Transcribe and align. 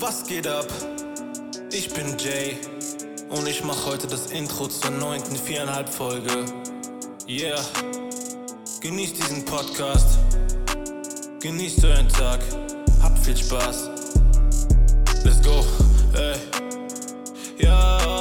Was 0.00 0.24
geht 0.24 0.46
ab? 0.46 0.66
Ich 1.70 1.92
bin 1.92 2.16
Jay 2.16 2.56
und 3.28 3.46
ich 3.46 3.62
mach 3.62 3.84
heute 3.84 4.06
das 4.06 4.30
Intro 4.30 4.66
zur 4.66 4.92
neunten 4.92 5.36
viereinhalb 5.36 5.90
Folge. 5.90 6.46
Yeah, 7.28 7.60
genießt 8.80 9.18
diesen 9.18 9.44
Podcast, 9.44 10.18
genießt 11.42 11.84
euren 11.84 12.08
Tag, 12.08 12.40
habt 13.02 13.18
viel 13.18 13.36
Spaß. 13.36 13.90
Let's 15.22 15.42
go, 15.42 15.66
ey. 16.14 16.36
Ja, 17.58 17.98
yeah, 17.98 18.19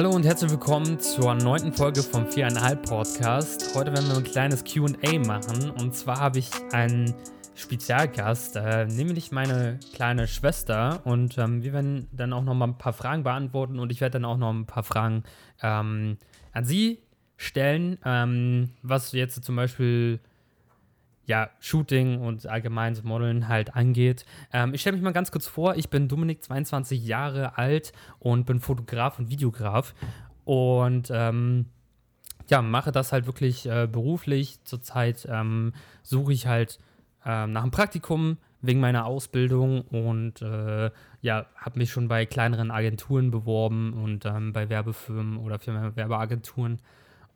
Hallo 0.00 0.12
und 0.12 0.24
herzlich 0.24 0.50
willkommen 0.50 0.98
zur 0.98 1.34
neunten 1.34 1.74
Folge 1.74 2.02
vom 2.02 2.24
4,5 2.24 2.76
Podcast. 2.76 3.74
Heute 3.74 3.92
werden 3.92 4.08
wir 4.08 4.16
ein 4.16 4.24
kleines 4.24 4.64
QA 4.64 5.18
machen. 5.18 5.70
Und 5.72 5.94
zwar 5.94 6.18
habe 6.18 6.38
ich 6.38 6.48
einen 6.72 7.12
Spezialgast, 7.54 8.56
äh, 8.56 8.86
nämlich 8.86 9.30
meine 9.30 9.78
kleine 9.92 10.26
Schwester. 10.26 11.02
Und 11.04 11.36
ähm, 11.36 11.62
wir 11.62 11.74
werden 11.74 12.08
dann 12.12 12.32
auch 12.32 12.42
noch 12.42 12.54
mal 12.54 12.68
ein 12.68 12.78
paar 12.78 12.94
Fragen 12.94 13.24
beantworten. 13.24 13.78
Und 13.78 13.92
ich 13.92 14.00
werde 14.00 14.12
dann 14.12 14.24
auch 14.24 14.38
noch 14.38 14.48
ein 14.50 14.64
paar 14.64 14.84
Fragen 14.84 15.22
ähm, 15.62 16.16
an 16.54 16.64
sie 16.64 17.00
stellen, 17.36 17.98
ähm, 18.06 18.70
was 18.80 19.12
jetzt 19.12 19.44
zum 19.44 19.56
Beispiel 19.56 20.18
ja, 21.30 21.48
Shooting 21.60 22.20
und 22.20 22.48
allgemein 22.48 22.96
so 22.96 23.04
Modeln 23.04 23.46
halt 23.46 23.76
angeht. 23.76 24.24
Ähm, 24.52 24.74
ich 24.74 24.80
stelle 24.80 24.96
mich 24.96 25.04
mal 25.04 25.12
ganz 25.12 25.30
kurz 25.30 25.46
vor, 25.46 25.76
ich 25.76 25.88
bin 25.88 26.08
Dominik, 26.08 26.42
22 26.42 27.06
Jahre 27.06 27.56
alt 27.56 27.92
und 28.18 28.46
bin 28.46 28.58
Fotograf 28.58 29.20
und 29.20 29.30
Videograf 29.30 29.94
und 30.44 31.08
ähm, 31.14 31.66
ja, 32.48 32.62
mache 32.62 32.90
das 32.90 33.12
halt 33.12 33.26
wirklich 33.26 33.66
äh, 33.66 33.86
beruflich. 33.86 34.58
Zurzeit 34.64 35.24
ähm, 35.30 35.72
suche 36.02 36.32
ich 36.32 36.48
halt 36.48 36.80
ähm, 37.24 37.52
nach 37.52 37.62
einem 37.62 37.70
Praktikum 37.70 38.36
wegen 38.60 38.80
meiner 38.80 39.06
Ausbildung 39.06 39.82
und 39.82 40.42
äh, 40.42 40.90
ja, 41.22 41.46
habe 41.54 41.78
mich 41.78 41.92
schon 41.92 42.08
bei 42.08 42.26
kleineren 42.26 42.72
Agenturen 42.72 43.30
beworben 43.30 43.92
und 43.92 44.26
ähm, 44.26 44.52
bei 44.52 44.68
Werbefirmen 44.68 45.36
oder 45.36 45.60
Firmen 45.60 45.94
Werbeagenturen 45.94 46.82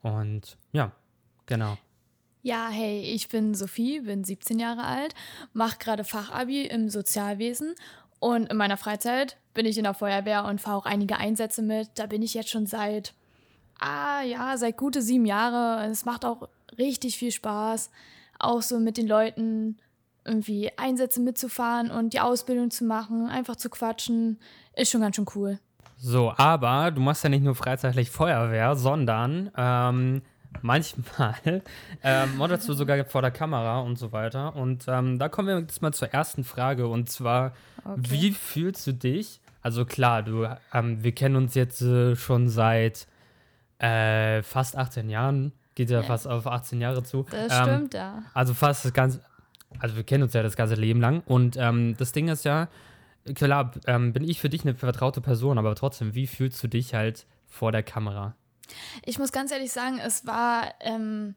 und 0.02 0.58
ja, 0.72 0.90
genau. 1.46 1.78
Ja, 2.44 2.68
hey, 2.68 3.00
ich 3.00 3.30
bin 3.30 3.54
Sophie, 3.54 4.00
bin 4.00 4.22
17 4.22 4.58
Jahre 4.58 4.84
alt, 4.84 5.14
mache 5.54 5.78
gerade 5.78 6.04
Fachabi 6.04 6.66
im 6.66 6.90
Sozialwesen 6.90 7.74
und 8.20 8.50
in 8.50 8.58
meiner 8.58 8.76
Freizeit 8.76 9.38
bin 9.54 9.64
ich 9.64 9.78
in 9.78 9.84
der 9.84 9.94
Feuerwehr 9.94 10.44
und 10.44 10.60
fahre 10.60 10.76
auch 10.76 10.84
einige 10.84 11.16
Einsätze 11.16 11.62
mit. 11.62 11.88
Da 11.94 12.04
bin 12.04 12.20
ich 12.20 12.34
jetzt 12.34 12.50
schon 12.50 12.66
seit, 12.66 13.14
ah 13.80 14.20
ja, 14.20 14.58
seit 14.58 14.76
gute 14.76 15.00
sieben 15.00 15.24
Jahre. 15.24 15.86
Es 15.86 16.04
macht 16.04 16.26
auch 16.26 16.50
richtig 16.76 17.16
viel 17.16 17.32
Spaß, 17.32 17.90
auch 18.38 18.60
so 18.60 18.78
mit 18.78 18.98
den 18.98 19.08
Leuten 19.08 19.78
irgendwie 20.26 20.70
Einsätze 20.76 21.22
mitzufahren 21.22 21.90
und 21.90 22.12
die 22.12 22.20
Ausbildung 22.20 22.70
zu 22.70 22.84
machen, 22.84 23.26
einfach 23.26 23.56
zu 23.56 23.70
quatschen, 23.70 24.38
ist 24.76 24.90
schon 24.90 25.00
ganz 25.00 25.16
schön 25.16 25.26
cool. 25.34 25.58
So, 25.96 26.30
aber 26.36 26.90
du 26.90 27.00
machst 27.00 27.24
ja 27.24 27.30
nicht 27.30 27.42
nur 27.42 27.54
freizeitlich 27.54 28.10
Feuerwehr, 28.10 28.76
sondern 28.76 29.50
ähm, 29.56 30.20
manchmal 30.62 31.34
ähm, 32.02 32.36
modelst 32.36 32.68
du 32.68 32.72
sogar 32.74 33.04
vor 33.06 33.22
der 33.22 33.30
Kamera 33.30 33.80
und 33.80 33.96
so 33.98 34.12
weiter. 34.12 34.54
Und 34.56 34.84
ähm, 34.88 35.18
da 35.18 35.28
kommen 35.28 35.48
wir 35.48 35.58
jetzt 35.58 35.82
mal 35.82 35.92
zur 35.92 36.08
ersten 36.12 36.44
Frage 36.44 36.86
und 36.88 37.08
zwar, 37.10 37.52
Okay. 37.86 38.00
wie 38.08 38.30
fühlst 38.32 38.86
du 38.86 38.92
dich? 38.92 39.40
Also 39.60 39.84
klar, 39.84 40.22
du, 40.22 40.46
ähm, 40.72 41.04
wir 41.04 41.12
kennen 41.12 41.36
uns 41.36 41.54
jetzt 41.54 41.82
äh, 41.82 42.16
schon 42.16 42.48
seit 42.48 43.06
äh, 43.78 44.42
fast 44.42 44.76
18 44.76 45.10
Jahren, 45.10 45.52
geht 45.74 45.90
ja, 45.90 46.00
Ja. 46.00 46.06
fast 46.06 46.26
auf 46.26 46.46
18 46.46 46.80
Jahre 46.80 47.02
zu. 47.02 47.26
Das 47.30 47.52
Ähm, 47.58 47.62
stimmt, 47.64 47.94
ja. 47.94 48.22
also 48.32 48.54
fast 48.54 48.84
das 48.84 48.92
ganze, 48.94 49.20
also 49.80 49.96
wir 49.96 50.04
kennen 50.04 50.22
uns 50.22 50.32
ja 50.32 50.42
das 50.42 50.56
ganze 50.56 50.74
Leben 50.76 51.00
lang. 51.00 51.22
Und 51.26 51.56
ähm, 51.58 51.94
das 51.98 52.12
Ding 52.12 52.28
ist 52.28 52.44
ja, 52.44 52.68
klar, 53.34 53.72
ähm, 53.86 54.12
bin 54.12 54.24
ich 54.24 54.40
für 54.40 54.48
dich 54.48 54.62
eine 54.62 54.74
vertraute 54.74 55.20
Person, 55.20 55.58
aber 55.58 55.74
trotzdem, 55.74 56.14
wie 56.14 56.26
fühlst 56.26 56.62
du 56.62 56.68
dich 56.68 56.94
halt 56.94 57.26
vor 57.48 57.72
der 57.72 57.82
Kamera? 57.82 58.34
Ich 59.04 59.18
muss 59.18 59.32
ganz 59.32 59.50
ehrlich 59.50 59.72
sagen, 59.72 59.98
es 59.98 60.26
war 60.26 60.74
ähm, 60.80 61.34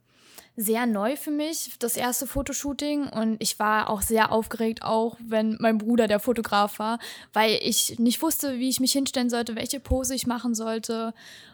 sehr 0.59 0.87
neu 0.87 1.15
für 1.15 1.29
mich, 1.29 1.75
das 1.79 1.95
erste 1.95 2.25
Fotoshooting. 2.25 3.07
Und 3.07 3.37
ich 3.39 3.59
war 3.59 3.89
auch 3.89 4.01
sehr 4.01 4.31
aufgeregt, 4.31 4.81
auch 4.81 5.15
wenn 5.19 5.55
mein 5.59 5.77
Bruder 5.77 6.07
der 6.07 6.19
Fotograf 6.19 6.79
war, 6.79 6.99
weil 7.31 7.59
ich 7.61 7.99
nicht 7.99 8.21
wusste, 8.21 8.57
wie 8.57 8.69
ich 8.69 8.79
mich 8.79 8.91
hinstellen 8.91 9.29
sollte, 9.29 9.55
welche 9.55 9.79
Pose 9.79 10.15
ich 10.15 10.25
machen 10.25 10.55
sollte. 10.55 11.13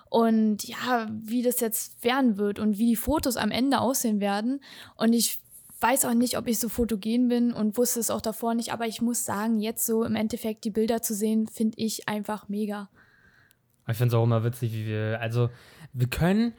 Und 0.09 0.63
ja, 0.63 1.07
wie 1.11 1.41
das 1.41 1.59
jetzt 1.59 2.01
werden 2.03 2.37
wird 2.37 2.59
und 2.59 2.77
wie 2.77 2.87
die 2.87 2.95
Fotos 2.95 3.35
am 3.35 3.51
Ende 3.51 3.81
aussehen 3.81 4.21
werden. 4.21 4.61
Und 4.95 5.11
ich 5.11 5.39
weiß 5.81 6.05
auch 6.05 6.13
nicht, 6.13 6.37
ob 6.37 6.47
ich 6.47 6.59
so 6.59 6.69
fotogen 6.69 7.27
bin 7.27 7.51
und 7.51 7.77
wusste 7.77 7.99
es 7.99 8.09
auch 8.09 8.21
davor 8.21 8.53
nicht. 8.53 8.71
Aber 8.71 8.87
ich 8.87 9.01
muss 9.01 9.25
sagen, 9.25 9.59
jetzt 9.59 9.85
so 9.85 10.05
im 10.05 10.15
Endeffekt 10.15 10.63
die 10.63 10.69
Bilder 10.69 11.01
zu 11.01 11.13
sehen, 11.13 11.47
finde 11.47 11.77
ich 11.77 12.07
einfach 12.07 12.47
mega. 12.47 12.89
Ich 13.87 13.97
finde 13.97 14.15
es 14.15 14.19
auch 14.19 14.23
immer 14.23 14.43
witzig, 14.43 14.73
wie 14.73 14.85
wir, 14.85 15.19
also 15.19 15.49
wir 15.91 16.07
können 16.07 16.53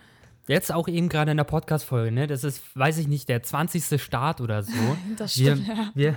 jetzt 0.46 0.72
auch 0.72 0.88
eben 0.88 1.08
gerade 1.08 1.30
in 1.30 1.36
der 1.36 1.44
Podcast-Folge, 1.44 2.12
ne, 2.12 2.26
das 2.26 2.44
ist, 2.44 2.76
weiß 2.76 2.98
ich 2.98 3.08
nicht, 3.08 3.28
der 3.28 3.42
20. 3.42 4.00
Start 4.00 4.40
oder 4.40 4.62
so. 4.62 4.72
Das 5.16 5.38
wir, 5.38 5.56
stimmt, 5.56 5.68
ja. 5.68 5.90
wir, 5.94 6.16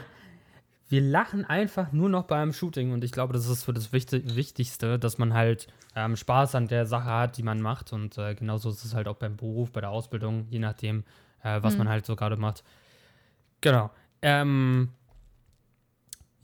wir 0.90 1.02
lachen 1.02 1.46
einfach 1.46 1.92
nur 1.92 2.10
noch 2.10 2.26
beim 2.26 2.52
Shooting 2.52 2.92
und 2.92 3.04
ich 3.04 3.12
glaube, 3.12 3.34
das 3.34 3.48
ist 3.48 3.62
so 3.62 3.72
das 3.72 3.94
Wichtig 3.94 4.36
Wichtigste, 4.36 5.00
dass 5.00 5.18
man 5.18 5.34
halt 5.34 5.68
ähm, 5.96 6.16
Spaß 6.16 6.56
an 6.56 6.68
der 6.68 6.86
Sache 6.86 7.10
hat, 7.10 7.38
die 7.38 7.44
man 7.44 7.62
macht 7.62 7.94
und 7.94 8.18
äh, 8.18 8.36
genauso 8.36 8.70
ist 8.70 8.84
es 8.84 8.94
halt 8.94 9.08
auch 9.08 9.16
beim 9.16 9.38
Beruf, 9.38 9.72
bei 9.72 9.82
der 9.82 9.92
Ausbildung, 9.92 10.48
je 10.50 10.60
nachdem, 10.60 11.04
äh, 11.44 11.62
was 11.62 11.78
man 11.78 11.88
halt 11.88 12.06
so 12.06 12.16
gerade 12.16 12.36
macht. 12.36 12.64
Genau. 13.62 13.92
Ähm, 14.22 14.90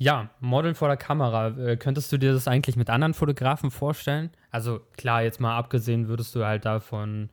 ja, 0.03 0.29
Modeln 0.41 0.75
vor 0.75 0.89
der 0.89 0.97
Kamera. 0.97 1.47
Äh, 1.57 1.77
könntest 1.77 2.11
du 2.11 2.17
dir 2.17 2.33
das 2.33 2.47
eigentlich 2.47 2.75
mit 2.75 2.89
anderen 2.89 3.13
Fotografen 3.13 3.71
vorstellen? 3.71 4.31
Also 4.51 4.81
klar, 4.97 5.23
jetzt 5.23 5.39
mal 5.39 5.57
abgesehen, 5.57 6.09
würdest 6.09 6.35
du 6.35 6.45
halt 6.45 6.65
davon, 6.65 7.29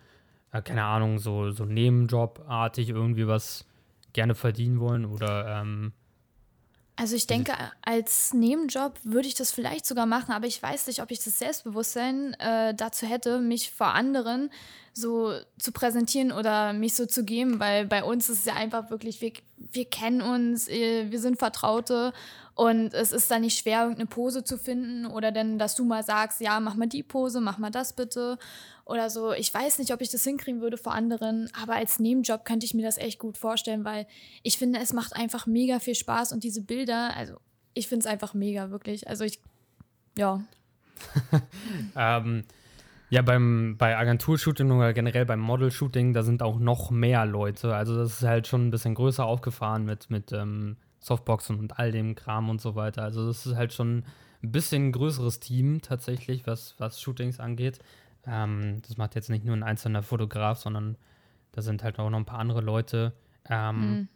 äh, 0.53 0.63
keine 0.63 0.85
Ahnung, 0.85 1.19
so, 1.19 1.51
so 1.51 1.65
Nebenjob-artig 1.65 2.91
irgendwie 2.91 3.27
was 3.27 3.67
gerne 4.13 4.37
verdienen 4.37 4.79
wollen 4.79 5.05
oder 5.05 5.61
ähm, 5.61 5.93
Also 6.95 7.17
ich 7.17 7.27
denke, 7.27 7.55
als 7.83 8.33
Nebenjob 8.35 9.01
würde 9.03 9.27
ich 9.27 9.35
das 9.35 9.51
vielleicht 9.51 9.85
sogar 9.85 10.07
machen, 10.07 10.33
aber 10.33 10.47
ich 10.47 10.63
weiß 10.63 10.87
nicht, 10.87 11.03
ob 11.03 11.11
ich 11.11 11.25
das 11.25 11.41
Selbstbewusstsein 11.41 12.35
äh, 12.35 12.73
dazu 12.75 13.05
hätte, 13.05 13.41
mich 13.41 13.73
vor 13.73 13.95
anderen 13.95 14.51
so 14.93 15.33
zu 15.59 15.73
präsentieren 15.73 16.33
oder 16.33 16.73
mich 16.73 16.95
so 16.95 17.07
zu 17.07 17.25
geben, 17.25 17.61
weil 17.61 17.87
bei 17.87 18.03
uns 18.03 18.29
ist 18.29 18.41
es 18.41 18.45
ja 18.45 18.55
einfach 18.55 18.91
wirklich, 18.91 19.21
wir, 19.21 19.33
wir 19.57 19.85
kennen 19.85 20.21
uns, 20.21 20.69
äh, 20.69 21.11
wir 21.11 21.21
sind 21.21 21.39
Vertraute 21.39 22.13
und 22.55 22.93
es 22.93 23.13
ist 23.13 23.31
dann 23.31 23.43
nicht 23.43 23.59
schwer, 23.59 23.83
irgendeine 23.83 24.07
Pose 24.07 24.45
zu 24.45 24.59
finden 24.59 25.07
oder 25.07 25.33
dann, 25.33 25.59
dass 25.59 25.75
du 25.77 25.85
mal 25.85 26.03
sagst, 26.03 26.41
ja, 26.41 26.61
mach 26.61 26.75
mal 26.75 26.87
die 26.87 27.03
Pose, 27.03 27.41
mach 27.41 27.59
mal 27.59 27.71
das 27.71 27.95
bitte 27.95 28.39
oder 28.85 29.09
so. 29.09 29.33
Ich 29.33 29.53
weiß 29.55 29.79
nicht, 29.79 29.93
ob 29.93 30.01
ich 30.01 30.11
das 30.11 30.25
hinkriegen 30.25 30.61
würde 30.61 30.77
vor 30.77 30.93
anderen, 30.93 31.49
aber 31.61 31.75
als 31.75 31.99
Nebenjob 31.99 32.45
könnte 32.45 32.67
ich 32.67 32.75
mir 32.75 32.83
das 32.85 32.99
echt 32.99 33.19
gut 33.19 33.39
vorstellen, 33.39 33.85
weil 33.85 34.07
ich 34.43 34.59
finde, 34.59 34.81
es 34.81 34.93
macht 34.93 35.17
einfach 35.17 35.47
mega 35.47 35.79
viel 35.79 35.95
Spaß 35.95 36.33
und 36.33 36.45
diese 36.45 36.63
Bilder, 36.63 37.17
also 37.17 37.37
ich 37.75 37.89
finde 37.89 38.07
es 38.07 38.13
einfach 38.13 38.35
mega, 38.35 38.71
wirklich. 38.71 39.09
Also 39.09 39.25
ich, 39.25 39.41
ja. 40.19 40.43
Ähm, 41.97 42.45
ja, 43.11 43.23
beim, 43.23 43.77
bei 43.77 43.97
Agenturshooting 43.97 44.71
oder 44.71 44.93
generell 44.93 45.27
beim 45.27 45.41
Model-Shooting, 45.41 46.15
da 46.15 46.23
sind 46.23 46.43
auch 46.43 46.61
noch 46.61 46.91
mehr 46.93 47.27
Leute. 47.27 47.75
Also 47.75 47.97
das 47.97 48.23
ist 48.23 48.23
halt 48.23 48.47
schon 48.47 48.69
ein 48.69 48.71
bisschen 48.71 48.95
größer 48.95 49.25
aufgefahren 49.25 49.85
mit, 49.85 50.11
mit 50.11 50.33
ähm, 50.33 50.77
Softboxen 51.01 51.59
und 51.59 51.79
all 51.79 51.91
dem 51.91 52.15
Kram 52.15 52.49
und 52.49 52.61
so 52.61 52.77
weiter. 52.77 53.03
Also 53.03 53.27
das 53.27 53.47
ist 53.47 53.57
halt 53.57 53.73
schon 53.73 54.05
ein 54.43 54.53
bisschen 54.53 54.93
größeres 54.93 55.41
Team 55.41 55.83
tatsächlich, 55.83 56.47
was, 56.47 56.77
was 56.79 57.01
Shootings 57.01 57.41
angeht. 57.41 57.81
Ähm, 58.27 58.81
das 58.87 58.97
macht 58.97 59.17
jetzt 59.17 59.29
nicht 59.29 59.45
nur 59.45 59.57
ein 59.57 59.65
einzelner 59.65 60.05
Fotograf, 60.05 60.59
sondern 60.59 60.97
da 61.51 61.63
sind 61.63 61.83
halt 61.83 61.99
auch 61.99 62.11
noch 62.11 62.19
ein 62.19 62.27
paar 62.27 62.39
andere 62.39 62.61
Leute. 62.61 63.13
Ähm, 63.49 64.09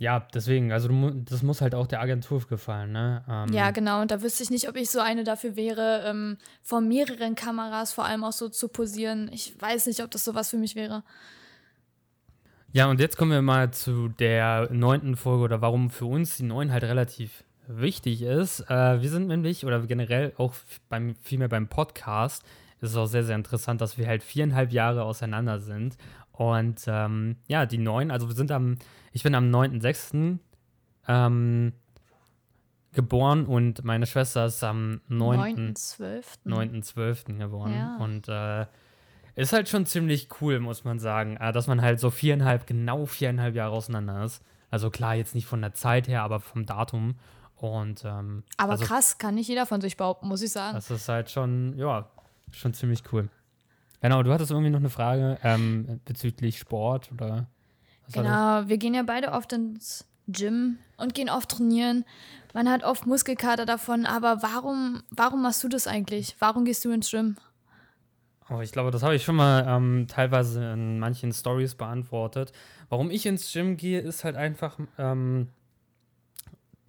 ja, 0.00 0.26
deswegen, 0.32 0.72
also 0.72 0.88
das 1.10 1.42
muss 1.42 1.60
halt 1.60 1.74
auch 1.74 1.86
der 1.86 2.00
Agentur 2.00 2.40
gefallen, 2.48 2.90
ne? 2.90 3.22
Ähm, 3.28 3.52
ja, 3.52 3.70
genau. 3.70 4.00
Und 4.00 4.10
da 4.10 4.22
wüsste 4.22 4.42
ich 4.42 4.48
nicht, 4.48 4.66
ob 4.66 4.76
ich 4.76 4.88
so 4.88 4.98
eine 4.98 5.24
dafür 5.24 5.56
wäre, 5.56 6.04
ähm, 6.06 6.38
vor 6.62 6.80
mehreren 6.80 7.34
Kameras 7.34 7.92
vor 7.92 8.06
allem 8.06 8.24
auch 8.24 8.32
so 8.32 8.48
zu 8.48 8.68
posieren. 8.68 9.28
Ich 9.30 9.60
weiß 9.60 9.84
nicht, 9.84 10.02
ob 10.02 10.10
das 10.10 10.24
sowas 10.24 10.48
für 10.48 10.56
mich 10.56 10.74
wäre. 10.74 11.02
Ja, 12.72 12.88
und 12.88 12.98
jetzt 12.98 13.18
kommen 13.18 13.30
wir 13.30 13.42
mal 13.42 13.72
zu 13.72 14.08
der 14.08 14.70
neunten 14.72 15.16
Folge 15.16 15.44
oder 15.44 15.60
warum 15.60 15.90
für 15.90 16.06
uns 16.06 16.38
die 16.38 16.44
neun 16.44 16.72
halt 16.72 16.84
relativ 16.84 17.44
wichtig 17.68 18.22
ist. 18.22 18.60
Äh, 18.70 19.02
wir 19.02 19.10
sind 19.10 19.26
nämlich, 19.26 19.66
oder 19.66 19.80
generell 19.80 20.32
auch 20.38 20.54
beim, 20.88 21.14
vielmehr 21.22 21.48
beim 21.50 21.68
Podcast, 21.68 22.42
ist 22.80 22.92
es 22.92 22.96
auch 22.96 23.04
sehr, 23.04 23.24
sehr 23.24 23.36
interessant, 23.36 23.82
dass 23.82 23.98
wir 23.98 24.06
halt 24.06 24.22
viereinhalb 24.22 24.72
Jahre 24.72 25.02
auseinander 25.02 25.60
sind. 25.60 25.98
Und 26.40 26.84
ähm, 26.86 27.36
ja, 27.48 27.66
die 27.66 27.76
neun, 27.76 28.10
also 28.10 28.26
wir 28.26 28.34
sind 28.34 28.50
am, 28.50 28.78
ich 29.12 29.22
bin 29.22 29.34
am 29.34 29.54
9.6. 29.54 30.38
Ähm, 31.06 31.72
geboren 32.92 33.44
und 33.44 33.84
meine 33.84 34.06
Schwester 34.06 34.46
ist 34.46 34.64
am 34.64 35.02
9.12. 35.10 36.24
9.12. 36.46 37.36
geboren. 37.36 37.74
Ja. 37.74 37.98
Und 37.98 38.28
äh, 38.28 38.64
ist 39.34 39.52
halt 39.52 39.68
schon 39.68 39.84
ziemlich 39.84 40.28
cool, 40.40 40.60
muss 40.60 40.82
man 40.82 40.98
sagen, 40.98 41.36
äh, 41.36 41.52
dass 41.52 41.66
man 41.66 41.82
halt 41.82 42.00
so 42.00 42.08
viereinhalb, 42.08 42.66
genau 42.66 43.04
viereinhalb 43.04 43.54
Jahre 43.54 43.72
auseinander 43.72 44.24
ist. 44.24 44.42
Also 44.70 44.88
klar, 44.88 45.16
jetzt 45.16 45.34
nicht 45.34 45.46
von 45.46 45.60
der 45.60 45.74
Zeit 45.74 46.08
her, 46.08 46.22
aber 46.22 46.40
vom 46.40 46.64
Datum. 46.64 47.16
Und, 47.56 48.02
ähm, 48.06 48.44
aber 48.56 48.72
also, 48.72 48.86
krass, 48.86 49.18
kann 49.18 49.34
nicht 49.34 49.48
jeder 49.48 49.66
von 49.66 49.82
sich 49.82 49.98
behaupten, 49.98 50.26
muss 50.26 50.40
ich 50.40 50.52
sagen. 50.52 50.74
Das 50.74 50.90
ist 50.90 51.06
halt 51.06 51.28
schon, 51.28 51.76
ja, 51.76 52.08
schon 52.50 52.72
ziemlich 52.72 53.02
cool. 53.12 53.28
Genau, 54.00 54.22
du 54.22 54.32
hattest 54.32 54.50
irgendwie 54.50 54.70
noch 54.70 54.78
eine 54.78 54.90
Frage 54.90 55.38
ähm, 55.42 56.00
bezüglich 56.04 56.58
Sport 56.58 57.10
oder. 57.12 57.46
Genau, 58.12 58.66
wir 58.66 58.78
gehen 58.78 58.94
ja 58.94 59.02
beide 59.02 59.32
oft 59.32 59.52
ins 59.52 60.04
Gym 60.26 60.78
und 60.96 61.14
gehen 61.14 61.28
oft 61.28 61.50
trainieren. 61.50 62.04
Man 62.54 62.68
hat 62.68 62.82
oft 62.82 63.06
Muskelkater 63.06 63.66
davon, 63.66 64.06
aber 64.06 64.42
warum, 64.42 65.02
warum 65.10 65.42
machst 65.42 65.62
du 65.62 65.68
das 65.68 65.86
eigentlich? 65.86 66.34
Warum 66.40 66.64
gehst 66.64 66.84
du 66.84 66.90
ins 66.90 67.10
Gym? 67.10 67.36
Oh, 68.48 68.60
ich 68.60 68.72
glaube, 68.72 68.90
das 68.90 69.04
habe 69.04 69.14
ich 69.14 69.22
schon 69.22 69.36
mal 69.36 69.64
ähm, 69.68 70.06
teilweise 70.08 70.72
in 70.72 70.98
manchen 70.98 71.32
Stories 71.32 71.76
beantwortet. 71.76 72.50
Warum 72.88 73.10
ich 73.10 73.26
ins 73.26 73.52
Gym 73.52 73.76
gehe, 73.76 74.00
ist 74.00 74.24
halt 74.24 74.34
einfach 74.34 74.78
ähm, 74.98 75.50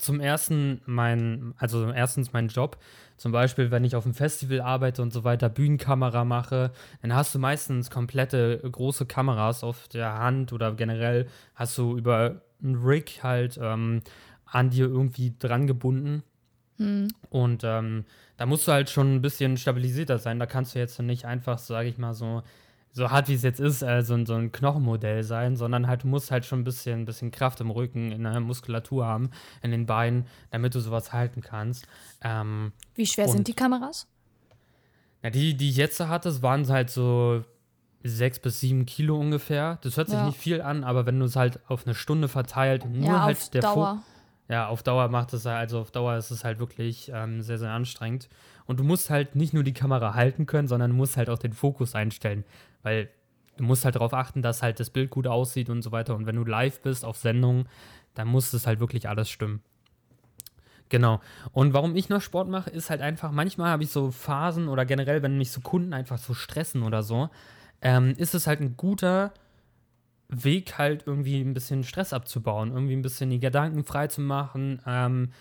zum 0.01 0.19
ersten 0.19 0.81
mein, 0.85 1.53
also 1.57 1.91
erstens 1.91 2.33
mein 2.33 2.47
Job. 2.47 2.77
Zum 3.17 3.31
Beispiel, 3.31 3.69
wenn 3.69 3.83
ich 3.83 3.95
auf 3.95 4.05
einem 4.05 4.15
Festival 4.15 4.61
arbeite 4.61 5.01
und 5.03 5.13
so 5.13 5.23
weiter, 5.23 5.47
Bühnenkamera 5.47 6.25
mache, 6.25 6.71
dann 7.01 7.13
hast 7.13 7.35
du 7.35 7.39
meistens 7.39 7.91
komplette 7.91 8.59
große 8.59 9.05
Kameras 9.05 9.63
auf 9.63 9.87
der 9.89 10.17
Hand 10.17 10.53
oder 10.53 10.73
generell 10.73 11.27
hast 11.53 11.77
du 11.77 11.97
über 11.97 12.41
einen 12.63 12.75
Rig 12.75 13.21
halt 13.21 13.59
ähm, 13.61 14.01
an 14.45 14.71
dir 14.71 14.85
irgendwie 14.85 15.35
dran 15.37 15.67
gebunden. 15.67 16.23
Mhm. 16.77 17.09
Und 17.29 17.63
ähm, 17.63 18.05
da 18.37 18.47
musst 18.47 18.67
du 18.67 18.71
halt 18.71 18.89
schon 18.89 19.15
ein 19.15 19.21
bisschen 19.21 19.55
stabilisierter 19.55 20.17
sein. 20.17 20.39
Da 20.39 20.47
kannst 20.47 20.73
du 20.73 20.79
jetzt 20.79 20.99
nicht 20.99 21.25
einfach, 21.25 21.59
sage 21.59 21.89
ich 21.89 21.99
mal, 21.99 22.15
so, 22.15 22.41
so 22.93 23.09
hart 23.09 23.29
wie 23.29 23.33
es 23.33 23.43
jetzt 23.43 23.59
ist, 23.59 23.81
äh, 23.81 24.01
so, 24.03 24.23
so, 24.25 24.35
ein 24.35 24.51
Knochenmodell 24.51 25.23
sein, 25.23 25.55
sondern 25.55 25.87
halt, 25.87 26.03
du 26.03 26.07
musst 26.07 26.31
halt 26.31 26.45
schon 26.45 26.59
ein 26.59 26.63
bisschen, 26.63 27.01
ein 27.01 27.05
bisschen 27.05 27.31
Kraft 27.31 27.61
im 27.61 27.71
Rücken, 27.71 28.11
in 28.11 28.23
der 28.23 28.39
Muskulatur 28.39 29.05
haben, 29.05 29.31
in 29.61 29.71
den 29.71 29.85
Beinen, 29.85 30.25
damit 30.49 30.75
du 30.75 30.79
sowas 30.79 31.13
halten 31.13 31.41
kannst. 31.41 31.87
Ähm, 32.21 32.73
wie 32.95 33.05
schwer 33.05 33.29
sind 33.29 33.47
die 33.47 33.53
Kameras? 33.53 34.07
Ja, 35.23 35.29
die, 35.29 35.55
die 35.55 35.69
ich 35.69 35.77
jetzt 35.77 35.99
hatte, 35.99 36.41
waren 36.41 36.67
halt 36.67 36.89
so 36.89 37.43
sechs 38.03 38.39
bis 38.39 38.59
sieben 38.59 38.85
Kilo 38.85 39.19
ungefähr. 39.19 39.77
Das 39.83 39.97
hört 39.97 40.09
sich 40.09 40.17
ja. 40.17 40.25
nicht 40.25 40.37
viel 40.37 40.61
an, 40.61 40.83
aber 40.83 41.05
wenn 41.05 41.19
du 41.19 41.25
es 41.25 41.35
halt 41.35 41.59
auf 41.69 41.85
eine 41.85 41.95
Stunde 41.95 42.27
verteilt, 42.27 42.85
nur 42.85 43.05
ja, 43.05 43.21
halt 43.23 43.53
der 43.53 43.61
Dauer. 43.61 43.95
Fo 43.95 44.11
ja, 44.51 44.67
auf 44.67 44.83
Dauer 44.83 45.07
macht 45.07 45.31
es 45.31 45.45
also 45.45 45.79
auf 45.79 45.91
Dauer 45.91 46.17
ist 46.17 46.29
es 46.29 46.43
halt 46.43 46.59
wirklich 46.59 47.09
ähm, 47.13 47.41
sehr, 47.41 47.57
sehr 47.57 47.71
anstrengend. 47.71 48.27
Und 48.65 48.81
du 48.81 48.83
musst 48.83 49.09
halt 49.09 49.35
nicht 49.35 49.53
nur 49.53 49.63
die 49.63 49.73
Kamera 49.73 50.13
halten 50.13 50.45
können, 50.45 50.67
sondern 50.67 50.91
du 50.91 50.97
musst 50.97 51.15
halt 51.15 51.29
auch 51.29 51.37
den 51.37 51.53
Fokus 51.53 51.95
einstellen. 51.95 52.43
Weil 52.83 53.09
du 53.57 53.63
musst 53.63 53.85
halt 53.85 53.95
darauf 53.95 54.13
achten, 54.13 54.41
dass 54.41 54.61
halt 54.61 54.79
das 54.79 54.89
Bild 54.89 55.09
gut 55.09 55.27
aussieht 55.27 55.69
und 55.69 55.81
so 55.81 55.91
weiter. 55.91 56.15
Und 56.15 56.25
wenn 56.25 56.35
du 56.35 56.45
live 56.45 56.81
bist 56.81 57.05
auf 57.05 57.17
Sendung, 57.17 57.65
dann 58.13 58.27
muss 58.27 58.53
es 58.53 58.67
halt 58.67 58.79
wirklich 58.79 59.07
alles 59.07 59.29
stimmen. 59.29 59.61
Genau. 60.89 61.21
Und 61.53 61.73
warum 61.73 61.95
ich 61.95 62.09
noch 62.09 62.21
Sport 62.21 62.49
mache, 62.49 62.69
ist 62.69 62.89
halt 62.89 63.01
einfach, 63.01 63.31
manchmal 63.31 63.69
habe 63.69 63.83
ich 63.83 63.91
so 63.91 64.11
Phasen 64.11 64.67
oder 64.67 64.85
generell, 64.85 65.21
wenn 65.21 65.37
mich 65.37 65.51
so 65.51 65.61
Kunden 65.61 65.93
einfach 65.93 66.17
so 66.17 66.33
stressen 66.33 66.83
oder 66.83 67.01
so, 67.01 67.29
ähm, 67.81 68.13
ist 68.17 68.35
es 68.35 68.45
halt 68.45 68.59
ein 68.59 68.75
guter 68.75 69.33
Weg, 70.27 70.77
halt 70.77 71.03
irgendwie 71.05 71.39
ein 71.39 71.53
bisschen 71.53 71.83
Stress 71.83 72.11
abzubauen, 72.11 72.71
irgendwie 72.71 72.95
ein 72.95 73.01
bisschen 73.01 73.29
die 73.29 73.39
Gedanken 73.39 73.85
frei 73.85 74.07
zu 74.07 74.21
machen, 74.21 74.81
ähm, 74.85 75.31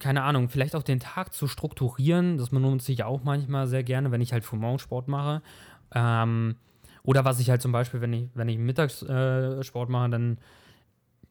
keine 0.00 0.22
Ahnung, 0.22 0.48
vielleicht 0.48 0.74
auch 0.74 0.82
den 0.82 0.98
Tag 0.98 1.34
zu 1.34 1.46
strukturieren. 1.46 2.38
Das 2.38 2.50
benutze 2.50 2.90
ich 2.90 3.04
auch 3.04 3.22
manchmal 3.22 3.66
sehr 3.66 3.84
gerne, 3.84 4.10
wenn 4.10 4.22
ich 4.22 4.32
halt 4.32 4.44
Frühmorgensport 4.44 5.08
mache. 5.08 5.42
Ähm, 5.94 6.56
oder 7.02 7.24
was 7.24 7.40
ich 7.40 7.50
halt 7.50 7.62
zum 7.62 7.72
Beispiel, 7.72 8.00
wenn 8.00 8.12
ich, 8.12 8.28
wenn 8.34 8.48
ich 8.48 8.58
Mittagssport 8.58 9.88
äh, 9.88 9.92
mache, 9.92 10.10
dann 10.10 10.38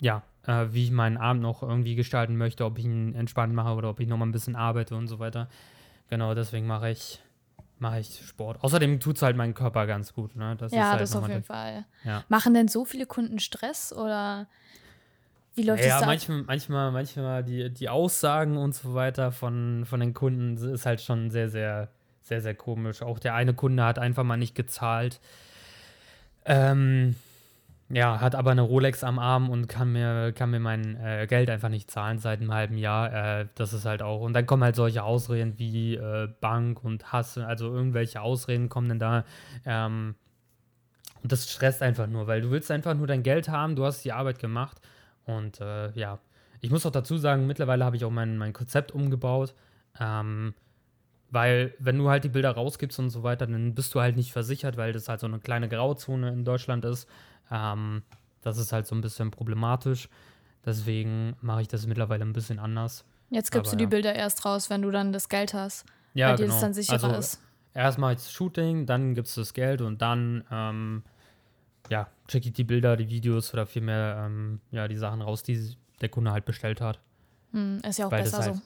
ja, 0.02 0.24
äh, 0.46 0.68
wie 0.72 0.86
ich 0.86 0.92
meinen 0.92 1.18
Abend 1.18 1.42
noch 1.42 1.62
irgendwie 1.64 1.96
gestalten 1.96 2.38
möchte, 2.38 2.66
ob 2.66 2.78
ich 2.80 2.86
ihn 2.86 3.14
entspannt 3.16 3.54
mache 3.54 3.74
oder 3.74 3.90
ob 3.90 4.00
ich 4.00 4.08
noch 4.08 4.18
mal 4.18 4.26
ein 4.26 4.32
bisschen 4.32 4.56
arbeite 4.56 4.96
und 4.96 5.08
so 5.08 5.20
weiter. 5.20 5.50
Genau, 6.10 6.34
deswegen 6.34 6.68
mache 6.68 6.90
ich 6.90 7.22
mache 7.80 8.00
ich 8.00 8.26
Sport. 8.26 8.62
Außerdem 8.62 9.00
tut 9.00 9.16
es 9.16 9.22
halt 9.22 9.38
meinen 9.38 9.54
Körper 9.54 9.88
ganz 9.88 10.14
gut. 10.14 10.36
Ne? 10.36 10.56
Das 10.58 10.74
ja, 10.74 10.92
halt 10.92 11.02
das 11.02 11.16
auf 11.16 11.28
jeden 11.28 11.44
Fall. 11.44 11.86
Ja. 12.04 12.24
Machen 12.28 12.54
denn 12.54 12.68
so 12.68 12.84
viele 12.84 13.06
Kunden 13.06 13.40
Stress 13.40 13.94
oder 13.94 14.48
wie 15.56 15.64
läuft 15.64 15.84
ja, 15.84 15.90
das 15.90 16.00
da? 16.02 16.06
Manchmal, 16.06 16.44
manchmal, 16.44 16.92
manchmal 16.92 17.44
die, 17.44 17.70
die 17.70 17.90
Aussagen 17.90 18.58
und 18.58 18.76
so 18.76 18.94
weiter 18.94 19.32
von, 19.32 19.86
von 19.86 20.00
den 20.00 20.14
Kunden 20.14 20.58
ist 20.58 20.86
halt 20.86 21.02
schon 21.02 21.32
sehr, 21.32 21.50
sehr, 21.50 21.90
sehr, 22.22 22.42
sehr 22.42 22.56
komisch. 22.56 23.02
Auch 23.02 23.20
der 23.20 23.34
eine 23.34 23.54
Kunde 23.54 23.84
hat 23.84 23.98
einfach 23.98 24.24
mal 24.24 24.38
nicht 24.38 24.56
gezahlt. 24.56 25.20
Ähm, 26.50 27.16
ja, 27.92 28.20
hat 28.20 28.36
aber 28.36 28.52
eine 28.52 28.62
Rolex 28.62 29.04
am 29.04 29.20
Arm 29.20 29.50
und 29.50 29.68
kann 29.68 29.92
mir, 29.92 30.32
kann 30.34 30.50
mir 30.50 30.60
mein 30.60 30.96
äh, 30.98 31.28
Geld 31.28 31.50
einfach 31.50 31.70
nicht 31.70 31.90
zahlen 31.90 32.20
seit 32.20 32.42
einem 32.42 32.52
halben 32.54 32.78
Jahr. 32.78 33.14
Äh, 33.42 33.48
das 33.56 33.72
ist 33.74 33.86
halt 33.86 34.02
auch. 34.02 34.22
Und 34.22 34.34
dann 34.34 34.46
kommen 34.46 34.64
halt 34.64 34.76
solche 34.76 35.04
Ausreden 35.04 35.58
wie 35.58 35.96
äh, 35.96 36.28
Bank 36.42 36.84
und 36.84 37.12
Hass, 37.12 37.38
also 37.38 37.74
irgendwelche 37.74 38.22
Ausreden 38.22 38.68
kommen 38.68 38.90
dann 38.90 39.00
da. 39.00 39.24
Ähm, 39.66 40.16
und 41.22 41.32
das 41.32 41.52
stresst 41.52 41.82
einfach 41.84 42.08
nur, 42.08 42.28
weil 42.28 42.42
du 42.42 42.52
willst 42.52 42.72
einfach 42.72 42.96
nur 42.96 43.08
dein 43.08 43.24
Geld 43.24 43.50
haben, 43.50 43.76
du 43.76 43.86
hast 43.86 44.04
die 44.04 44.12
Arbeit 44.12 44.40
gemacht. 44.40 44.80
Und 45.26 45.62
äh, 45.62 45.92
ja, 45.92 46.20
ich 46.62 46.72
muss 46.72 46.86
auch 46.86 46.92
dazu 46.92 47.18
sagen, 47.18 47.46
mittlerweile 47.46 47.86
habe 47.86 47.96
ich 47.96 48.06
auch 48.06 48.12
mein, 48.12 48.38
mein 48.38 48.54
Konzept 48.54 48.92
umgebaut. 48.92 49.54
Ähm, 50.00 50.54
weil, 51.32 51.74
wenn 51.80 51.98
du 51.98 52.10
halt 52.10 52.24
die 52.24 52.30
Bilder 52.30 52.52
rausgibst 52.52 53.00
und 53.00 53.10
so 53.10 53.24
weiter, 53.24 53.48
dann 53.48 53.76
bist 53.76 53.94
du 53.94 54.02
halt 54.02 54.16
nicht 54.16 54.32
versichert, 54.32 54.78
weil 54.78 54.94
das 54.94 55.10
halt 55.10 55.20
so 55.20 55.28
eine 55.28 55.40
kleine 55.40 55.70
Grauzone 55.70 56.30
in 56.30 56.44
Deutschland 56.44 56.86
ist. 56.86 57.08
Ähm, 57.52 58.04
das 58.42 58.58
ist 58.58 58.72
halt 58.72 58.88
so 58.88 58.96
ein 58.96 59.02
bisschen 59.02 59.32
problematisch. 59.32 60.10
Deswegen 60.66 61.36
mache 61.42 61.62
ich 61.62 61.68
das 61.68 61.86
mittlerweile 61.88 62.26
ein 62.26 62.34
bisschen 62.34 62.60
anders. 62.60 63.06
Jetzt 63.30 63.52
gibst 63.52 63.72
Aber, 63.72 63.78
du 63.78 63.86
die 63.86 63.88
Bilder 63.88 64.16
erst 64.16 64.46
raus, 64.46 64.70
wenn 64.70 64.82
du 64.82 64.92
dann 64.92 65.14
das 65.14 65.30
Geld 65.30 65.54
hast. 65.54 65.86
Ja, 66.14 66.30
weil 66.30 66.38
dir 66.38 66.44
genau. 66.44 66.56
das 66.56 66.62
dann 66.62 66.74
sicherer 66.74 67.04
also, 67.04 67.20
ist. 67.20 67.42
Erst 67.74 67.98
mache 68.00 68.14
ich 68.14 68.18
das 68.18 68.32
Shooting, 68.32 68.86
dann 68.86 69.14
gibt 69.14 69.28
es 69.28 69.36
das 69.36 69.54
Geld 69.54 69.82
und 69.82 70.02
dann 70.02 70.44
ähm, 70.52 71.04
ja, 71.90 72.08
checke 72.28 72.48
ich 72.48 72.54
die 72.54 72.64
Bilder, 72.64 72.98
die 72.98 73.10
Videos 73.10 73.54
oder 73.54 73.68
vielmehr 73.68 74.24
ähm, 74.26 74.60
ja, 74.72 74.88
die 74.88 74.98
Sachen 74.98 75.22
raus, 75.22 75.44
die 75.44 75.76
der 76.02 76.10
Kunde 76.10 76.32
halt 76.32 76.46
bestellt 76.46 76.82
hat. 76.82 77.00
Hm, 77.52 77.82
ist 77.88 78.00
ja 78.00 78.08
auch 78.08 78.12
weil 78.12 78.24
besser 78.24 78.40
halt, 78.40 78.56
so. 78.56 78.62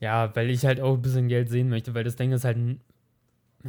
Ja, 0.00 0.34
weil 0.36 0.50
ich 0.50 0.64
halt 0.66 0.80
auch 0.80 0.94
ein 0.94 1.02
bisschen 1.02 1.28
Geld 1.28 1.48
sehen 1.48 1.68
möchte, 1.68 1.94
weil 1.94 2.04
das 2.04 2.16
Ding 2.16 2.32
ist 2.32 2.44
halt 2.44 2.58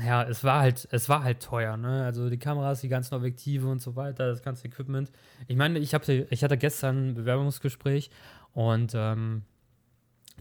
ja, 0.03 0.23
es 0.23 0.43
war 0.43 0.61
halt, 0.61 0.87
es 0.91 1.09
war 1.09 1.23
halt 1.23 1.41
teuer, 1.41 1.77
ne? 1.77 2.03
Also 2.05 2.29
die 2.29 2.37
Kameras, 2.37 2.81
die 2.81 2.89
ganzen 2.89 3.15
Objektive 3.15 3.67
und 3.67 3.81
so 3.81 3.95
weiter, 3.95 4.27
das 4.27 4.41
ganze 4.41 4.67
Equipment. 4.67 5.11
Ich 5.47 5.55
meine, 5.55 5.79
ich, 5.79 5.93
hab, 5.93 6.07
ich 6.07 6.43
hatte 6.43 6.57
gestern 6.57 7.09
ein 7.09 7.13
Bewerbungsgespräch 7.15 8.11
und 8.53 8.93
ähm, 8.95 9.43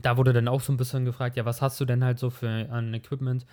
da 0.02 0.16
wurde 0.16 0.33
dann 0.33 0.49
auch 0.49 0.61
so 0.61 0.73
ein 0.73 0.76
bisschen 0.76 1.05
gefragt, 1.05 1.37
ja, 1.37 1.45
was 1.45 1.62
hast 1.62 1.81
du 1.81 1.85
denn 1.85 2.05
halt 2.05 2.19
so 2.19 2.31
für 2.31 2.49
ein 2.49 2.93
Equipment? 2.93 3.47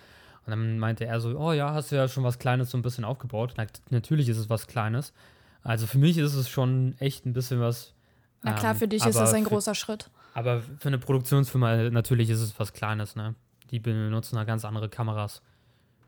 Und 0.44 0.50
dann 0.50 0.78
meinte 0.78 1.06
er 1.06 1.20
so, 1.20 1.38
oh 1.38 1.52
ja, 1.52 1.72
hast 1.72 1.90
du 1.90 1.96
ja 1.96 2.06
schon 2.06 2.24
was 2.24 2.38
Kleines 2.38 2.70
so 2.70 2.76
ein 2.76 2.82
bisschen 2.82 3.04
aufgebaut. 3.04 3.54
Na, 3.56 3.66
natürlich 3.88 4.28
ist 4.28 4.36
es 4.36 4.50
was 4.50 4.66
Kleines. 4.66 5.14
Also 5.62 5.86
für 5.86 5.96
mich 5.96 6.18
ist 6.18 6.34
es 6.34 6.50
schon 6.50 6.94
echt 6.98 7.24
ein 7.24 7.32
bisschen 7.32 7.60
was. 7.60 7.94
Na 8.42 8.52
klar, 8.52 8.72
ähm, 8.72 8.78
für 8.78 8.88
dich 8.88 9.06
ist 9.06 9.18
das 9.18 9.32
ein 9.32 9.44
großer 9.44 9.74
Schritt. 9.74 10.10
Aber 10.34 10.60
für 10.60 10.88
eine 10.88 10.98
Produktionsfirma 10.98 11.90
natürlich 11.90 12.28
ist 12.28 12.40
es 12.40 12.58
was 12.58 12.72
Kleines, 12.72 13.14
ne? 13.14 13.34
Die 13.70 13.78
benutzen 13.78 14.34
da 14.34 14.44
ganz 14.44 14.64
andere 14.64 14.88
Kameras. 14.88 15.40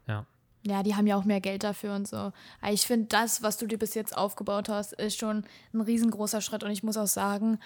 Ja. 0.07 0.27
Ja, 0.65 0.83
die 0.83 0.97
haben 0.97 1.07
ja 1.07 1.17
auch 1.17 1.25
mehr 1.25 1.41
Geld 1.41 1.63
dafür 1.63 1.95
und 1.95 2.09
so. 2.09 2.17
Aber 2.17 2.73
ich 2.73 2.83
finde, 2.83 3.07
das, 3.07 3.43
was 3.43 3.57
du 3.57 3.67
dir 3.67 3.79
bis 3.79 3.95
jetzt 3.95 4.17
aufgebaut 4.17 4.69
hast, 4.69 4.93
ist 4.95 5.19
schon 5.19 5.45
ein 5.73 5.81
riesengroßer 5.81 6.41
Schritt. 6.41 6.65
Und 6.65 6.73
ich 6.73 6.83
muss 6.83 6.97
auch 6.97 7.07
sagen, 7.07 7.61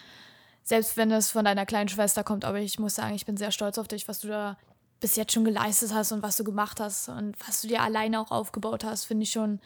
selbst 0.63 0.99
wenn 0.99 1.11
es 1.11 1.31
von 1.31 1.47
deiner 1.47 1.65
kleinen 1.65 1.89
Schwester 1.89 2.23
kommt, 2.25 2.45
aber 2.45 2.61
ich 2.61 2.79
muss 2.79 2.95
sagen, 2.95 3.15
ich 3.15 3.25
bin 3.25 3.39
sehr 3.39 3.53
stolz 3.53 3.79
auf 3.79 3.89
dich, 3.89 4.07
was 4.07 4.21
du 4.21 4.29
da 4.29 4.59
bis 5.01 5.17
jetzt 5.17 5.33
schon 5.33 5.47
geleistet 5.47 5.95
hast 5.95 6.13
und 6.13 6.23
was 6.23 6.37
du 6.37 6.45
gemacht 6.45 6.79
hast 6.79 7.09
und 7.09 7.35
was 7.49 7.63
du 7.63 7.69
dir 7.69 7.81
alleine 7.81 8.21
auch 8.21 8.31
aufgebaut 8.31 8.85
hast, 8.85 9.07
finde 9.07 9.23
ich 9.23 9.31
schon, 9.33 9.61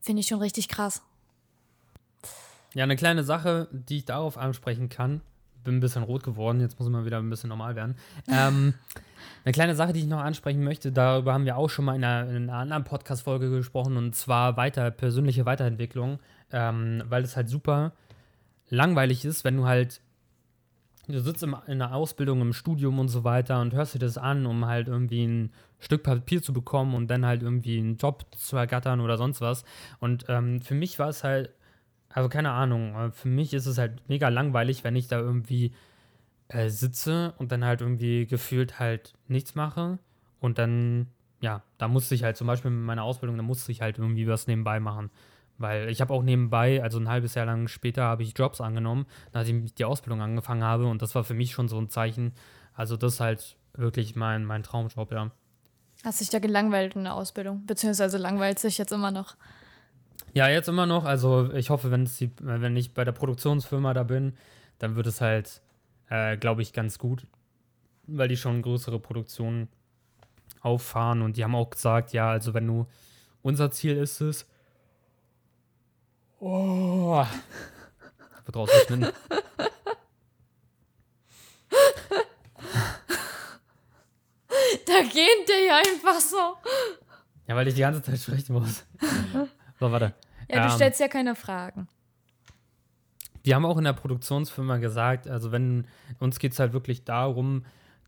finde 0.00 0.20
ich 0.20 0.28
schon 0.28 0.38
richtig 0.38 0.68
krass. 0.68 1.02
Ja, 2.72 2.84
eine 2.84 2.94
kleine 2.94 3.24
Sache, 3.24 3.66
die 3.72 3.98
ich 3.98 4.04
darauf 4.04 4.38
ansprechen 4.38 4.88
kann. 4.88 5.22
Bin 5.66 5.76
ein 5.76 5.80
bisschen 5.80 6.04
rot 6.04 6.22
geworden, 6.22 6.60
jetzt 6.60 6.78
muss 6.78 6.88
ich 6.88 6.92
mal 6.92 7.04
wieder 7.04 7.18
ein 7.18 7.28
bisschen 7.28 7.48
normal 7.48 7.76
werden. 7.76 7.96
Ähm, 8.28 8.74
eine 9.44 9.52
kleine 9.52 9.74
Sache, 9.74 9.92
die 9.92 10.00
ich 10.00 10.06
noch 10.06 10.20
ansprechen 10.20 10.64
möchte, 10.64 10.92
darüber 10.92 11.34
haben 11.34 11.44
wir 11.44 11.56
auch 11.56 11.68
schon 11.68 11.84
mal 11.84 11.96
in 11.96 12.04
einer, 12.04 12.30
in 12.30 12.48
einer 12.48 12.58
anderen 12.58 12.84
Podcast-Folge 12.84 13.50
gesprochen, 13.50 13.96
und 13.96 14.14
zwar 14.14 14.56
weiter, 14.56 14.90
persönliche 14.90 15.44
Weiterentwicklung, 15.44 16.20
ähm, 16.52 17.02
weil 17.08 17.24
es 17.24 17.36
halt 17.36 17.48
super 17.48 17.92
langweilig 18.68 19.24
ist, 19.24 19.44
wenn 19.44 19.56
du 19.56 19.66
halt 19.66 20.00
du 21.08 21.20
sitzt 21.20 21.42
im, 21.42 21.56
in 21.66 21.78
der 21.78 21.94
Ausbildung, 21.94 22.40
im 22.40 22.52
Studium 22.52 22.98
und 22.98 23.08
so 23.08 23.24
weiter 23.24 23.60
und 23.60 23.74
hörst 23.74 23.94
dir 23.94 23.98
das 23.98 24.18
an, 24.18 24.46
um 24.46 24.66
halt 24.66 24.88
irgendwie 24.88 25.24
ein 25.24 25.52
Stück 25.78 26.02
Papier 26.02 26.42
zu 26.42 26.52
bekommen 26.52 26.94
und 26.94 27.08
dann 27.08 27.24
halt 27.24 27.42
irgendwie 27.42 27.78
einen 27.78 27.96
Job 27.96 28.26
zu 28.36 28.56
ergattern 28.56 29.00
oder 29.00 29.16
sonst 29.16 29.40
was. 29.40 29.64
Und 30.00 30.24
ähm, 30.28 30.60
für 30.60 30.74
mich 30.74 30.98
war 30.98 31.08
es 31.08 31.22
halt, 31.22 31.50
also 32.16 32.30
keine 32.30 32.50
Ahnung, 32.50 32.94
äh, 32.94 33.10
für 33.10 33.28
mich 33.28 33.52
ist 33.52 33.66
es 33.66 33.76
halt 33.76 34.00
mega 34.08 34.30
langweilig, 34.30 34.84
wenn 34.84 34.96
ich 34.96 35.06
da 35.06 35.18
irgendwie 35.18 35.72
äh, 36.48 36.70
sitze 36.70 37.34
und 37.36 37.52
dann 37.52 37.62
halt 37.62 37.82
irgendwie 37.82 38.26
gefühlt 38.26 38.78
halt 38.78 39.12
nichts 39.28 39.54
mache 39.54 39.98
und 40.40 40.56
dann, 40.56 41.08
ja, 41.42 41.62
da 41.76 41.88
musste 41.88 42.14
ich 42.14 42.24
halt 42.24 42.38
zum 42.38 42.46
Beispiel 42.46 42.70
mit 42.70 42.86
meiner 42.86 43.02
Ausbildung, 43.02 43.36
da 43.36 43.42
musste 43.42 43.70
ich 43.70 43.82
halt 43.82 43.98
irgendwie 43.98 44.26
was 44.26 44.46
nebenbei 44.46 44.80
machen. 44.80 45.10
Weil 45.58 45.90
ich 45.90 46.00
habe 46.00 46.12
auch 46.14 46.22
nebenbei, 46.22 46.82
also 46.82 46.98
ein 46.98 47.08
halbes 47.08 47.34
Jahr 47.34 47.44
lang 47.44 47.68
später, 47.68 48.04
habe 48.04 48.22
ich 48.22 48.36
Jobs 48.36 48.62
angenommen, 48.62 49.04
nachdem 49.34 49.64
ich 49.64 49.74
die 49.74 49.84
Ausbildung 49.84 50.22
angefangen 50.22 50.64
habe. 50.64 50.86
Und 50.86 51.02
das 51.02 51.14
war 51.14 51.24
für 51.24 51.34
mich 51.34 51.52
schon 51.52 51.68
so 51.68 51.78
ein 51.78 51.90
Zeichen. 51.90 52.32
Also 52.74 52.96
das 52.96 53.14
ist 53.14 53.20
halt 53.20 53.56
wirklich 53.74 54.16
mein, 54.16 54.44
mein 54.44 54.62
Traumjob, 54.62 55.12
ja. 55.12 55.30
Hast 56.02 56.20
dich 56.20 56.30
da 56.30 56.38
gelangweilt 56.38 56.96
in 56.96 57.04
der 57.04 57.14
Ausbildung? 57.14 57.64
Beziehungsweise 57.66 58.16
langweilt 58.16 58.58
sich 58.58 58.78
jetzt 58.78 58.92
immer 58.92 59.10
noch? 59.10 59.36
Ja, 60.36 60.50
jetzt 60.50 60.68
immer 60.68 60.84
noch. 60.84 61.06
Also 61.06 61.50
ich 61.54 61.70
hoffe, 61.70 61.90
wenn, 61.90 62.04
die, 62.04 62.30
wenn 62.42 62.76
ich 62.76 62.92
bei 62.92 63.04
der 63.04 63.12
Produktionsfirma 63.12 63.94
da 63.94 64.02
bin, 64.02 64.36
dann 64.78 64.94
wird 64.94 65.06
es 65.06 65.22
halt, 65.22 65.62
äh, 66.10 66.36
glaube 66.36 66.60
ich, 66.60 66.74
ganz 66.74 66.98
gut. 66.98 67.26
Weil 68.06 68.28
die 68.28 68.36
schon 68.36 68.60
größere 68.60 69.00
Produktionen 69.00 69.68
auffahren. 70.60 71.22
Und 71.22 71.38
die 71.38 71.44
haben 71.44 71.54
auch 71.54 71.70
gesagt, 71.70 72.12
ja, 72.12 72.28
also 72.28 72.52
wenn 72.52 72.66
du, 72.66 72.86
unser 73.40 73.70
Ziel 73.70 73.96
ist 73.96 74.20
es, 74.20 74.46
Oh. 76.38 77.24
Wird 78.44 78.56
rausgeschnitten. 78.56 79.10
Da 84.86 85.02
geht 85.02 85.48
der 85.48 85.64
ja 85.66 85.78
einfach 85.78 86.20
so. 86.20 86.56
Ja, 87.46 87.56
weil 87.56 87.68
ich 87.68 87.74
die 87.74 87.80
ganze 87.80 88.02
Zeit 88.02 88.18
sprechen 88.18 88.52
muss. 88.52 88.84
so, 89.80 89.90
warte. 89.90 90.12
Ja, 90.50 90.60
du 90.60 90.68
ähm, 90.68 90.70
stellst 90.70 91.00
ja 91.00 91.08
keine 91.08 91.34
Fragen. 91.34 91.88
Die 93.44 93.54
haben 93.54 93.64
auch 93.64 93.78
in 93.78 93.84
der 93.84 93.92
Produktionsfirma 93.92 94.78
gesagt, 94.78 95.28
also 95.28 95.52
wenn 95.52 95.86
uns 96.18 96.38
geht 96.38 96.52
es 96.52 96.58
halt 96.58 96.72
wirklich 96.72 97.04
darum, 97.04 97.64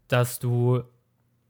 dass 0.09 0.39
du 0.41 0.83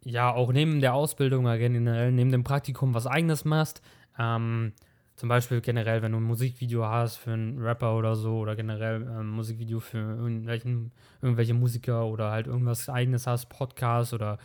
ja 0.04 0.33
auch 0.33 0.52
neben 0.52 0.80
der 0.80 0.95
Ausbildung 0.95 1.45
oder 1.45 1.59
generell 1.59 2.12
neben 2.12 2.30
dem 2.30 2.45
Praktikum 2.45 2.95
was 2.95 3.07
eigenes 3.07 3.45
machst. 3.45 3.83
Ähm, 4.18 4.73
zum 5.16 5.28
Beispiel 5.28 5.61
generell, 5.61 6.00
wenn 6.02 6.12
du 6.12 6.18
ein 6.18 6.25
Musikvideo 6.25 6.87
hast 6.87 7.16
für 7.16 7.33
einen 7.33 7.61
Rapper 7.61 7.97
oder 7.97 8.14
so 8.14 8.38
oder 8.38 8.54
generell 8.54 9.02
ein 9.02 9.21
ähm, 9.21 9.30
Musikvideo 9.30 9.80
für 9.80 9.99
irgendwelchen, 9.99 10.92
irgendwelche 11.21 11.54
Musiker 11.54 12.07
oder 12.07 12.30
halt 12.30 12.47
irgendwas 12.47 12.88
eigenes 12.88 13.26
hast, 13.26 13.47
Podcast 13.47 14.14
oder 14.14 14.38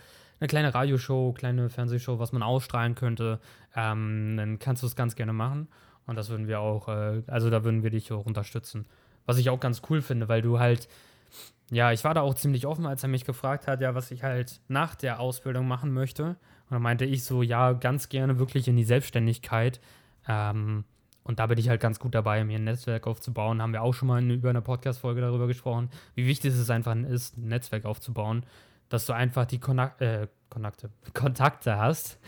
eine 0.43 0.49
kleine 0.49 0.73
Radioshow, 0.73 1.33
kleine 1.33 1.69
Fernsehshow, 1.69 2.19
was 2.19 2.33
man 2.33 2.43
ausstrahlen 2.43 2.95
könnte, 2.95 3.39
ähm, 3.75 4.35
dann 4.35 4.59
kannst 4.59 4.83
du 4.83 4.87
es 4.87 4.95
ganz 4.95 5.15
gerne 5.15 5.33
machen. 5.33 5.69
Und 6.05 6.17
das 6.17 6.29
würden 6.29 6.47
wir 6.47 6.59
auch, 6.59 6.89
äh, 6.89 7.23
also 7.27 7.49
da 7.49 7.63
würden 7.63 7.81
wir 7.81 7.91
dich 7.91 8.11
auch 8.11 8.25
unterstützen. 8.25 8.85
Was 9.25 9.37
ich 9.37 9.49
auch 9.49 9.59
ganz 9.61 9.81
cool 9.89 10.01
finde, 10.01 10.27
weil 10.27 10.41
du 10.41 10.59
halt, 10.59 10.89
ja, 11.71 11.93
ich 11.93 12.03
war 12.03 12.13
da 12.13 12.21
auch 12.21 12.33
ziemlich 12.33 12.67
offen, 12.67 12.85
als 12.85 13.03
er 13.03 13.09
mich 13.09 13.23
gefragt 13.23 13.67
hat, 13.67 13.79
ja, 13.79 13.95
was 13.95 14.11
ich 14.11 14.23
halt 14.23 14.59
nach 14.67 14.95
der 14.95 15.21
Ausbildung 15.21 15.65
machen 15.65 15.93
möchte. 15.93 16.23
Und 16.25 16.71
dann 16.71 16.81
meinte 16.81 17.05
ich 17.05 17.23
so, 17.23 17.41
ja, 17.41 17.71
ganz 17.71 18.09
gerne 18.09 18.37
wirklich 18.37 18.67
in 18.67 18.75
die 18.75 18.83
Selbstständigkeit 18.83 19.79
ähm, 20.27 20.83
und 21.23 21.39
da 21.39 21.47
bin 21.47 21.57
ich 21.57 21.69
halt 21.69 21.81
ganz 21.81 21.99
gut 21.99 22.13
dabei, 22.13 22.43
mir 22.43 22.57
ein 22.57 22.65
Netzwerk 22.65 23.07
aufzubauen. 23.07 23.61
Haben 23.61 23.73
wir 23.73 23.81
auch 23.81 23.93
schon 23.93 24.09
mal 24.09 24.21
in, 24.21 24.29
über 24.29 24.49
eine 24.49 24.61
Podcast-Folge 24.61 25.21
darüber 25.21 25.47
gesprochen, 25.47 25.89
wie 26.15 26.25
wichtig 26.25 26.53
es 26.53 26.69
einfach 26.69 26.95
ist, 26.95 27.37
ein 27.37 27.47
Netzwerk 27.47 27.85
aufzubauen, 27.85 28.45
dass 28.93 29.07
du 29.07 29.13
einfach 29.13 29.45
die 29.45 29.59
Konak 29.59 29.99
äh, 30.01 30.27
Kontakte, 30.49 30.89
Kontakte 31.13 31.77
hast, 31.77 32.19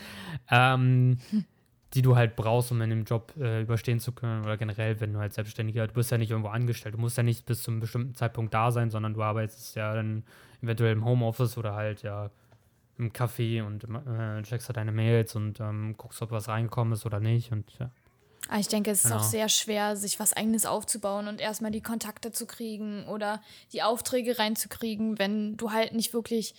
ähm, 0.50 1.18
die 1.94 2.02
du 2.02 2.16
halt 2.16 2.34
brauchst, 2.34 2.72
um 2.72 2.82
in 2.82 2.90
dem 2.90 3.04
Job 3.04 3.32
äh, 3.38 3.62
überstehen 3.62 4.00
zu 4.00 4.12
können. 4.12 4.44
Oder 4.44 4.56
generell, 4.56 5.00
wenn 5.00 5.12
du 5.12 5.20
halt 5.20 5.32
Selbstständiger, 5.32 5.86
du 5.86 5.94
bist 5.94 6.10
ja 6.10 6.18
nicht 6.18 6.30
irgendwo 6.30 6.50
angestellt, 6.50 6.96
du 6.96 6.98
musst 6.98 7.16
ja 7.16 7.22
nicht 7.22 7.46
bis 7.46 7.62
zu 7.62 7.70
einem 7.70 7.80
bestimmten 7.80 8.14
Zeitpunkt 8.14 8.52
da 8.52 8.72
sein, 8.72 8.90
sondern 8.90 9.14
du 9.14 9.22
arbeitest 9.22 9.76
ja 9.76 9.94
dann 9.94 10.24
eventuell 10.60 10.92
im 10.92 11.04
Homeoffice 11.04 11.56
oder 11.56 11.74
halt 11.74 12.02
ja 12.02 12.30
im 12.98 13.12
Café 13.12 13.62
und 13.62 13.84
äh, 13.84 14.42
checkst 14.42 14.68
halt 14.68 14.76
deine 14.76 14.92
Mails 14.92 15.36
und 15.36 15.60
ähm, 15.60 15.94
guckst, 15.96 16.20
ob 16.22 16.32
was 16.32 16.48
reingekommen 16.48 16.94
ist 16.94 17.06
oder 17.06 17.20
nicht. 17.20 17.52
Und 17.52 17.78
ja. 17.78 17.90
Ah, 18.48 18.58
ich 18.58 18.68
denke, 18.68 18.90
es 18.90 19.02
genau. 19.02 19.16
ist 19.16 19.20
auch 19.20 19.30
genau. 19.30 19.30
sehr 19.30 19.48
schwer, 19.48 19.96
sich 19.96 20.20
was 20.20 20.32
eigenes 20.32 20.66
aufzubauen 20.66 21.28
und 21.28 21.40
erstmal 21.40 21.70
die 21.70 21.80
Kontakte 21.80 22.32
zu 22.32 22.46
kriegen 22.46 23.04
oder 23.06 23.40
die 23.72 23.82
Aufträge 23.82 24.38
reinzukriegen, 24.38 25.18
wenn 25.18 25.56
du 25.56 25.72
halt 25.72 25.94
nicht 25.94 26.14
wirklich, 26.14 26.54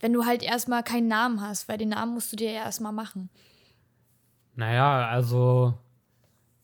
wenn 0.00 0.12
du 0.12 0.24
halt 0.24 0.42
erstmal 0.42 0.82
keinen 0.82 1.08
Namen 1.08 1.40
hast, 1.40 1.68
weil 1.68 1.78
den 1.78 1.90
Namen 1.90 2.14
musst 2.14 2.32
du 2.32 2.36
dir 2.36 2.50
ja 2.50 2.64
erstmal 2.64 2.92
machen. 2.92 3.30
Naja, 4.56 5.06
also 5.08 5.74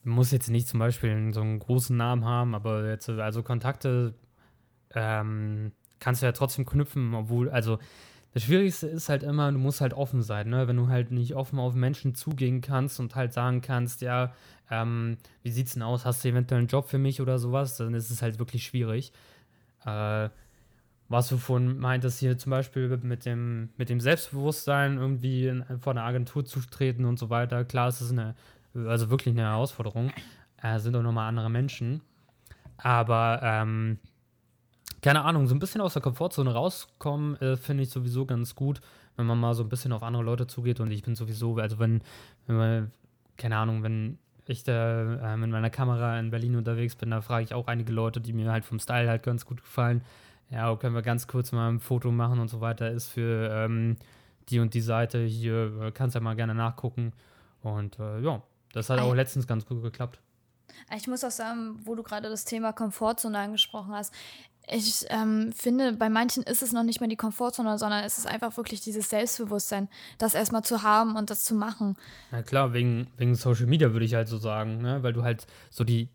muss 0.03 0.31
jetzt 0.31 0.49
nicht 0.49 0.67
zum 0.67 0.79
Beispiel 0.79 1.33
so 1.33 1.41
einen 1.41 1.59
großen 1.59 1.95
Namen 1.95 2.25
haben, 2.25 2.53
aber 2.53 2.87
jetzt, 2.89 3.09
also 3.09 3.41
Kontakte 3.41 4.13
ähm, 4.93 5.71
kannst 5.99 6.21
du 6.21 6.25
ja 6.25 6.31
trotzdem 6.31 6.65
knüpfen, 6.65 7.13
obwohl, 7.15 7.49
also 7.49 7.79
das 8.35 8.43
Schwierigste 8.43 8.87
ist 8.87 9.07
halt 9.07 9.23
immer, 9.23 9.49
du 9.49 9.57
musst 9.57 9.79
halt 9.79 9.93
offen 9.93 10.21
sein, 10.21 10.49
ne? 10.49 10.67
Wenn 10.67 10.75
du 10.75 10.89
halt 10.89 11.09
nicht 11.09 11.35
offen 11.35 11.57
auf 11.57 11.73
Menschen 11.73 12.15
zugehen 12.15 12.59
kannst 12.59 12.99
und 12.99 13.15
halt 13.15 13.31
sagen 13.31 13.61
kannst, 13.61 14.01
ja, 14.01 14.33
ähm, 14.69 15.15
wie 15.41 15.51
sieht's 15.51 15.75
denn 15.75 15.83
aus? 15.83 16.03
Hast 16.03 16.25
du 16.25 16.27
eventuell 16.27 16.59
einen 16.59 16.67
Job 16.67 16.89
für 16.89 16.97
mich 16.97 17.21
oder 17.21 17.39
sowas? 17.39 17.77
Dann 17.77 17.93
ist 17.93 18.09
es 18.09 18.21
halt 18.21 18.37
wirklich 18.37 18.65
schwierig. 18.65 19.13
Äh, 19.85 20.27
was 21.07 21.29
du 21.29 21.37
vorhin 21.37 21.79
meintest, 21.79 22.19
hier 22.19 22.37
zum 22.37 22.49
Beispiel 22.49 22.97
mit 22.97 23.23
dem, 23.23 23.69
mit 23.77 23.87
dem 23.87 24.01
Selbstbewusstsein 24.01 24.97
irgendwie 24.97 25.47
in, 25.47 25.63
vor 25.79 25.93
einer 25.93 26.03
Agentur 26.03 26.43
zu 26.43 26.59
treten 26.59 27.05
und 27.05 27.17
so 27.17 27.29
weiter. 27.29 27.63
Klar, 27.63 27.87
es 27.87 28.01
ist 28.01 28.11
eine, 28.11 28.35
also 28.73 29.09
wirklich 29.09 29.33
eine 29.33 29.43
Herausforderung. 29.43 30.11
Äh, 30.61 30.79
sind 30.79 30.93
auch 30.97 31.03
nochmal 31.03 31.29
andere 31.29 31.49
Menschen. 31.49 32.01
Aber 32.75 33.39
ähm, 33.41 33.97
keine 35.05 35.23
Ahnung, 35.23 35.45
so 35.45 35.53
ein 35.53 35.59
bisschen 35.59 35.81
aus 35.81 35.93
der 35.93 36.01
Komfortzone 36.01 36.51
rauskommen, 36.51 37.39
äh, 37.39 37.57
finde 37.57 37.83
ich 37.83 37.91
sowieso 37.91 38.25
ganz 38.25 38.55
gut, 38.55 38.81
wenn 39.17 39.27
man 39.27 39.39
mal 39.39 39.53
so 39.53 39.61
ein 39.61 39.69
bisschen 39.69 39.91
auf 39.91 40.01
andere 40.01 40.23
Leute 40.23 40.47
zugeht. 40.47 40.79
Und 40.79 40.89
ich 40.89 41.03
bin 41.03 41.15
sowieso, 41.15 41.55
also 41.57 41.77
wenn, 41.77 42.01
wenn 42.47 42.55
man, 42.55 42.91
keine 43.37 43.57
Ahnung, 43.57 43.83
wenn 43.83 44.17
ich 44.47 44.63
da 44.63 45.33
äh, 45.33 45.37
mit 45.37 45.51
meiner 45.51 45.69
Kamera 45.69 46.19
in 46.19 46.31
Berlin 46.31 46.55
unterwegs 46.55 46.95
bin, 46.95 47.11
da 47.11 47.21
frage 47.21 47.43
ich 47.43 47.53
auch 47.53 47.67
einige 47.67 47.91
Leute, 47.91 48.19
die 48.19 48.33
mir 48.33 48.51
halt 48.51 48.65
vom 48.65 48.79
Style 48.79 49.07
halt 49.07 49.21
ganz 49.21 49.45
gut 49.45 49.61
gefallen. 49.61 50.01
Ja, 50.49 50.75
können 50.75 50.95
wir 50.95 51.03
ganz 51.03 51.27
kurz 51.27 51.51
mal 51.51 51.69
ein 51.69 51.79
Foto 51.79 52.09
machen 52.09 52.39
und 52.39 52.47
so 52.47 52.59
weiter. 52.59 52.89
Ist 52.89 53.09
für 53.09 53.51
ähm, 53.51 53.97
die 54.49 54.57
und 54.57 54.73
die 54.73 54.81
Seite 54.81 55.23
hier, 55.23 55.83
äh, 55.83 55.91
kannst 55.91 56.15
ja 56.15 56.21
mal 56.21 56.35
gerne 56.35 56.55
nachgucken. 56.55 57.13
Und 57.61 57.99
äh, 57.99 58.21
ja, 58.21 58.41
das 58.73 58.89
hat 58.89 58.97
auch 58.97 59.13
letztens 59.13 59.45
ganz 59.45 59.67
gut 59.67 59.83
geklappt. 59.83 60.19
Ich 60.95 61.07
muss 61.07 61.23
auch 61.23 61.31
sagen, 61.31 61.79
wo 61.83 61.95
du 61.95 62.03
gerade 62.03 62.29
das 62.29 62.45
Thema 62.45 62.73
Komfortzone 62.73 63.37
angesprochen 63.37 63.93
hast, 63.93 64.13
ich 64.67 65.05
ähm, 65.09 65.53
finde, 65.53 65.93
bei 65.93 66.09
manchen 66.09 66.43
ist 66.43 66.61
es 66.61 66.73
noch 66.73 66.83
nicht 66.83 66.99
mehr 66.99 67.09
die 67.09 67.15
Komfortzone, 67.15 67.77
sondern 67.77 68.03
es 68.03 68.17
ist 68.17 68.27
einfach 68.27 68.55
wirklich 68.57 68.81
dieses 68.81 69.09
Selbstbewusstsein, 69.09 69.89
das 70.17 70.33
erstmal 70.33 70.63
zu 70.63 70.83
haben 70.83 71.15
und 71.15 71.29
das 71.29 71.43
zu 71.43 71.55
machen. 71.55 71.95
Ja 72.31 72.41
klar, 72.41 72.73
wegen, 72.73 73.07
wegen 73.17 73.35
Social 73.35 73.67
Media 73.67 73.93
würde 73.93 74.05
ich 74.05 74.15
halt 74.15 74.27
so 74.27 74.37
sagen, 74.37 74.81
ne? 74.81 75.03
weil 75.03 75.13
du 75.13 75.23
halt 75.23 75.45
so 75.69 75.83
die 75.83 76.09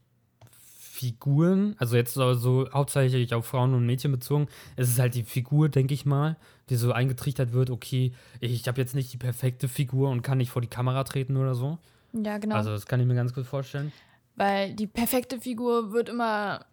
Figuren, 1.01 1.77
also 1.79 1.97
jetzt 1.97 2.13
so, 2.13 2.35
so 2.35 2.69
hauptsächlich 2.73 3.33
auf 3.33 3.47
Frauen 3.47 3.73
und 3.73 3.87
Mädchen 3.87 4.13
bezogen, 4.13 4.49
es 4.77 4.89
ist 4.89 4.99
halt 4.99 5.15
die 5.15 5.23
Figur, 5.23 5.69
denke 5.69 5.95
ich 5.95 6.05
mal, 6.05 6.37
die 6.69 6.77
so 6.77 6.93
eingetrichtert 6.93 7.53
wird, 7.53 7.71
okay, 7.71 8.13
ich, 8.41 8.53
ich 8.53 8.69
habe 8.69 8.81
jetzt 8.81 8.95
nicht 8.95 9.13
die 9.13 9.17
perfekte 9.17 9.67
Figur 9.67 10.11
und 10.11 10.23
kann 10.23 10.39
nicht 10.39 10.51
vor 10.51 10.61
die 10.61 10.69
Kamera 10.69 11.05
treten 11.05 11.37
oder 11.37 11.55
so. 11.55 11.79
Ja, 12.13 12.39
genau. 12.39 12.57
Also 12.57 12.71
das 12.71 12.87
kann 12.87 13.01
ich 13.01 13.07
mir 13.07 13.15
ganz 13.15 13.33
gut 13.33 13.47
vorstellen. 13.47 13.93
Weil 14.37 14.75
die 14.75 14.87
perfekte 14.87 15.41
Figur 15.41 15.93
wird 15.93 16.09
immer 16.09 16.67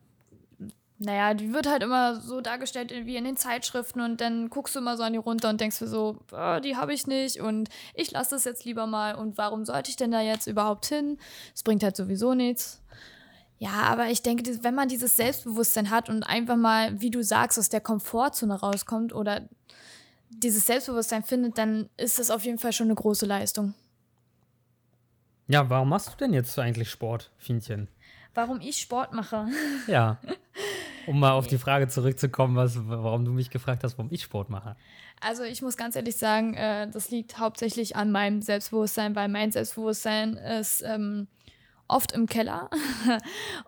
naja, 1.00 1.34
die 1.36 1.54
wird 1.54 1.68
halt 1.68 1.84
immer 1.84 2.20
so 2.20 2.42
dargestellt 2.42 2.92
wie 2.92 3.18
in 3.18 3.24
den 3.24 3.38
Zeitschriften 3.38 4.02
und 4.02 4.20
dann 4.20 4.50
guckst 4.50 4.76
du 4.76 4.80
immer 4.80 4.98
so 4.98 5.04
an 5.04 5.14
die 5.14 5.20
runter 5.20 5.50
und 5.50 5.62
denkst 5.62 5.78
dir 5.78 5.88
so, 5.88 6.18
oh, 6.32 6.60
die 6.60 6.76
habe 6.76 6.94
ich 6.94 7.06
nicht 7.06 7.40
und 7.40 7.70
ich 7.94 8.12
lasse 8.12 8.32
das 8.32 8.46
jetzt 8.46 8.66
lieber 8.66 8.88
mal 8.88 9.16
und 9.16 9.38
warum 9.38 9.64
sollte 9.66 9.92
ich 9.92 9.96
denn 9.96 10.12
da 10.12 10.22
jetzt 10.22 10.48
überhaupt 10.48 10.88
hin? 10.88 11.20
Es 11.54 11.62
bringt 11.62 11.84
halt 11.84 11.96
sowieso 11.96 12.34
nichts. 12.34 12.82
Ja, 13.60 13.84
aber 13.84 14.08
ich 14.08 14.22
denke, 14.24 14.64
wenn 14.64 14.76
man 14.76 14.88
dieses 14.88 15.16
Selbstbewusstsein 15.16 15.90
hat 15.90 16.10
und 16.10 16.24
einfach 16.24 16.58
mal, 16.58 17.00
wie 17.00 17.12
du 17.12 17.24
sagst, 17.24 17.58
aus 17.60 17.70
der 17.70 17.82
Komfortzone 17.82 18.60
rauskommt 18.60 19.14
oder 19.14 19.48
dieses 20.30 20.66
Selbstbewusstsein 20.66 21.24
findet, 21.24 21.58
dann 21.58 21.90
ist 21.98 22.20
das 22.20 22.32
auf 22.32 22.44
jeden 22.44 22.60
Fall 22.60 22.74
schon 22.74 22.88
eine 22.88 22.96
große 22.96 23.26
Leistung. 23.26 23.74
Ja, 25.48 25.70
warum 25.70 25.90
machst 25.90 26.10
du 26.10 26.18
denn 26.18 26.34
jetzt 26.34 26.58
eigentlich 26.60 26.90
Sport, 26.90 27.32
Fienchen? 27.38 27.88
Warum 28.34 28.62
ich 28.62 28.78
Sport 28.78 29.14
mache? 29.14 29.48
Ja. 29.88 30.20
Um 31.08 31.20
mal 31.20 31.32
auf 31.32 31.48
die 31.48 31.58
Frage 31.58 31.88
zurückzukommen, 31.88 32.56
was, 32.56 32.78
warum 32.88 33.26
du 33.26 33.32
mich 33.32 33.50
gefragt 33.50 33.84
hast, 33.84 33.98
warum 33.98 34.12
ich 34.12 34.24
Sport 34.24 34.50
mache. 34.50 34.76
Also 35.20 35.44
ich 35.44 35.62
muss 35.62 35.78
ganz 35.78 35.96
ehrlich 35.96 36.18
sagen, 36.18 36.54
äh, 36.54 36.90
das 36.92 37.10
liegt 37.10 37.40
hauptsächlich 37.40 37.96
an 37.96 38.12
meinem 38.12 38.42
Selbstbewusstsein, 38.42 39.16
weil 39.16 39.30
mein 39.30 39.52
Selbstbewusstsein 39.52 40.34
ist 40.34 40.84
ähm, 40.86 41.28
oft 41.88 42.12
im 42.12 42.28
Keller. 42.28 42.70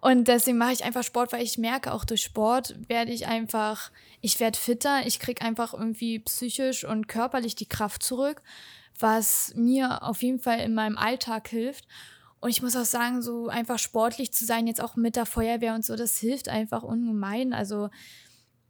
Und 0.01 0.27
deswegen 0.27 0.57
mache 0.57 0.73
ich 0.73 0.83
einfach 0.83 1.03
Sport, 1.03 1.33
weil 1.33 1.41
ich 1.41 1.57
merke, 1.57 1.93
auch 1.93 2.05
durch 2.05 2.21
Sport 2.21 2.75
werde 2.87 3.11
ich 3.11 3.27
einfach, 3.27 3.91
ich 4.21 4.39
werde 4.39 4.59
fitter, 4.59 5.05
ich 5.05 5.19
kriege 5.19 5.41
einfach 5.41 5.73
irgendwie 5.73 6.19
psychisch 6.19 6.83
und 6.83 7.07
körperlich 7.07 7.55
die 7.55 7.69
Kraft 7.69 8.03
zurück, 8.03 8.41
was 8.99 9.53
mir 9.55 10.03
auf 10.03 10.21
jeden 10.21 10.39
Fall 10.39 10.59
in 10.59 10.73
meinem 10.73 10.97
Alltag 10.97 11.47
hilft. 11.47 11.87
Und 12.41 12.49
ich 12.49 12.61
muss 12.61 12.75
auch 12.75 12.85
sagen, 12.85 13.21
so 13.21 13.49
einfach 13.49 13.79
sportlich 13.79 14.31
zu 14.31 14.45
sein, 14.45 14.67
jetzt 14.67 14.81
auch 14.81 14.95
mit 14.95 15.15
der 15.15 15.25
Feuerwehr 15.25 15.75
und 15.75 15.83
so, 15.83 15.95
das 15.95 16.17
hilft 16.17 16.47
einfach 16.47 16.83
ungemein. 16.83 17.53
Also 17.53 17.89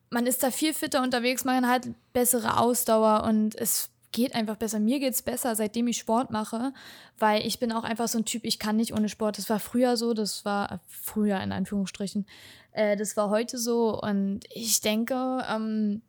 man 0.10 0.26
ist 0.26 0.42
da 0.42 0.52
viel 0.52 0.74
fitter 0.74 1.04
unterwegs, 1.04 1.46
man 1.46 1.68
hat 1.68 1.88
bessere 2.14 2.58
Ausdauer 2.58 3.24
und 3.24 3.56
es 3.56 3.92
geht 4.12 4.34
einfach 4.34 4.56
besser. 4.56 4.80
Mir 4.80 5.00
geht 5.00 5.14
es 5.14 5.22
besser, 5.22 5.56
seitdem 5.56 5.88
ich 5.88 5.98
Sport 5.98 6.32
mache, 6.32 6.74
weil 7.20 7.46
ich 7.46 7.60
bin 7.60 7.72
auch 7.72 7.84
einfach 7.84 8.08
so 8.08 8.18
ein 8.18 8.26
Typ, 8.26 8.44
ich 8.44 8.58
kann 8.58 8.76
nicht 8.76 8.94
ohne 8.94 9.08
Sport. 9.08 9.38
Das 9.38 9.50
war 9.50 9.60
früher 9.60 9.98
so, 9.98 10.14
das 10.14 10.46
war 10.46 10.82
früher 10.88 11.40
in 11.42 11.52
Anführungsstrichen, 11.52 12.26
äh, 12.72 12.98
das 12.98 13.16
war 13.18 13.30
heute 13.30 13.58
so 13.58 14.02
und 14.02 14.42
ich 14.52 14.82
denke, 14.82 15.46
ähm, 15.48 16.02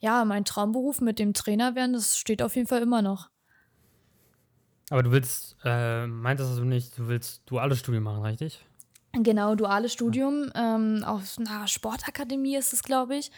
ja, 0.00 0.24
mein 0.24 0.44
Traumberuf 0.44 1.00
mit 1.00 1.18
dem 1.18 1.34
Trainer 1.34 1.74
werden, 1.74 1.94
das 1.94 2.16
steht 2.16 2.42
auf 2.42 2.54
jeden 2.54 2.68
Fall 2.68 2.82
immer 2.82 3.02
noch. 3.02 3.28
Aber 4.90 5.02
du 5.02 5.10
willst, 5.10 5.56
äh, 5.64 6.06
meintest 6.06 6.58
du 6.58 6.64
nicht, 6.64 6.96
du 6.98 7.08
willst 7.08 7.42
duales 7.46 7.80
Studium 7.80 8.04
machen, 8.04 8.22
richtig? 8.22 8.64
Genau, 9.12 9.54
duales 9.54 9.92
Studium. 9.92 10.50
Ähm, 10.54 11.02
auf 11.04 11.38
einer 11.38 11.66
Sportakademie 11.66 12.56
ist 12.56 12.72
es, 12.72 12.82
glaube 12.82 13.16
ich. 13.16 13.30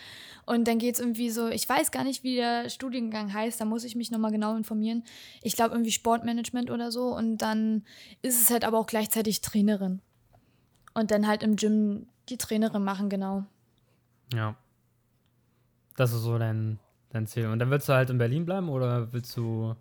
Und 0.45 0.66
dann 0.66 0.78
geht 0.78 0.95
es 0.95 1.00
irgendwie 1.00 1.30
so, 1.30 1.49
ich 1.49 1.69
weiß 1.69 1.90
gar 1.90 2.04
nicht, 2.04 2.23
wie 2.25 2.37
der 2.37 2.69
Studiengang 2.69 3.33
heißt, 3.33 3.61
da 3.61 3.64
muss 3.64 3.85
ich 3.85 3.95
mich 3.95 4.11
nochmal 4.11 4.33
genau 4.33 4.57
informieren. 4.57 5.04
Ich 5.42 5.57
glaube 5.57 5.75
irgendwie 5.75 5.92
Sportmanagement 5.92 6.71
oder 6.71 6.90
so. 6.90 7.14
Und 7.16 7.38
dann 7.38 7.85
ist 8.23 8.40
es 8.40 8.50
halt 8.50 8.64
aber 8.64 8.78
auch 8.78 8.87
gleichzeitig 8.87 9.40
Trainerin. 9.40 10.00
Und 10.95 11.12
dann 11.12 11.26
halt 11.26 11.42
im 11.42 11.57
Gym 11.57 12.07
die 12.28 12.37
Trainerin 12.37 12.83
machen, 12.83 13.09
genau. 13.09 13.45
Ja. 14.33 14.57
Das 15.97 16.12
ist 16.12 16.23
so 16.23 16.37
dein, 16.38 16.78
dein 17.11 17.26
Ziel. 17.26 17.47
Und 17.47 17.59
dann 17.59 17.71
willst 17.71 17.88
du 17.88 17.92
halt 17.92 18.11
in 18.11 18.19
Berlin 18.19 18.45
bleiben 18.45 18.69
oder 18.69 19.12
willst 19.12 19.37
du 19.37 19.76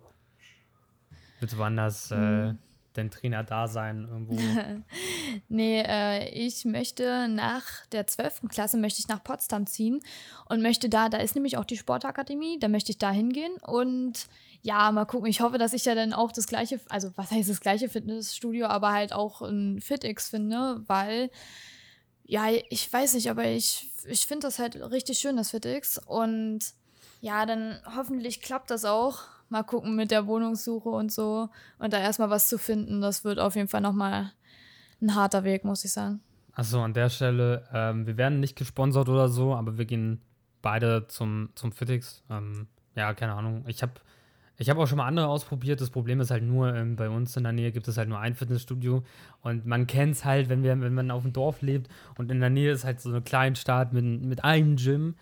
Willst 1.40 1.54
du 1.54 1.58
woanders 1.58 2.10
äh, 2.10 2.16
hm. 2.16 2.58
dein 2.92 3.10
Trainer 3.10 3.42
da 3.42 3.66
sein 3.66 4.06
irgendwo? 4.08 4.38
nee, 5.48 5.80
äh, 5.80 6.28
ich 6.28 6.66
möchte 6.66 7.28
nach 7.28 7.64
der 7.92 8.06
12. 8.06 8.42
Klasse 8.48 8.76
möchte 8.76 9.00
ich 9.00 9.08
nach 9.08 9.24
Potsdam 9.24 9.66
ziehen 9.66 10.00
und 10.48 10.62
möchte 10.62 10.90
da, 10.90 11.08
da 11.08 11.18
ist 11.18 11.34
nämlich 11.34 11.56
auch 11.56 11.64
die 11.64 11.78
Sportakademie, 11.78 12.58
da 12.58 12.68
möchte 12.68 12.92
ich 12.92 12.98
da 12.98 13.10
hingehen 13.10 13.52
und 13.66 14.28
ja, 14.62 14.92
mal 14.92 15.06
gucken. 15.06 15.30
Ich 15.30 15.40
hoffe, 15.40 15.56
dass 15.56 15.72
ich 15.72 15.86
ja 15.86 15.94
dann 15.94 16.12
auch 16.12 16.30
das 16.30 16.46
gleiche, 16.46 16.78
also 16.90 17.10
was 17.16 17.30
heißt 17.30 17.48
das 17.48 17.62
gleiche 17.62 17.88
Fitnessstudio, 17.88 18.66
aber 18.66 18.92
halt 18.92 19.14
auch 19.14 19.40
ein 19.40 19.80
FitX 19.80 20.28
finde, 20.28 20.82
weil 20.86 21.30
ja, 22.24 22.48
ich 22.68 22.92
weiß 22.92 23.14
nicht, 23.14 23.30
aber 23.30 23.46
ich, 23.46 23.90
ich 24.04 24.26
finde 24.26 24.46
das 24.46 24.58
halt 24.58 24.76
richtig 24.76 25.18
schön, 25.18 25.36
das 25.36 25.50
FitX 25.50 25.98
und 25.98 26.60
ja, 27.22 27.46
dann 27.46 27.80
hoffentlich 27.96 28.40
klappt 28.40 28.70
das 28.70 28.84
auch 28.84 29.22
mal 29.50 29.62
gucken 29.62 29.96
mit 29.96 30.10
der 30.10 30.26
Wohnungssuche 30.26 30.88
und 30.88 31.12
so. 31.12 31.48
Und 31.78 31.92
da 31.92 31.98
erstmal 31.98 32.30
was 32.30 32.48
zu 32.48 32.58
finden, 32.58 33.00
das 33.00 33.24
wird 33.24 33.38
auf 33.38 33.56
jeden 33.56 33.68
Fall 33.68 33.80
nochmal 33.80 34.32
ein 35.00 35.14
harter 35.14 35.44
Weg, 35.44 35.64
muss 35.64 35.84
ich 35.84 35.92
sagen. 35.92 36.20
Achso, 36.52 36.82
an 36.82 36.94
der 36.94 37.08
Stelle, 37.08 37.64
ähm, 37.72 38.06
wir 38.06 38.16
werden 38.16 38.40
nicht 38.40 38.56
gesponsert 38.56 39.08
oder 39.08 39.28
so, 39.28 39.54
aber 39.54 39.78
wir 39.78 39.84
gehen 39.84 40.20
beide 40.62 41.06
zum, 41.08 41.50
zum 41.54 41.72
Fitix. 41.72 42.22
Ähm, 42.28 42.66
ja, 42.94 43.14
keine 43.14 43.34
Ahnung. 43.34 43.64
Ich 43.66 43.82
habe 43.82 43.92
ich 44.56 44.68
hab 44.68 44.76
auch 44.76 44.86
schon 44.86 44.98
mal 44.98 45.06
andere 45.06 45.26
ausprobiert. 45.26 45.80
Das 45.80 45.88
Problem 45.88 46.20
ist 46.20 46.30
halt 46.30 46.42
nur, 46.42 46.74
ähm, 46.74 46.96
bei 46.96 47.08
uns 47.08 47.34
in 47.36 47.44
der 47.44 47.52
Nähe 47.52 47.72
gibt 47.72 47.88
es 47.88 47.96
halt 47.96 48.10
nur 48.10 48.18
ein 48.18 48.34
Fitnessstudio. 48.34 49.02
Und 49.40 49.64
man 49.64 49.86
kennt 49.86 50.16
es 50.16 50.24
halt, 50.24 50.48
wenn, 50.50 50.62
wir, 50.62 50.78
wenn 50.80 50.92
man 50.92 51.10
auf 51.10 51.22
dem 51.22 51.32
Dorf 51.32 51.62
lebt 51.62 51.88
und 52.18 52.30
in 52.30 52.40
der 52.40 52.50
Nähe 52.50 52.72
ist 52.72 52.84
halt 52.84 53.00
so 53.00 53.08
eine 53.08 53.22
Kleinstadt 53.22 53.92
mit, 53.92 54.04
mit 54.04 54.44
einem 54.44 54.76
Gym. 54.76 55.14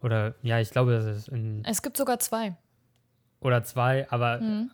Oder 0.00 0.34
ja, 0.42 0.60
ich 0.60 0.70
glaube, 0.70 0.92
das 0.92 1.04
ist 1.04 1.28
in. 1.28 1.62
Es 1.64 1.82
gibt 1.82 1.96
sogar 1.96 2.18
zwei 2.20 2.56
oder 3.40 3.62
zwei, 3.64 4.10
aber 4.10 4.40
mhm. 4.40 4.70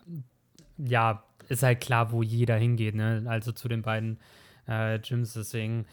ja, 0.77 1.23
ist 1.49 1.63
halt 1.63 1.81
klar, 1.81 2.11
wo 2.11 2.23
jeder 2.23 2.55
hingeht, 2.55 2.95
ne? 2.95 3.23
Also 3.27 3.51
zu 3.51 3.67
den 3.67 3.81
beiden 3.81 4.19
äh, 4.65 4.99
Gyms, 4.99 5.33
deswegen 5.33 5.85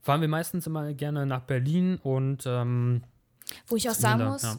fahren 0.00 0.20
wir 0.20 0.28
meistens 0.28 0.66
immer 0.66 0.92
gerne 0.94 1.26
nach 1.26 1.42
Berlin 1.42 1.98
und 2.02 2.44
ähm, 2.46 3.02
wo 3.66 3.76
ich 3.76 3.88
auch 3.88 3.94
sagen 3.94 4.24
muss, 4.24 4.42
ja 4.42 4.56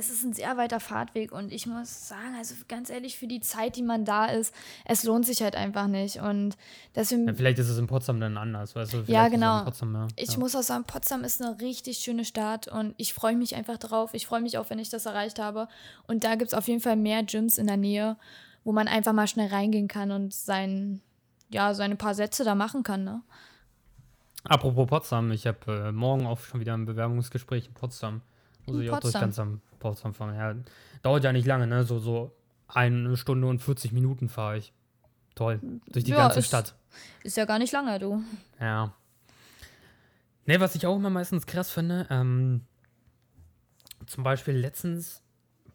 es 0.00 0.10
ist 0.10 0.24
ein 0.24 0.32
sehr 0.32 0.56
weiter 0.56 0.80
Fahrtweg 0.80 1.30
und 1.30 1.52
ich 1.52 1.66
muss 1.66 2.08
sagen, 2.08 2.34
also 2.38 2.54
ganz 2.68 2.88
ehrlich, 2.88 3.18
für 3.18 3.26
die 3.26 3.40
Zeit, 3.40 3.76
die 3.76 3.82
man 3.82 4.04
da 4.04 4.26
ist, 4.26 4.54
es 4.86 5.04
lohnt 5.04 5.26
sich 5.26 5.42
halt 5.42 5.54
einfach 5.54 5.86
nicht. 5.86 6.16
Und 6.16 6.56
deswegen. 6.94 7.28
Ja, 7.28 7.34
vielleicht 7.34 7.58
ist 7.58 7.68
es 7.68 7.78
in 7.78 7.86
Potsdam 7.86 8.18
dann 8.18 8.38
anders, 8.38 8.74
weißt 8.74 8.94
du? 8.94 9.04
ja, 9.06 9.28
genau. 9.28 9.62
Potsdam, 9.64 9.94
ja. 9.94 10.08
Ich 10.16 10.32
ja. 10.32 10.38
muss 10.38 10.56
auch 10.56 10.62
sagen, 10.62 10.84
Potsdam 10.84 11.22
ist 11.22 11.42
eine 11.42 11.60
richtig 11.60 11.98
schöne 11.98 12.24
Stadt 12.24 12.66
und 12.66 12.94
ich 12.96 13.12
freue 13.12 13.36
mich 13.36 13.54
einfach 13.54 13.76
drauf. 13.76 14.14
Ich 14.14 14.26
freue 14.26 14.40
mich 14.40 14.56
auch, 14.56 14.70
wenn 14.70 14.78
ich 14.78 14.88
das 14.88 15.04
erreicht 15.04 15.38
habe. 15.38 15.68
Und 16.06 16.24
da 16.24 16.34
gibt 16.34 16.48
es 16.52 16.54
auf 16.54 16.66
jeden 16.66 16.80
Fall 16.80 16.96
mehr 16.96 17.22
Gyms 17.22 17.58
in 17.58 17.66
der 17.66 17.76
Nähe, 17.76 18.16
wo 18.64 18.72
man 18.72 18.88
einfach 18.88 19.12
mal 19.12 19.26
schnell 19.26 19.48
reingehen 19.48 19.86
kann 19.86 20.10
und 20.10 20.32
sein, 20.32 21.02
ja, 21.50 21.74
seine 21.74 21.96
paar 21.96 22.14
Sätze 22.14 22.42
da 22.42 22.54
machen 22.54 22.82
kann, 22.82 23.04
ne? 23.04 23.22
Apropos 24.44 24.86
Potsdam, 24.88 25.30
ich 25.32 25.46
habe 25.46 25.88
äh, 25.88 25.92
morgen 25.92 26.26
auch 26.26 26.40
schon 26.40 26.60
wieder 26.60 26.72
ein 26.72 26.86
Bewerbungsgespräch 26.86 27.66
in 27.66 27.74
Potsdam. 27.74 28.22
Muss 28.64 28.76
in 28.76 28.82
ich 28.82 28.88
Potsdam. 28.88 28.96
auch 28.96 29.12
durch 29.12 29.20
ganz 29.20 29.38
am 29.38 29.60
Potsdam 29.80 30.14
fahren. 30.14 30.36
Ja, 30.36 30.54
dauert 31.02 31.24
ja 31.24 31.32
nicht 31.32 31.46
lange, 31.46 31.66
ne? 31.66 31.82
So, 31.82 31.98
so 31.98 32.32
eine 32.68 33.16
Stunde 33.16 33.48
und 33.48 33.60
40 33.60 33.90
Minuten 33.90 34.28
fahre 34.28 34.58
ich. 34.58 34.72
Toll. 35.34 35.60
Durch 35.90 36.04
die 36.04 36.12
ja, 36.12 36.18
ganze 36.18 36.38
ist, 36.38 36.46
Stadt. 36.46 36.74
Ist 37.24 37.36
ja 37.36 37.44
gar 37.44 37.58
nicht 37.58 37.72
lange, 37.72 37.98
du. 37.98 38.22
Ja. 38.60 38.94
Ne, 40.46 40.60
was 40.60 40.74
ich 40.74 40.86
auch 40.86 40.96
immer 40.96 41.10
meistens 41.10 41.46
krass 41.46 41.70
finde, 41.70 42.06
ähm, 42.10 42.62
zum 44.06 44.24
Beispiel 44.24 44.54
letztens, 44.54 45.22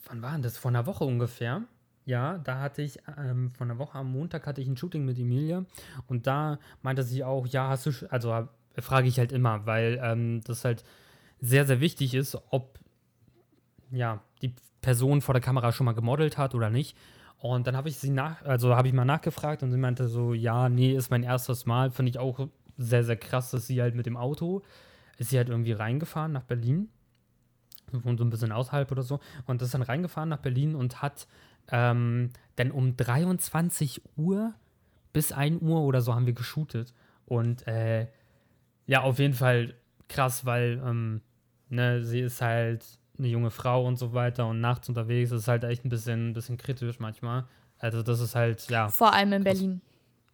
wann 0.06 0.22
war 0.22 0.34
denn 0.34 0.42
das? 0.42 0.58
Vor 0.58 0.70
einer 0.70 0.86
Woche 0.86 1.04
ungefähr. 1.04 1.64
Ja, 2.06 2.38
da 2.38 2.60
hatte 2.60 2.82
ich, 2.82 3.00
ähm, 3.18 3.52
von 3.52 3.70
einer 3.70 3.80
Woche 3.80 3.98
am 3.98 4.12
Montag 4.12 4.46
hatte 4.46 4.62
ich 4.62 4.68
ein 4.68 4.78
Shooting 4.78 5.06
mit 5.06 5.18
Emilia 5.18 5.66
und 6.08 6.28
da 6.28 6.60
meinte 6.84 7.02
sie 7.02 7.24
auch, 7.24 7.48
ja, 7.48 7.70
hast 7.70 7.88
du, 7.88 7.92
also 8.10 8.48
frage 8.78 9.08
ich 9.08 9.18
halt 9.18 9.32
immer, 9.32 9.66
weil 9.66 10.00
ähm, 10.04 10.42
das 10.44 10.66
halt 10.66 10.84
sehr, 11.42 11.66
sehr 11.66 11.80
wichtig 11.80 12.14
ist, 12.14 12.38
ob 12.52 12.80
ja, 13.92 14.22
die 14.42 14.54
Person 14.82 15.22
vor 15.22 15.34
der 15.34 15.42
Kamera 15.42 15.72
schon 15.72 15.86
mal 15.86 15.94
gemodelt 15.94 16.38
hat 16.38 16.56
oder 16.56 16.70
nicht. 16.70 16.98
Und 17.38 17.68
dann 17.68 17.76
habe 17.76 17.90
ich 17.90 17.98
sie 17.98 18.10
nach, 18.10 18.42
also 18.44 18.76
habe 18.76 18.88
ich 18.88 18.94
mal 18.94 19.06
nachgefragt 19.06 19.62
und 19.64 19.72
sie 19.72 19.78
meinte 19.78 20.08
so, 20.08 20.34
ja, 20.34 20.70
nee, 20.70 20.94
ist 20.94 21.12
mein 21.12 21.24
erstes 21.24 21.66
Mal. 21.66 21.92
Finde 21.92 22.10
ich 22.10 22.20
auch 22.20 22.48
sehr, 22.78 23.04
sehr 23.04 23.18
krass, 23.18 23.52
dass 23.52 23.68
sie 23.68 23.82
halt 23.82 23.96
mit 23.96 24.06
dem 24.06 24.18
Auto, 24.18 24.62
ist 25.18 25.30
sie 25.30 25.38
halt 25.38 25.50
irgendwie 25.50 25.72
reingefahren 25.72 26.32
nach 26.32 26.44
Berlin. 26.44 26.90
Wohnt 27.92 28.20
so 28.20 28.26
ein 28.26 28.30
bisschen 28.30 28.52
außerhalb 28.52 28.92
oder 28.92 29.04
so. 29.04 29.20
Und 29.46 29.62
ist 29.62 29.74
dann 29.74 29.82
reingefahren 29.82 30.30
nach 30.30 30.40
Berlin 30.40 30.76
und 30.76 31.02
hat 31.02 31.28
ähm, 31.72 32.30
dann 32.56 32.72
um 32.72 32.98
23 32.98 34.02
Uhr 34.18 34.54
bis 35.14 35.32
1 35.32 35.62
Uhr 35.62 35.82
oder 35.82 36.02
so 36.02 36.14
haben 36.14 36.26
wir 36.26 36.34
geshootet. 36.34 36.94
Und 37.26 37.68
äh, 37.68 38.08
ja, 38.88 39.02
auf 39.02 39.20
jeden 39.20 39.34
Fall 39.34 39.76
krass, 40.10 40.46
weil 40.46 40.82
ähm, 40.86 41.22
ne, 41.70 42.04
sie 42.04 42.20
ist 42.20 42.42
halt 42.42 42.86
eine 43.18 43.28
junge 43.28 43.52
Frau 43.52 43.86
und 43.86 43.98
so 43.98 44.14
weiter 44.14 44.48
und 44.48 44.62
nachts 44.62 44.90
unterwegs 44.90 45.32
ist 45.32 45.48
halt 45.48 45.64
echt 45.64 45.86
ein 45.86 45.90
bisschen, 45.90 46.30
ein 46.30 46.34
bisschen 46.34 46.58
kritisch 46.58 47.00
manchmal. 47.00 47.46
Also 47.80 48.04
das 48.04 48.20
ist 48.20 48.36
halt, 48.36 48.68
ja. 48.70 48.90
Vor 48.90 49.14
allem 49.14 49.34
in 49.34 49.44
krass. 49.44 49.54
Berlin. 49.54 49.82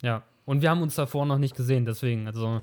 Ja. 0.01 0.23
Und 0.45 0.61
wir 0.61 0.69
haben 0.69 0.81
uns 0.81 0.95
davor 0.95 1.25
noch 1.25 1.37
nicht 1.37 1.55
gesehen, 1.55 1.85
deswegen, 1.85 2.27
also, 2.27 2.61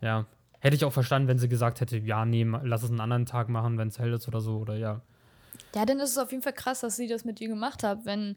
ja. 0.00 0.26
Hätte 0.62 0.76
ich 0.76 0.84
auch 0.84 0.92
verstanden, 0.92 1.26
wenn 1.26 1.38
sie 1.38 1.48
gesagt 1.48 1.80
hätte, 1.80 1.96
ja, 1.96 2.26
nee, 2.26 2.44
lass 2.44 2.82
es 2.82 2.90
einen 2.90 3.00
anderen 3.00 3.24
Tag 3.24 3.48
machen, 3.48 3.78
wenn 3.78 3.88
es 3.88 3.98
hell 3.98 4.12
ist 4.12 4.28
oder 4.28 4.42
so, 4.42 4.58
oder 4.58 4.76
ja. 4.76 5.00
Ja, 5.74 5.86
dann 5.86 6.00
ist 6.00 6.10
es 6.10 6.18
auf 6.18 6.30
jeden 6.32 6.42
Fall 6.42 6.52
krass, 6.52 6.80
dass 6.80 6.96
sie 6.96 7.08
das 7.08 7.24
mit 7.24 7.40
dir 7.40 7.48
gemacht 7.48 7.82
hat, 7.82 8.04
wenn 8.04 8.36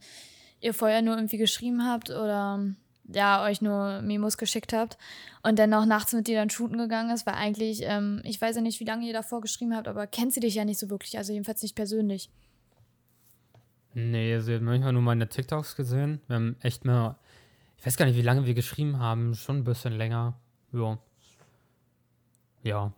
ihr 0.61 0.73
vorher 0.73 1.01
nur 1.01 1.15
irgendwie 1.15 1.37
geschrieben 1.37 1.85
habt 1.85 2.09
oder 2.09 2.63
ja, 3.05 3.43
euch 3.43 3.61
nur 3.61 4.01
Memos 4.01 4.37
geschickt 4.37 4.73
habt 4.73 4.97
und 5.43 5.59
dann 5.59 5.69
noch 5.69 5.85
nachts 5.85 6.13
mit 6.13 6.27
dir 6.27 6.37
dann 6.37 6.49
shooten 6.49 6.77
gegangen 6.77 7.11
ist, 7.11 7.25
weil 7.25 7.35
eigentlich, 7.35 7.81
ähm, 7.83 8.21
ich 8.23 8.39
weiß 8.39 8.55
ja 8.55 8.61
nicht, 8.61 8.79
wie 8.79 8.85
lange 8.85 9.05
ihr 9.05 9.13
davor 9.13 9.41
geschrieben 9.41 9.75
habt, 9.75 9.87
aber 9.87 10.07
kennt 10.07 10.33
sie 10.33 10.39
dich 10.39 10.55
ja 10.55 10.65
nicht 10.65 10.79
so 10.79 10.89
wirklich, 10.89 11.17
also 11.17 11.33
jedenfalls 11.33 11.61
nicht 11.61 11.75
persönlich. 11.75 12.29
Nee, 13.93 14.39
sie 14.39 14.55
hat 14.55 14.61
manchmal 14.61 14.93
nur 14.93 15.01
meine 15.01 15.29
TikToks 15.29 15.75
gesehen. 15.75 16.19
Wir 16.27 16.37
haben 16.37 16.55
echt 16.61 16.85
mehr, 16.85 17.17
ich 17.77 17.85
weiß 17.85 17.97
gar 17.97 18.05
nicht, 18.05 18.17
wie 18.17 18.23
lange 18.23 18.45
wir 18.45 18.53
geschrieben 18.53 18.99
haben, 18.99 19.35
schon 19.35 19.57
ein 19.57 19.63
bisschen 19.63 19.93
länger. 19.93 20.35
Ja. 20.71 20.97
Ja. 22.63 22.93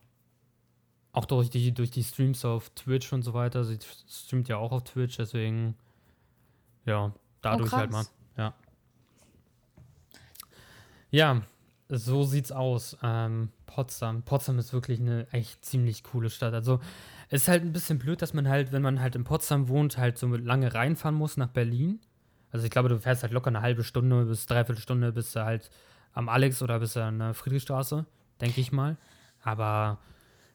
Auch 1.11 1.25
durch 1.25 1.49
die, 1.49 1.73
durch 1.73 1.91
die 1.91 2.03
Streams 2.03 2.45
auf 2.45 2.69
Twitch 2.71 3.11
und 3.11 3.23
so 3.23 3.33
weiter. 3.33 3.63
Sie 3.65 3.79
streamt 4.07 4.47
ja 4.47 4.57
auch 4.57 4.71
auf 4.71 4.83
Twitch, 4.83 5.17
deswegen, 5.17 5.75
ja, 6.85 7.13
dadurch 7.41 7.73
oh, 7.73 7.77
halt 7.77 7.91
mal. 7.91 8.05
Ja. 8.37 8.53
Ja, 11.15 11.43
so 11.87 12.23
sieht's 12.23 12.51
aus. 12.51 12.97
Ähm, 13.01 13.47
Potsdam. 13.67 14.23
Potsdam 14.23 14.59
ist 14.59 14.73
wirklich 14.73 14.99
eine 14.99 15.25
echt 15.31 15.63
ziemlich 15.63 16.03
coole 16.03 16.29
Stadt. 16.29 16.53
Also 16.53 16.81
es 17.29 17.43
ist 17.43 17.47
halt 17.47 17.63
ein 17.63 17.71
bisschen 17.71 17.99
blöd, 17.99 18.21
dass 18.21 18.33
man 18.33 18.49
halt, 18.49 18.73
wenn 18.73 18.81
man 18.81 18.99
halt 18.99 19.15
in 19.15 19.23
Potsdam 19.23 19.69
wohnt, 19.69 19.97
halt 19.97 20.17
so 20.17 20.27
lange 20.27 20.73
reinfahren 20.73 21.15
muss 21.15 21.37
nach 21.37 21.47
Berlin. 21.47 22.01
Also 22.51 22.65
ich 22.65 22.71
glaube, 22.71 22.89
du 22.89 22.99
fährst 22.99 23.23
halt 23.23 23.31
locker 23.31 23.47
eine 23.47 23.61
halbe 23.61 23.85
Stunde 23.85 24.25
bis 24.25 24.45
dreiviertel 24.45 24.81
Stunde 24.81 25.13
bis 25.13 25.31
du 25.31 25.45
halt 25.45 25.69
am 26.11 26.27
Alex 26.27 26.61
oder 26.61 26.79
bis 26.79 26.97
an 26.97 27.19
der 27.19 27.33
Friedrichstraße, 27.33 28.05
denke 28.41 28.59
ich 28.59 28.73
mal. 28.73 28.97
Aber 29.41 29.99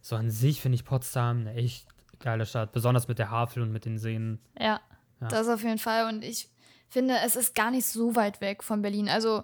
so 0.03 0.15
an 0.15 0.29
sich 0.29 0.61
finde 0.61 0.77
ich 0.77 0.85
Potsdam 0.85 1.41
eine 1.41 1.55
echt 1.55 1.87
geile 2.19 2.45
Stadt, 2.45 2.73
besonders 2.73 3.09
mit 3.09 3.19
der 3.19 3.31
Havel 3.31 3.63
und 3.63 3.73
mit 3.73 3.87
den 3.87 3.97
Seen. 3.97 4.39
Ja, 4.59 4.79
ja, 5.23 5.29
das 5.29 5.49
auf 5.49 5.63
jeden 5.63 5.79
Fall. 5.79 6.07
Und 6.07 6.23
ich 6.23 6.51
finde, 6.91 7.15
es 7.25 7.35
ist 7.35 7.55
gar 7.55 7.71
nicht 7.71 7.87
so 7.87 8.15
weit 8.15 8.43
weg 8.43 8.63
von 8.63 8.83
Berlin. 8.83 9.09
Also 9.09 9.43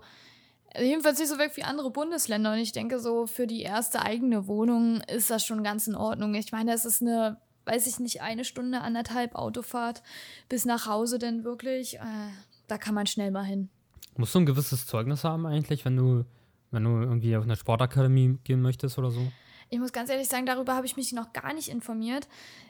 jedenfalls 0.78 1.18
nicht 1.18 1.28
so 1.28 1.38
weg 1.38 1.52
wie 1.54 1.62
andere 1.62 1.90
Bundesländer. 1.90 2.52
Und 2.52 2.58
ich 2.58 2.72
denke, 2.72 2.98
so 2.98 3.26
für 3.26 3.46
die 3.46 3.62
erste 3.62 4.02
eigene 4.02 4.46
Wohnung 4.46 5.00
ist 5.02 5.30
das 5.30 5.44
schon 5.44 5.62
ganz 5.62 5.86
in 5.86 5.94
Ordnung. 5.94 6.34
Ich 6.34 6.52
meine, 6.52 6.72
es 6.72 6.84
ist 6.84 7.02
eine, 7.02 7.38
weiß 7.64 7.86
ich 7.86 7.98
nicht, 7.98 8.22
eine 8.22 8.44
Stunde, 8.44 8.80
anderthalb 8.80 9.34
Autofahrt 9.34 10.02
bis 10.48 10.64
nach 10.64 10.86
Hause 10.86 11.18
denn 11.18 11.44
wirklich. 11.44 11.96
Äh, 11.96 12.30
da 12.66 12.78
kann 12.78 12.94
man 12.94 13.06
schnell 13.06 13.30
mal 13.30 13.44
hin. 13.44 13.68
Musst 14.16 14.34
du 14.34 14.40
ein 14.40 14.46
gewisses 14.46 14.86
Zeugnis 14.86 15.24
haben 15.24 15.46
eigentlich, 15.46 15.84
wenn 15.84 15.96
du, 15.96 16.24
wenn 16.70 16.84
du 16.84 16.90
irgendwie 16.90 17.36
auf 17.36 17.44
eine 17.44 17.56
Sportakademie 17.56 18.38
gehen 18.44 18.62
möchtest 18.62 18.98
oder 18.98 19.10
so? 19.10 19.20
Ich 19.68 19.80
muss 19.80 19.92
ganz 19.92 20.10
ehrlich 20.10 20.28
sagen, 20.28 20.46
darüber 20.46 20.74
habe 20.74 20.86
ich 20.86 20.96
mich 20.96 21.12
noch 21.12 21.32
gar 21.32 21.52
nicht 21.52 21.68
informiert. 21.68 22.28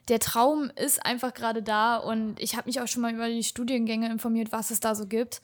Der 0.08 0.18
Traum 0.18 0.70
ist 0.76 1.04
einfach 1.04 1.34
gerade 1.34 1.62
da 1.62 1.98
und 1.98 2.40
ich 2.40 2.56
habe 2.56 2.68
mich 2.68 2.80
auch 2.80 2.88
schon 2.88 3.02
mal 3.02 3.12
über 3.12 3.28
die 3.28 3.44
Studiengänge 3.44 4.10
informiert, 4.10 4.50
was 4.50 4.70
es 4.70 4.80
da 4.80 4.94
so 4.94 5.06
gibt. 5.06 5.42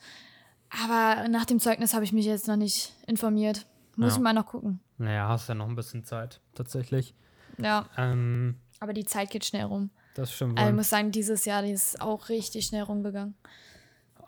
Aber 0.81 1.27
nach 1.27 1.45
dem 1.45 1.59
Zeugnis 1.59 1.93
habe 1.93 2.03
ich 2.03 2.13
mich 2.13 2.25
jetzt 2.25 2.47
noch 2.47 2.55
nicht 2.55 2.93
informiert. 3.05 3.65
Muss 3.95 4.11
ja. 4.11 4.15
ich 4.17 4.21
mal 4.23 4.33
noch 4.33 4.47
gucken. 4.47 4.79
Naja, 4.97 5.27
hast 5.27 5.49
ja 5.49 5.55
noch 5.55 5.67
ein 5.67 5.75
bisschen 5.75 6.03
Zeit, 6.03 6.41
tatsächlich. 6.55 7.13
Ja. 7.57 7.87
Ähm, 7.97 8.55
Aber 8.79 8.93
die 8.93 9.05
Zeit 9.05 9.29
geht 9.29 9.45
schnell 9.45 9.65
rum. 9.65 9.91
Das 10.15 10.33
stimmt. 10.33 10.57
Also 10.57 10.69
ich 10.69 10.75
muss 10.75 10.89
sagen, 10.89 11.11
dieses 11.11 11.45
Jahr 11.45 11.61
die 11.61 11.71
ist 11.71 12.01
auch 12.01 12.29
richtig 12.29 12.65
schnell 12.65 12.83
rumgegangen. 12.83 13.35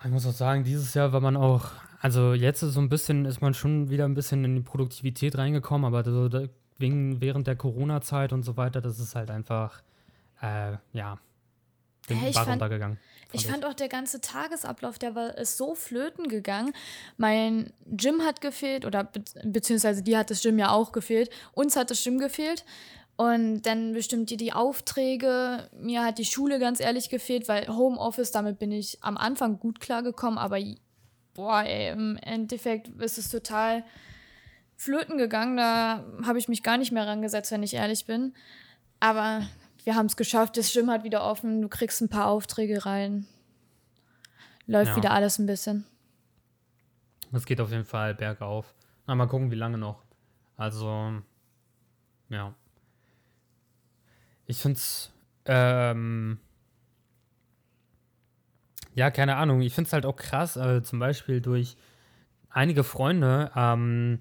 Ich 0.03 0.11
muss 0.11 0.25
auch 0.25 0.33
sagen, 0.33 0.63
dieses 0.63 0.93
Jahr 0.93 1.13
war 1.13 1.21
man 1.21 1.35
auch, 1.35 1.69
also 1.99 2.33
jetzt 2.33 2.61
ist 2.61 2.73
so 2.73 2.81
ein 2.81 2.89
bisschen, 2.89 3.25
ist 3.25 3.41
man 3.41 3.53
schon 3.53 3.89
wieder 3.89 4.05
ein 4.05 4.13
bisschen 4.13 4.43
in 4.43 4.55
die 4.55 4.61
Produktivität 4.61 5.37
reingekommen, 5.37 5.85
aber 5.85 6.03
so 6.03 6.29
wegen, 6.77 7.21
während 7.21 7.47
der 7.47 7.55
Corona-Zeit 7.55 8.33
und 8.33 8.43
so 8.43 8.57
weiter, 8.57 8.81
das 8.81 8.99
ist 8.99 9.15
halt 9.15 9.31
einfach, 9.31 9.81
äh, 10.41 10.73
ja, 10.93 11.17
den 12.09 12.17
hey, 12.17 12.31
Bach 12.33 12.47
runtergegangen. 12.47 12.97
Fand 12.97 13.14
ich, 13.35 13.47
fand 13.47 13.65
auch 13.65 13.73
der 13.73 13.89
ganze 13.89 14.21
Tagesablauf, 14.21 14.97
der 14.99 15.15
war 15.15 15.37
ist 15.37 15.57
so 15.57 15.75
flöten 15.75 16.27
gegangen. 16.27 16.73
Mein 17.17 17.73
Gym 17.85 18.23
hat 18.23 18.41
gefehlt 18.41 18.85
oder 18.85 19.03
be 19.03 19.21
beziehungsweise 19.43 20.03
die 20.03 20.17
hat 20.17 20.29
das 20.29 20.41
Gym 20.41 20.57
ja 20.57 20.71
auch 20.71 20.91
gefehlt. 20.91 21.29
Uns 21.53 21.75
hat 21.75 21.91
das 21.91 22.03
Gym 22.03 22.19
gefehlt. 22.19 22.65
Und 23.17 23.61
dann 23.61 23.93
bestimmt 23.93 24.29
die, 24.29 24.35
die 24.37 24.51
Aufträge. 24.51 25.69
Mir 25.79 26.03
hat 26.03 26.17
die 26.17 26.25
Schule 26.25 26.59
ganz 26.59 26.81
ehrlich 26.81 27.09
gefehlt, 27.09 27.47
weil 27.47 27.67
Homeoffice, 27.67 28.31
damit 28.31 28.59
bin 28.59 28.73
ich 28.73 28.97
am 29.01 29.15
Anfang 29.15 29.57
gut 29.57 29.79
klargekommen, 29.79 30.37
aber 30.37 30.59
boah, 31.33 31.63
ey, 31.63 31.91
im 31.91 32.17
Endeffekt 32.17 32.89
ist 33.01 33.17
es 33.17 33.29
total 33.29 33.85
flöten 34.75 35.17
gegangen. 35.17 35.55
Da 35.55 36.03
habe 36.25 36.39
ich 36.39 36.49
mich 36.49 36.61
gar 36.61 36.77
nicht 36.77 36.91
mehr 36.91 37.07
rangesetzt, 37.07 37.51
wenn 37.51 37.63
ich 37.63 37.75
ehrlich 37.75 38.05
bin. 38.05 38.33
Aber 38.99 39.47
wir 39.85 39.95
haben 39.95 40.07
es 40.07 40.17
geschafft, 40.17 40.57
das 40.57 40.73
Gym 40.73 40.89
hat 40.89 41.03
wieder 41.03 41.23
offen, 41.23 41.61
du 41.61 41.69
kriegst 41.69 42.01
ein 42.01 42.09
paar 42.09 42.27
Aufträge 42.27 42.85
rein. 42.85 43.25
Läuft 44.65 44.91
ja. 44.91 44.95
wieder 44.97 45.11
alles 45.11 45.37
ein 45.39 45.45
bisschen. 45.45 45.85
Es 47.31 47.45
geht 47.45 47.61
auf 47.61 47.69
jeden 47.71 47.85
Fall 47.85 48.15
bergauf. 48.15 48.73
Na, 49.05 49.13
mal 49.13 49.27
gucken, 49.27 49.51
wie 49.51 49.55
lange 49.55 49.77
noch. 49.77 50.03
Also, 50.57 51.21
ja. 52.29 52.53
Ich 54.47 54.57
finde 54.57 54.77
es, 54.77 55.11
ähm, 55.45 56.39
ja, 58.95 59.11
keine 59.11 59.35
Ahnung. 59.35 59.61
Ich 59.61 59.73
finde 59.73 59.87
es 59.87 59.93
halt 59.93 60.05
auch 60.05 60.15
krass, 60.15 60.55
äh, 60.55 60.81
zum 60.81 60.99
Beispiel 60.99 61.41
durch 61.41 61.77
einige 62.49 62.83
Freunde, 62.83 63.51
ähm, 63.55 64.19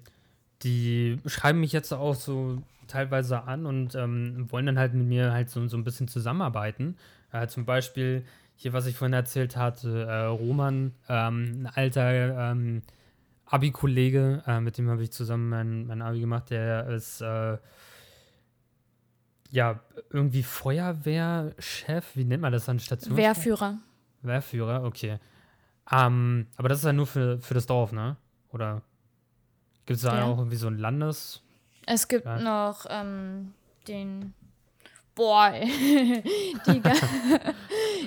die 0.61 1.19
schreiben 1.25 1.59
mich 1.59 1.71
jetzt 1.71 1.91
auch 1.93 2.15
so 2.15 2.61
teilweise 2.87 3.43
an 3.43 3.65
und 3.65 3.95
ähm, 3.95 4.51
wollen 4.51 4.65
dann 4.65 4.79
halt 4.79 4.93
mit 4.93 5.07
mir 5.07 5.31
halt 5.31 5.49
so, 5.49 5.67
so 5.67 5.77
ein 5.77 5.83
bisschen 5.83 6.07
zusammenarbeiten. 6.07 6.97
Äh, 7.31 7.47
zum 7.47 7.65
Beispiel 7.65 8.25
hier, 8.55 8.73
was 8.73 8.85
ich 8.85 8.95
vorhin 8.97 9.13
erzählt 9.13 9.57
hatte, 9.57 10.03
äh, 10.03 10.25
Roman, 10.25 10.93
ähm, 11.09 11.63
ein 11.63 11.67
alter 11.67 12.51
ähm, 12.51 12.81
Abi-Kollege, 13.45 14.43
äh, 14.47 14.59
mit 14.59 14.77
dem 14.77 14.89
habe 14.89 15.03
ich 15.03 15.11
zusammen 15.11 15.49
mein, 15.49 15.87
mein 15.87 16.01
Abi 16.01 16.19
gemacht, 16.21 16.49
der 16.49 16.87
ist 16.87 17.21
äh, 17.21 17.57
ja 19.51 19.79
irgendwie 20.09 20.43
Feuerwehrchef, 20.43 22.15
wie 22.15 22.25
nennt 22.25 22.41
man 22.41 22.51
das 22.51 22.65
dann? 22.65 22.79
Station? 22.79 23.17
Wehrführer. 23.17 23.79
Wehrführer, 24.21 24.83
okay. 24.83 25.19
Ähm, 25.91 26.47
aber 26.55 26.69
das 26.69 26.79
ist 26.79 26.85
ja 26.85 26.93
nur 26.93 27.07
für, 27.07 27.39
für 27.39 27.53
das 27.53 27.67
Dorf, 27.67 27.91
ne? 27.91 28.17
Oder 28.51 28.81
gibt 29.85 29.97
es 29.97 30.03
da 30.03 30.17
ja. 30.17 30.23
auch 30.23 30.37
irgendwie 30.39 30.57
so 30.57 30.67
ein 30.67 30.77
Landes- 30.77 31.44
es 31.85 32.07
gibt 32.07 32.25
ja. 32.25 32.39
noch 32.39 32.85
ähm, 32.89 33.53
den. 33.87 34.33
Boah, 35.13 35.53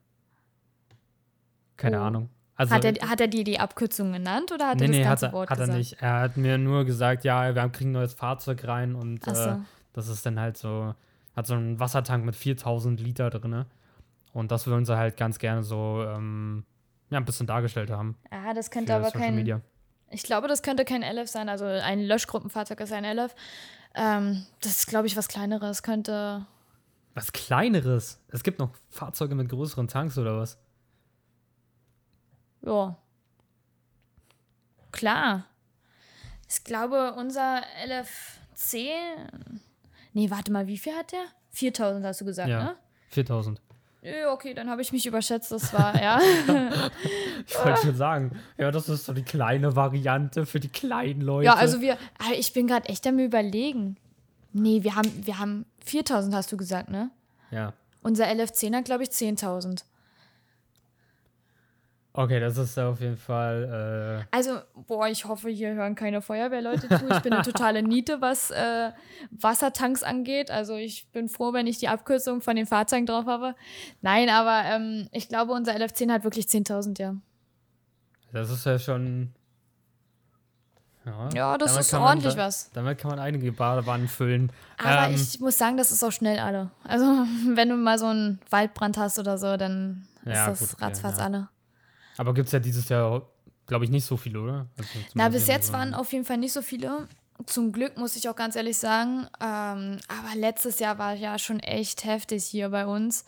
Keine 1.76 2.00
oh. 2.00 2.05
Ahnung. 2.05 2.31
Also, 2.57 2.74
hat, 2.74 2.85
er, 2.85 3.09
hat 3.09 3.20
er 3.20 3.29
dir 3.29 3.44
die 3.44 3.59
Abkürzung 3.59 4.12
genannt 4.12 4.53
oder 4.53 4.68
hat 4.68 4.81
nee, 4.81 4.85
er 4.85 4.88
das 4.88 4.96
nee, 4.96 5.03
ganze 5.05 5.26
hat 5.26 5.33
er, 5.33 5.37
Wort 5.37 5.50
hat 5.50 5.59
gesagt? 5.59 5.74
er 5.74 5.79
nicht. 5.79 6.03
Er 6.03 6.20
hat 6.20 6.37
mir 6.37 6.59
nur 6.59 6.85
gesagt, 6.85 7.24
ja, 7.24 7.55
wir 7.55 7.68
kriegen 7.68 7.90
ein 7.90 7.94
neues 7.94 8.14
Fahrzeug 8.14 8.66
rein 8.66 8.94
und 8.94 9.24
so. 9.24 9.31
äh, 9.33 9.57
das 9.92 10.09
ist 10.09 10.24
dann 10.24 10.38
halt 10.38 10.57
so, 10.57 10.94
hat 11.37 11.46
so 11.46 11.55
einen 11.55 11.79
Wassertank 11.79 12.24
mit 12.24 12.37
4000 12.37 13.00
Liter 13.00 13.31
drin. 13.31 13.64
Und 14.33 14.51
das 14.51 14.66
würden 14.66 14.85
sie 14.85 14.97
halt 14.97 15.16
ganz 15.16 15.38
gerne 15.38 15.62
so 15.62 16.05
ähm, 16.07 16.64
ja, 17.11 17.19
ein 17.19 17.25
bisschen 17.25 17.47
dargestellt 17.47 17.90
haben. 17.90 18.16
Ah, 18.31 18.55
das 18.55 18.71
könnte 18.71 18.95
aber 18.95 19.11
kein. 19.11 19.35
Media. 19.35 19.61
Ich 20.11 20.23
glaube, 20.23 20.49
das 20.49 20.62
könnte 20.62 20.85
kein 20.85 21.03
LF 21.03 21.29
sein. 21.29 21.49
Also 21.49 21.64
ein 21.64 22.01
Löschgruppenfahrzeug 22.01 22.81
ist 22.81 22.93
ein 22.93 23.05
LF. 23.05 23.35
Ähm, 23.95 24.47
das 24.61 24.73
ist, 24.79 24.87
glaube 24.87 25.07
ich, 25.07 25.16
was 25.16 25.29
Kleineres. 25.29 25.83
Könnte. 25.83 26.47
Was 27.14 27.33
Kleineres? 27.33 28.21
Es 28.29 28.43
gibt 28.43 28.59
noch 28.59 28.71
Fahrzeuge 28.90 29.35
mit 29.35 29.49
größeren 29.49 29.88
Tanks 29.88 30.19
oder 30.19 30.38
was? 30.38 30.59
Ja. 32.62 32.97
Klar. 34.93 35.47
Ich 36.49 36.64
glaube, 36.64 37.14
unser 37.16 37.62
LFC. 37.87 38.90
Nee, 40.12 40.31
warte 40.31 40.51
mal, 40.51 40.66
wie 40.66 40.79
viel 40.79 40.95
hat 40.95 41.12
der? 41.12 41.25
4000 41.53 42.05
hast 42.05 42.21
du 42.21 42.25
gesagt, 42.25 42.49
ja, 42.49 42.64
ne? 42.64 42.77
4000. 43.09 43.61
Ja, 44.02 44.32
okay, 44.32 44.54
dann 44.54 44.70
habe 44.70 44.80
ich 44.80 44.92
mich 44.92 45.04
überschätzt, 45.04 45.52
das 45.52 45.74
war, 45.74 46.00
ja. 46.00 46.18
ich 47.46 47.54
wollte 47.62 47.82
schon 47.82 47.96
sagen, 47.96 48.30
ja, 48.56 48.70
das 48.70 48.88
ist 48.88 49.04
so 49.04 49.12
die 49.12 49.22
kleine 49.22 49.76
Variante 49.76 50.46
für 50.46 50.58
die 50.58 50.70
kleinen 50.70 51.20
Leute. 51.20 51.46
Ja, 51.46 51.54
also 51.54 51.82
wir, 51.82 51.98
ah, 52.18 52.32
ich 52.34 52.52
bin 52.54 52.66
gerade 52.66 52.88
echt 52.88 53.06
am 53.06 53.18
überlegen. 53.18 53.98
Nee, 54.52 54.82
wir 54.82 54.96
haben, 54.96 55.10
wir 55.26 55.38
haben 55.38 55.66
4000, 55.84 56.34
hast 56.34 56.50
du 56.50 56.56
gesagt, 56.56 56.88
ne? 56.88 57.10
Ja. 57.50 57.74
Unser 58.02 58.26
LF10 58.26 58.74
hat, 58.74 58.84
glaube 58.86 59.02
ich, 59.02 59.10
10.000. 59.10 59.82
Okay, 62.20 62.38
das 62.38 62.59
ist 62.59 62.78
auf 62.78 63.00
jeden 63.00 63.16
Fall. 63.16 64.26
Äh 64.30 64.37
also, 64.37 64.59
boah, 64.87 65.09
ich 65.09 65.24
hoffe, 65.24 65.48
hier 65.48 65.72
hören 65.72 65.94
keine 65.94 66.20
Feuerwehrleute 66.20 66.87
zu. 66.87 67.09
Ich 67.09 67.20
bin 67.20 67.33
eine 67.33 67.42
totale 67.50 67.83
Niete, 67.83 68.20
was 68.20 68.50
äh, 68.50 68.90
Wassertanks 69.30 70.02
angeht. 70.02 70.50
Also, 70.50 70.74
ich 70.74 71.11
bin 71.12 71.30
froh, 71.30 71.54
wenn 71.54 71.66
ich 71.66 71.78
die 71.78 71.88
Abkürzung 71.88 72.42
von 72.42 72.56
den 72.56 72.66
Fahrzeugen 72.66 73.06
drauf 73.06 73.24
habe. 73.24 73.54
Nein, 74.02 74.28
aber 74.28 74.64
ähm, 74.66 75.09
ich 75.12 75.28
glaube, 75.28 75.52
unser 75.52 75.72
LF10 75.72 76.12
hat 76.12 76.24
wirklich 76.24 76.44
10.000, 76.44 77.00
ja. 77.00 77.14
Das 78.33 78.50
ist 78.50 78.66
ja 78.66 78.78
schon. 78.78 79.33
Ja, 81.06 81.28
ja 81.33 81.59
das 81.59 81.78
ist 81.78 81.94
ordentlich 81.94 82.37
man, 82.37 82.44
was. 82.44 82.70
Damit 82.72 82.98
kann 82.98 83.12
man 83.12 83.18
einige 83.18 83.50
Badewannen 83.50 84.09
füllen. 84.09 84.52
Aber 84.76 85.09
ähm, 85.09 85.14
ich 85.14 85.40
muss 85.40 85.56
sagen, 85.56 85.78
das 85.78 85.90
ist 85.90 86.04
auch 86.04 86.12
schnell 86.12 86.38
alle. 86.38 86.70
Also, 86.85 87.06
wenn 87.54 87.70
du 87.70 87.76
mal 87.76 87.98
so 87.98 88.06
einen 88.06 88.40
Waldbrand 88.50 88.98
hast 88.98 89.18
oder 89.18 89.38
so, 89.38 89.56
dann 89.56 90.06
ist 90.26 90.35
ja, 90.35 90.50
das 90.50 90.59
gut, 90.59 90.83
ratzfatz 90.83 91.16
ja. 91.16 91.24
alle. 91.24 91.48
Aber 92.20 92.35
gibt 92.35 92.48
es 92.48 92.52
ja 92.52 92.59
dieses 92.59 92.90
Jahr, 92.90 93.22
glaube 93.66 93.87
ich, 93.87 93.90
nicht 93.90 94.04
so 94.04 94.18
viele, 94.18 94.42
oder? 94.42 94.66
Also 94.76 94.90
Na, 95.14 95.30
bis 95.30 95.46
jetzt 95.46 95.72
waren 95.72 95.94
auf 95.94 96.12
jeden 96.12 96.26
Fall 96.26 96.37
nicht 96.37 96.52
so 96.52 96.61
viele. 96.61 97.09
Zum 97.46 97.72
Glück 97.72 97.96
muss 97.96 98.14
ich 98.14 98.28
auch 98.28 98.37
ganz 98.37 98.56
ehrlich 98.56 98.76
sagen. 98.76 99.26
Ähm, 99.40 100.00
aber 100.06 100.35
letztes 100.35 100.80
Jahr 100.80 100.98
war 100.98 101.14
ja 101.14 101.38
schon 101.38 101.61
echt 101.61 102.04
heftig 102.04 102.44
hier 102.44 102.68
bei 102.68 102.85
uns. 102.85 103.24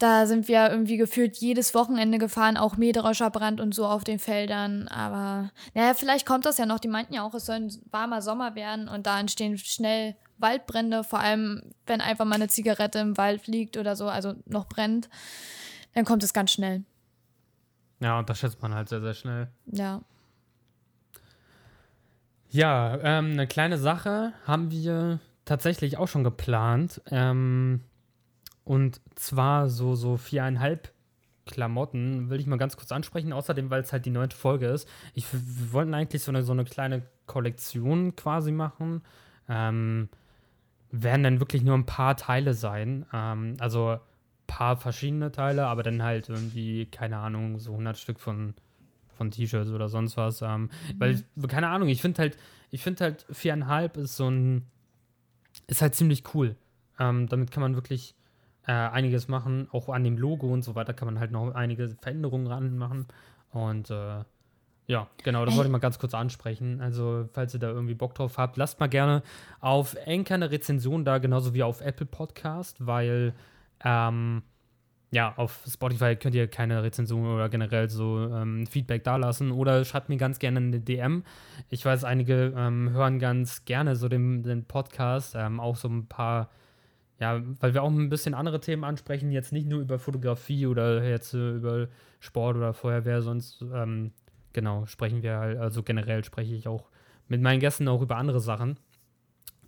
Da 0.00 0.26
sind 0.26 0.48
wir 0.48 0.70
irgendwie 0.70 0.96
gefühlt 0.96 1.36
jedes 1.36 1.72
Wochenende 1.72 2.18
gefahren, 2.18 2.56
auch 2.56 2.76
Mähdrescher 2.76 3.30
Brand 3.30 3.60
und 3.60 3.76
so 3.76 3.86
auf 3.86 4.02
den 4.02 4.18
Feldern. 4.18 4.88
Aber 4.88 5.52
naja, 5.74 5.94
vielleicht 5.94 6.26
kommt 6.26 6.46
das 6.46 6.58
ja 6.58 6.66
noch. 6.66 6.80
Die 6.80 6.88
meinten 6.88 7.14
ja 7.14 7.22
auch, 7.22 7.34
es 7.34 7.46
soll 7.46 7.56
ein 7.56 7.72
warmer 7.92 8.22
Sommer 8.22 8.56
werden 8.56 8.88
und 8.88 9.06
da 9.06 9.20
entstehen 9.20 9.56
schnell 9.56 10.16
Waldbrände, 10.38 11.04
vor 11.04 11.20
allem 11.20 11.62
wenn 11.86 12.00
einfach 12.00 12.24
mal 12.24 12.34
eine 12.34 12.48
Zigarette 12.48 12.98
im 12.98 13.16
Wald 13.16 13.46
liegt 13.46 13.76
oder 13.76 13.94
so, 13.94 14.08
also 14.08 14.34
noch 14.46 14.66
brennt, 14.66 15.08
dann 15.92 16.04
kommt 16.04 16.24
es 16.24 16.32
ganz 16.32 16.50
schnell. 16.50 16.82
Ja, 18.00 18.18
unterschätzt 18.18 18.60
man 18.62 18.74
halt 18.74 18.88
sehr, 18.88 19.00
sehr 19.00 19.14
schnell. 19.14 19.48
Ja. 19.66 20.02
Ja, 22.50 22.98
ähm, 23.02 23.32
eine 23.32 23.46
kleine 23.46 23.78
Sache 23.78 24.32
haben 24.46 24.70
wir 24.70 25.18
tatsächlich 25.44 25.98
auch 25.98 26.08
schon 26.08 26.24
geplant. 26.24 27.02
Ähm, 27.10 27.80
und 28.64 29.00
zwar 29.16 29.68
so, 29.68 29.94
so 29.94 30.16
viereinhalb 30.16 30.92
Klamotten 31.46 32.30
will 32.30 32.40
ich 32.40 32.46
mal 32.46 32.56
ganz 32.56 32.76
kurz 32.76 32.92
ansprechen. 32.92 33.32
Außerdem, 33.32 33.70
weil 33.70 33.82
es 33.82 33.92
halt 33.92 34.06
die 34.06 34.10
neunte 34.10 34.36
Folge 34.36 34.66
ist. 34.66 34.88
Ich, 35.14 35.26
wir 35.32 35.72
wollten 35.72 35.94
eigentlich 35.94 36.22
so 36.22 36.30
eine, 36.30 36.42
so 36.42 36.52
eine 36.52 36.64
kleine 36.64 37.02
Kollektion 37.26 38.16
quasi 38.16 38.52
machen. 38.52 39.02
Ähm, 39.48 40.08
werden 40.90 41.24
dann 41.24 41.40
wirklich 41.40 41.62
nur 41.62 41.76
ein 41.76 41.86
paar 41.86 42.16
Teile 42.16 42.54
sein. 42.54 43.04
Ähm, 43.12 43.56
also 43.58 43.98
paar 44.46 44.76
verschiedene 44.76 45.32
Teile, 45.32 45.66
aber 45.66 45.82
dann 45.82 46.02
halt 46.02 46.28
irgendwie, 46.28 46.86
keine 46.86 47.18
Ahnung, 47.18 47.58
so 47.58 47.72
100 47.72 47.96
Stück 47.96 48.20
von, 48.20 48.54
von 49.16 49.30
T-Shirts 49.30 49.70
oder 49.70 49.88
sonst 49.88 50.16
was. 50.16 50.42
Ähm, 50.42 50.62
mhm. 50.62 50.68
Weil, 50.98 51.24
keine 51.48 51.68
Ahnung, 51.68 51.88
ich 51.88 52.00
finde 52.00 52.22
halt, 52.22 52.38
ich 52.70 52.82
finde 52.82 53.04
halt 53.04 53.26
viereinhalb 53.30 53.96
ist 53.96 54.16
so 54.16 54.28
ein, 54.28 54.66
ist 55.66 55.82
halt 55.82 55.94
ziemlich 55.94 56.34
cool. 56.34 56.56
Ähm, 56.98 57.28
damit 57.28 57.50
kann 57.50 57.62
man 57.62 57.74
wirklich 57.74 58.14
äh, 58.66 58.72
einiges 58.72 59.28
machen. 59.28 59.68
Auch 59.72 59.88
an 59.88 60.04
dem 60.04 60.18
Logo 60.18 60.52
und 60.52 60.62
so 60.62 60.74
weiter 60.74 60.94
kann 60.94 61.06
man 61.06 61.18
halt 61.18 61.30
noch 61.30 61.54
einige 61.54 61.88
Veränderungen 62.00 62.46
ran 62.46 62.76
machen. 62.76 63.06
Und 63.50 63.90
äh, 63.90 64.24
ja, 64.86 65.08
genau, 65.22 65.44
das 65.46 65.56
wollte 65.56 65.68
ich 65.68 65.72
mal 65.72 65.78
ganz 65.78 65.98
kurz 65.98 66.12
ansprechen. 66.12 66.80
Also, 66.80 67.28
falls 67.32 67.54
ihr 67.54 67.60
da 67.60 67.70
irgendwie 67.70 67.94
Bock 67.94 68.14
drauf 68.14 68.36
habt, 68.36 68.56
lasst 68.56 68.80
mal 68.80 68.88
gerne 68.88 69.22
auf 69.60 69.96
Anchor 70.06 70.34
eine 70.34 70.50
Rezension 70.50 71.04
da, 71.04 71.18
genauso 71.18 71.54
wie 71.54 71.62
auf 71.62 71.80
Apple 71.80 72.06
Podcast, 72.06 72.86
weil 72.86 73.32
ähm, 73.84 74.42
ja, 75.14 75.32
auf 75.36 75.62
Spotify 75.68 76.16
könnt 76.16 76.34
ihr 76.34 76.48
keine 76.48 76.82
Rezension 76.82 77.24
oder 77.24 77.48
generell 77.48 77.88
so 77.88 78.18
ähm, 78.34 78.66
Feedback 78.66 79.04
dalassen 79.04 79.52
oder 79.52 79.84
schreibt 79.84 80.08
mir 80.08 80.16
ganz 80.16 80.40
gerne 80.40 80.58
eine 80.58 80.80
DM. 80.80 81.22
Ich 81.68 81.84
weiß, 81.84 82.02
einige 82.02 82.52
ähm, 82.56 82.90
hören 82.90 83.20
ganz 83.20 83.64
gerne 83.64 83.94
so 83.94 84.08
den, 84.08 84.42
den 84.42 84.64
Podcast, 84.64 85.36
ähm, 85.36 85.60
auch 85.60 85.76
so 85.76 85.86
ein 85.88 86.08
paar, 86.08 86.50
ja, 87.20 87.40
weil 87.60 87.74
wir 87.74 87.84
auch 87.84 87.90
ein 87.90 88.08
bisschen 88.08 88.34
andere 88.34 88.58
Themen 88.58 88.82
ansprechen, 88.82 89.30
jetzt 89.30 89.52
nicht 89.52 89.68
nur 89.68 89.80
über 89.80 90.00
Fotografie 90.00 90.66
oder 90.66 91.04
jetzt 91.04 91.32
äh, 91.34 91.52
über 91.52 91.86
Sport 92.18 92.56
oder 92.56 92.72
Feuerwehr, 92.72 93.22
sonst, 93.22 93.62
ähm, 93.72 94.10
genau, 94.52 94.84
sprechen 94.86 95.22
wir 95.22 95.38
halt, 95.38 95.58
also 95.58 95.84
generell 95.84 96.24
spreche 96.24 96.54
ich 96.54 96.66
auch 96.66 96.88
mit 97.28 97.40
meinen 97.40 97.60
Gästen 97.60 97.86
auch 97.86 98.02
über 98.02 98.16
andere 98.16 98.40
Sachen. 98.40 98.80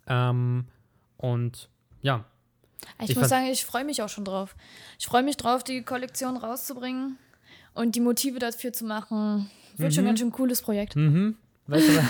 Ähm, 0.07 0.65
und 1.15 1.69
ja, 2.01 2.25
ich, 3.01 3.11
ich 3.11 3.15
muss 3.15 3.29
sagen, 3.29 3.47
ich 3.47 3.65
freue 3.65 3.85
mich 3.85 4.01
auch 4.01 4.09
schon 4.09 4.25
drauf. 4.25 4.55
Ich 4.99 5.05
freue 5.05 5.23
mich 5.23 5.37
drauf, 5.37 5.63
die 5.63 5.83
Kollektion 5.83 6.37
rauszubringen 6.37 7.17
und 7.73 7.95
die 7.95 7.99
Motive 7.99 8.39
dafür 8.39 8.73
zu 8.73 8.85
machen. 8.85 9.49
Wird 9.77 9.91
mhm. 9.91 9.95
schon 9.95 10.05
ganz 10.05 10.19
schön 10.19 10.31
cooles 10.31 10.61
Projekt. 10.61 10.95
Mhm. 10.95 11.35
Weißt 11.67 11.87
du, 11.89 12.07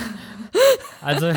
also, 1.01 1.34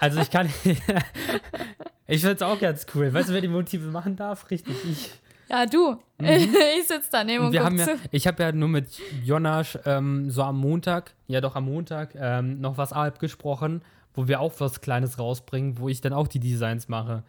also 0.00 0.20
ich 0.20 0.30
kann, 0.30 0.52
ich 2.06 2.20
finde 2.20 2.34
es 2.34 2.42
auch 2.42 2.58
ganz 2.58 2.86
cool. 2.94 3.12
Weißt 3.12 3.28
du, 3.28 3.32
wer 3.32 3.40
die 3.40 3.48
Motive 3.48 3.90
machen 3.90 4.16
darf? 4.16 4.50
Richtig, 4.50 4.76
ich. 4.90 5.12
Ja, 5.48 5.64
du. 5.64 5.92
Mhm. 6.18 6.26
ich 6.78 6.88
sitze 6.88 7.08
daneben 7.12 7.46
und, 7.46 7.52
wir 7.52 7.64
haben 7.64 7.78
ja, 7.78 7.86
Ich 8.10 8.26
habe 8.26 8.42
ja 8.42 8.52
nur 8.52 8.68
mit 8.68 9.00
Jonas 9.24 9.78
ähm, 9.86 10.30
so 10.30 10.42
am 10.42 10.58
Montag, 10.58 11.14
ja 11.28 11.40
doch 11.40 11.54
am 11.54 11.66
Montag, 11.66 12.14
ähm, 12.14 12.60
noch 12.60 12.76
was 12.76 12.92
abgesprochen 12.92 13.82
wo 14.14 14.28
wir 14.28 14.40
auch 14.40 14.52
was 14.58 14.80
Kleines 14.80 15.18
rausbringen, 15.18 15.78
wo 15.78 15.88
ich 15.88 16.00
dann 16.00 16.12
auch 16.12 16.28
die 16.28 16.40
Designs 16.40 16.88
mache. 16.88 17.22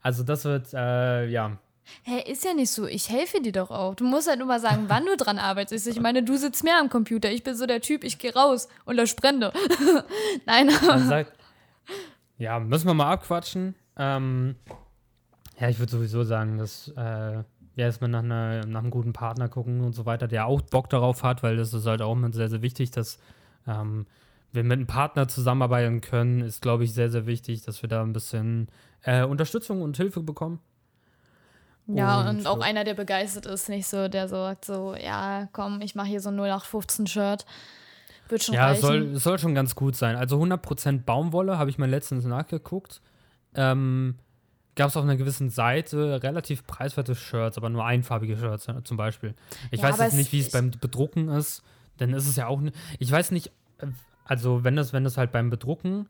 Also 0.00 0.22
das 0.22 0.44
wird, 0.44 0.72
äh, 0.72 1.26
ja. 1.26 1.58
Hä, 2.04 2.22
hey, 2.22 2.32
ist 2.32 2.44
ja 2.44 2.54
nicht 2.54 2.70
so. 2.70 2.86
Ich 2.86 3.10
helfe 3.10 3.40
dir 3.40 3.52
doch 3.52 3.70
auch. 3.70 3.94
Du 3.94 4.04
musst 4.04 4.28
halt 4.28 4.38
nur 4.38 4.48
mal 4.48 4.60
sagen, 4.60 4.84
wann 4.88 5.04
du 5.04 5.16
dran 5.16 5.38
arbeitest. 5.38 5.86
Ich 5.86 6.00
meine, 6.00 6.22
du 6.22 6.36
sitzt 6.36 6.64
mehr 6.64 6.78
am 6.78 6.88
Computer. 6.88 7.30
Ich 7.30 7.42
bin 7.42 7.54
so 7.56 7.66
der 7.66 7.80
Typ, 7.80 8.04
ich 8.04 8.18
gehe 8.18 8.32
raus 8.32 8.68
und 8.84 8.96
lösche 8.96 9.16
Brände. 9.16 9.52
Nein, 10.46 10.70
aber. 10.70 10.98
Sagt, 11.00 11.32
ja, 12.38 12.58
müssen 12.58 12.86
wir 12.86 12.94
mal 12.94 13.10
abquatschen. 13.10 13.74
Ähm, 13.96 14.56
ja, 15.58 15.68
ich 15.68 15.78
würde 15.78 15.92
sowieso 15.92 16.24
sagen, 16.24 16.58
dass 16.58 16.88
äh, 16.96 17.42
wir 17.74 17.84
erstmal 17.84 18.10
nach, 18.10 18.22
einer, 18.22 18.64
nach 18.66 18.80
einem 18.80 18.90
guten 18.90 19.12
Partner 19.12 19.48
gucken 19.48 19.80
und 19.82 19.94
so 19.94 20.06
weiter, 20.06 20.26
der 20.26 20.46
auch 20.46 20.62
Bock 20.62 20.88
darauf 20.88 21.22
hat, 21.22 21.42
weil 21.42 21.56
das 21.56 21.74
ist 21.74 21.86
halt 21.86 22.02
auch 22.02 22.12
immer 22.12 22.32
sehr, 22.32 22.48
sehr 22.48 22.62
wichtig, 22.62 22.90
dass 22.92 23.18
ähm, 23.66 24.06
wir 24.52 24.64
mit 24.64 24.72
einem 24.72 24.86
Partner 24.86 25.28
zusammenarbeiten 25.28 26.00
können, 26.00 26.40
ist, 26.40 26.62
glaube 26.62 26.84
ich, 26.84 26.92
sehr, 26.92 27.10
sehr 27.10 27.26
wichtig, 27.26 27.62
dass 27.62 27.82
wir 27.82 27.88
da 27.88 28.02
ein 28.02 28.12
bisschen 28.12 28.68
äh, 29.02 29.24
Unterstützung 29.24 29.82
und 29.82 29.96
Hilfe 29.96 30.20
bekommen. 30.22 30.60
Ja, 31.86 32.20
und, 32.20 32.38
und 32.38 32.46
auch 32.46 32.60
einer, 32.60 32.84
der 32.84 32.94
begeistert 32.94 33.46
ist, 33.46 33.68
nicht 33.68 33.86
so, 33.86 34.08
der 34.08 34.28
sagt 34.28 34.64
so, 34.64 34.94
ja, 34.94 35.48
komm, 35.52 35.80
ich 35.80 35.94
mache 35.94 36.08
hier 36.08 36.20
so 36.20 36.30
ein 36.30 36.38
0815-Shirt. 36.38 37.44
Wird 38.28 38.44
schon 38.44 38.54
ja, 38.54 38.66
reichen. 38.66 38.80
soll, 38.80 39.16
soll 39.16 39.38
schon 39.38 39.54
ganz 39.54 39.74
gut 39.74 39.96
sein. 39.96 40.14
Also 40.14 40.40
100% 40.40 41.04
Baumwolle, 41.04 41.58
habe 41.58 41.70
ich 41.70 41.78
mal 41.78 41.90
letztens 41.90 42.24
nachgeguckt. 42.24 43.00
Ähm, 43.54 44.16
Gab 44.76 44.88
es 44.88 44.96
auf 44.96 45.02
einer 45.02 45.16
gewissen 45.16 45.50
Seite 45.50 46.22
relativ 46.22 46.64
preiswerte 46.66 47.16
Shirts, 47.16 47.58
aber 47.58 47.68
nur 47.70 47.84
einfarbige 47.84 48.36
Shirts 48.36 48.68
zum 48.84 48.96
Beispiel. 48.96 49.34
Ich 49.72 49.80
ja, 49.80 49.88
weiß 49.88 49.98
jetzt 49.98 50.14
nicht, 50.14 50.32
wie 50.32 50.38
es 50.38 50.52
beim 50.52 50.70
Bedrucken 50.70 51.28
ist, 51.28 51.62
denn 51.98 52.14
ist 52.14 52.28
es 52.28 52.36
ja 52.36 52.46
auch. 52.46 52.62
Ich 53.00 53.10
weiß 53.10 53.32
nicht, 53.32 53.50
also 54.30 54.62
wenn 54.62 54.76
das, 54.76 54.92
wenn 54.92 55.02
das 55.02 55.16
halt 55.16 55.32
beim 55.32 55.50
Bedrucken, 55.50 56.08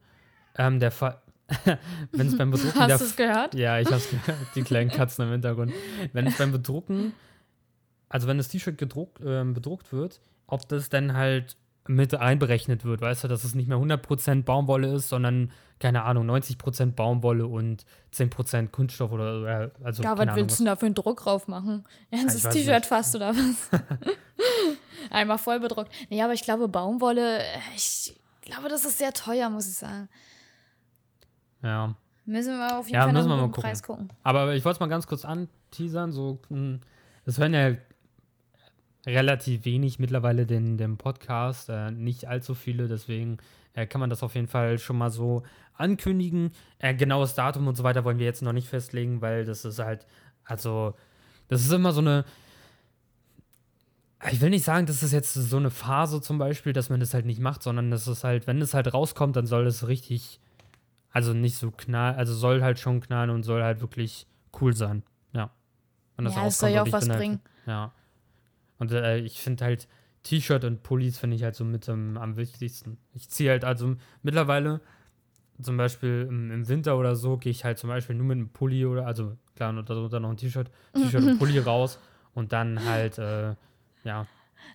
ähm, 0.55 0.79
der 0.79 0.91
Fall. 0.91 1.23
wenn 2.13 2.27
es 2.27 2.37
beim 2.37 2.51
Bedrucken. 2.51 2.79
Hast 2.79 3.01
du 3.01 3.07
es 3.07 3.17
gehört? 3.17 3.55
Ja, 3.55 3.81
ich 3.81 3.91
hab's 3.91 4.11
gehört. 4.11 4.37
Die 4.55 4.63
kleinen 4.63 4.91
Katzen 4.91 5.25
im 5.25 5.33
Hintergrund. 5.33 5.73
Wenn 6.13 6.27
es 6.27 6.37
beim 6.37 6.53
Bedrucken, 6.53 7.15
also 8.11 8.29
wenn 8.29 8.37
das 8.37 8.49
T-Shirt 8.49 8.77
gedruckt, 8.77 9.25
äh, 9.25 9.43
bedruckt 9.45 9.91
wird, 9.91 10.21
ob 10.47 10.69
das 10.69 10.91
dann 10.91 11.15
halt 11.15 11.57
mit 11.89 12.15
einberechnet 12.15 12.85
wird, 12.85 13.01
weißt 13.01 13.25
du, 13.25 13.29
dass 13.29 13.43
es 13.43 13.55
nicht 13.55 13.69
mehr 13.69 13.79
100% 13.79 14.45
Baumwolle 14.45 14.93
ist, 14.93 15.09
sondern, 15.09 15.51
keine 15.79 16.03
Ahnung, 16.03 16.31
90% 16.31 16.93
Baumwolle 16.93 17.47
und 17.47 17.87
10% 18.15 18.69
Kunststoff 18.69 19.13
oder, 19.13 19.73
also. 19.83 20.03
Ja, 20.03 20.13
was 20.13 20.21
Ahnung, 20.21 20.37
willst 20.37 20.61
du 20.61 20.65
da 20.67 20.77
für 20.77 20.85
einen 20.85 20.95
Druck 20.95 21.23
drauf 21.23 21.49
machen? 21.49 21.85
Ernstes 22.11 22.43
ja, 22.43 22.51
T-Shirt 22.51 22.85
fast 22.85 23.17
oder 23.17 23.35
was? 23.35 23.71
Einmal 25.11 25.39
voll 25.39 25.61
bedruckt. 25.61 25.93
Nee, 26.09 26.23
aber 26.23 26.33
ich 26.33 26.43
glaube, 26.43 26.69
Baumwolle, 26.69 27.41
ich 27.77 28.15
glaube, 28.43 28.69
das 28.69 28.85
ist 28.85 28.99
sehr 28.99 29.13
teuer, 29.13 29.51
muss 29.51 29.69
ich 29.69 29.77
sagen. 29.77 30.09
Ja. 31.63 31.95
Müssen 32.25 32.57
wir 32.57 32.79
auf 32.79 32.87
jeden 32.87 32.95
ja, 32.95 33.05
Fall 33.05 33.13
müssen 33.13 33.29
wir 33.29 33.37
mal 33.37 33.47
gucken. 33.47 33.63
Preis 33.63 33.83
gucken. 33.83 34.09
Aber 34.23 34.55
ich 34.55 34.65
wollte 34.65 34.77
es 34.77 34.81
mal 34.81 34.89
ganz 34.89 35.07
kurz 35.07 35.25
anteasern. 35.25 36.13
So, 36.13 36.39
hm, 36.49 36.81
das 37.25 37.39
hören 37.39 37.55
ja 37.55 37.75
relativ 39.07 39.65
wenig 39.65 39.99
mittlerweile 39.99 40.47
den, 40.47 40.77
den 40.77 40.97
Podcast, 40.97 41.69
äh, 41.71 41.91
nicht 41.91 42.27
allzu 42.27 42.55
viele, 42.55 42.87
deswegen 42.87 43.39
äh, 43.75 43.87
kann 43.87 44.01
man 44.01 44.11
das 44.11 44.23
auf 44.23 44.35
jeden 44.35 44.49
Fall 44.49 44.79
schon 44.79 44.99
mal 44.99 45.11
so 45.11 45.43
ankündigen. 45.75 46.53
Äh, 46.79 46.95
genaues 46.95 47.35
Datum 47.35 47.67
und 47.67 47.77
so 47.77 47.83
weiter 47.83 48.05
wollen 48.05 48.19
wir 48.19 48.27
jetzt 48.27 48.43
noch 48.43 48.53
nicht 48.53 48.69
festlegen, 48.69 49.21
weil 49.21 49.45
das 49.45 49.65
ist 49.65 49.79
halt, 49.79 50.07
also, 50.45 50.95
das 51.49 51.63
ist 51.63 51.73
immer 51.73 51.93
so 51.93 52.01
eine, 52.01 52.25
ich 54.31 54.41
will 54.41 54.51
nicht 54.51 54.65
sagen, 54.65 54.87
das 54.87 55.03
ist 55.03 55.13
jetzt 55.13 55.33
so 55.33 55.57
eine 55.57 55.71
Phase 55.71 56.21
zum 56.21 56.39
Beispiel, 56.39 56.73
dass 56.73 56.91
man 56.91 57.01
das 57.01 57.15
halt 57.15 57.25
nicht 57.25 57.41
macht, 57.41 57.63
sondern 57.63 57.91
das 57.91 58.07
ist 58.07 58.25
halt, 58.25 58.47
wenn 58.47 58.61
es 58.61 58.75
halt 58.75 58.93
rauskommt, 58.93 59.37
dann 59.37 59.47
soll 59.47 59.67
es 59.67 59.89
richtig, 59.89 60.41
also 61.11 61.33
nicht 61.33 61.57
so 61.57 61.71
knall, 61.71 62.15
also 62.15 62.35
soll 62.35 62.63
halt 62.63 62.79
schon 62.79 63.01
knallen 63.01 63.31
und 63.31 63.45
soll 63.45 63.63
halt 63.63 63.81
wirklich 63.81 64.27
cool 64.61 64.75
sein. 64.75 65.03
Ja. 65.33 65.51
Wenn 66.17 66.27
das 66.27 66.35
ja, 66.35 66.47
es 66.47 66.59
soll 66.59 66.71
ja 66.71 66.83
auch 66.83 66.93
was 66.93 67.09
halt, 67.09 67.19
bringen. 67.19 67.41
Ja. 67.67 67.93
Und 68.79 68.93
äh, 68.93 69.19
ich 69.19 69.41
finde 69.41 69.65
halt, 69.65 69.89
T-Shirt 70.23 70.65
und 70.65 70.83
Pullis 70.83 71.19
finde 71.19 71.37
ich 71.37 71.43
halt 71.43 71.55
so 71.55 71.65
mit 71.65 71.89
ähm, 71.89 72.19
am 72.19 72.37
wichtigsten. 72.37 72.99
Ich 73.15 73.31
ziehe 73.31 73.51
halt 73.51 73.65
also 73.65 73.97
mittlerweile 74.23 74.83
zum 75.63 75.77
Beispiel 75.77 76.27
im, 76.29 76.51
im 76.51 76.69
Winter 76.69 76.99
oder 76.99 77.17
so 77.17 77.39
gehe 77.39 77.51
ich 77.51 77.65
halt 77.65 77.79
zum 77.79 77.89
Beispiel 77.89 78.17
nur 78.17 78.27
mit 78.27 78.37
einem 78.37 78.49
Pulli 78.51 78.85
oder 78.85 79.07
also 79.07 79.37
klar 79.57 79.71
und 79.71 79.89
darunter 79.89 80.21
noch 80.21 80.31
ein 80.31 80.37
T-Shirt, 80.37 80.71
T-Shirt 80.95 81.25
und 81.25 81.39
Pulli 81.39 81.59
raus 81.59 81.99
und 82.35 82.53
dann 82.53 82.85
halt 82.85 83.19
äh, 83.19 83.55
ja. 84.05 84.27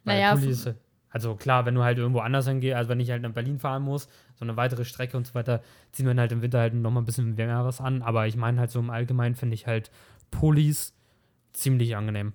Naja, 0.04 0.34
Pulli 0.34 0.50
ist, 0.50 0.74
also 1.10 1.36
klar, 1.36 1.66
wenn 1.66 1.76
du 1.76 1.84
halt 1.84 1.98
irgendwo 1.98 2.20
anders 2.20 2.48
hingehst, 2.48 2.76
also 2.76 2.90
wenn 2.90 3.00
ich 3.00 3.10
halt 3.10 3.22
nach 3.22 3.32
Berlin 3.32 3.60
fahren 3.60 3.84
muss, 3.84 4.10
so 4.36 4.44
eine 4.44 4.58
weitere 4.58 4.84
Strecke 4.84 5.16
und 5.16 5.26
so 5.26 5.34
weiter, 5.34 5.62
ziehen 5.92 6.06
wir 6.06 6.16
halt 6.16 6.32
im 6.32 6.42
Winter 6.42 6.60
halt 6.60 6.74
nochmal 6.74 7.04
ein 7.04 7.06
bisschen 7.06 7.38
was 7.38 7.80
an. 7.80 8.02
Aber 8.02 8.28
ich 8.28 8.36
meine 8.36 8.60
halt 8.60 8.70
so 8.70 8.80
im 8.80 8.90
Allgemeinen 8.90 9.36
finde 9.36 9.54
ich 9.54 9.66
halt 9.66 9.92
Pullis 10.30 10.94
ziemlich 11.54 11.96
angenehm. 11.96 12.34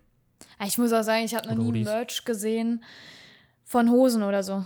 Ich 0.64 0.78
muss 0.78 0.92
auch 0.92 1.02
sagen, 1.02 1.24
ich 1.24 1.34
habe 1.34 1.48
noch 1.48 1.56
nie 1.56 1.64
Hoodies. 1.64 1.86
Merch 1.86 2.24
gesehen 2.24 2.82
von 3.64 3.90
Hosen 3.90 4.22
oder 4.22 4.42
so. 4.42 4.64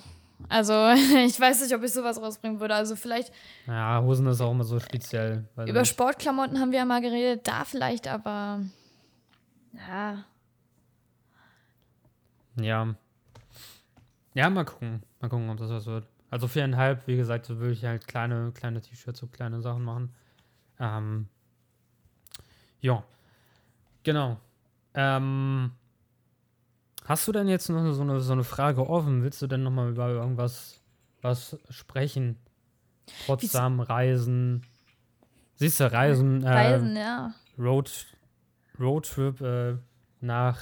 Also, 0.49 0.73
ich 1.27 1.39
weiß 1.39 1.63
nicht, 1.63 1.75
ob 1.75 1.83
ich 1.83 1.93
sowas 1.93 2.21
rausbringen 2.21 2.61
würde. 2.61 2.75
Also, 2.75 2.97
vielleicht 2.97 3.33
Ja, 3.67 4.01
Hosen 4.03 4.27
ist 4.27 4.41
auch 4.41 4.53
immer 4.53 4.65
so 4.65 4.79
speziell. 4.79 5.49
über. 5.67 5.85
Sportklamotten 5.85 6.61
haben 6.61 6.71
wir 6.71 6.79
ja 6.79 6.85
mal 6.85 7.01
geredet. 7.01 7.47
Da 7.49 7.65
vielleicht, 7.65 8.09
aber. 8.09 8.61
Ja. 9.89 10.25
Ja. 12.57 12.95
Ja, 14.35 14.51
mal 14.51 14.65
gucken. 14.65 15.03
Mal 15.21 15.29
gucken, 15.29 15.49
ob 15.51 15.59
das 15.59 15.71
was 15.71 15.87
wird. 15.87 16.07
Also 16.31 16.49
viereinhalb, 16.49 17.07
wie 17.07 17.17
gesagt, 17.17 17.47
so 17.47 17.59
würde 17.59 17.73
ich 17.73 17.85
halt 17.85 18.07
kleine, 18.07 18.53
kleine 18.53 18.81
T-Shirts, 18.81 19.21
so 19.21 19.27
kleine 19.29 19.61
Sachen 19.61 19.85
machen. 19.85 20.13
Ähm, 20.81 21.29
ja. 22.81 23.05
Genau. 24.03 24.39
Ähm, 24.95 25.73
hast 27.05 27.29
du 27.29 27.33
denn 27.33 27.49
jetzt 27.49 27.69
noch 27.69 27.93
so 27.93 28.03
eine, 28.03 28.21
so 28.21 28.33
eine 28.33 28.45
Frage 28.45 28.89
offen? 28.89 29.23
Willst 29.23 29.41
du 29.43 29.47
denn 29.47 29.63
nochmal 29.63 29.91
über 29.91 30.09
irgendwas 30.09 30.81
was 31.23 31.57
sprechen? 31.71 32.37
Potsdam, 33.27 33.81
Reisen. 33.81 34.63
Siehst 35.57 35.81
du, 35.81 35.91
Reisen, 35.91 36.43
äh, 36.43 36.53
Reisen, 36.53 36.97
ja. 36.97 37.33
Road, 37.59 38.07
Roadtrip 38.79 39.41
äh, 39.41 39.77
nach 40.21 40.61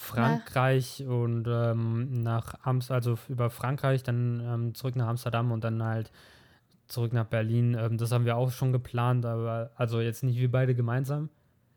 Frankreich 0.00 1.04
und 1.06 1.46
ähm, 1.46 2.22
nach 2.22 2.54
Amsterdam, 2.62 2.96
also 2.96 3.18
über 3.28 3.50
Frankreich, 3.50 4.02
dann 4.02 4.40
ähm, 4.40 4.74
zurück 4.74 4.96
nach 4.96 5.08
Amsterdam 5.08 5.52
und 5.52 5.62
dann 5.62 5.82
halt 5.82 6.10
zurück 6.88 7.12
nach 7.12 7.26
Berlin. 7.26 7.76
Ähm, 7.78 7.98
das 7.98 8.10
haben 8.10 8.24
wir 8.24 8.38
auch 8.38 8.50
schon 8.50 8.72
geplant, 8.72 9.26
aber 9.26 9.70
also 9.76 10.00
jetzt 10.00 10.22
nicht 10.22 10.38
wir 10.38 10.50
beide 10.50 10.74
gemeinsam, 10.74 11.28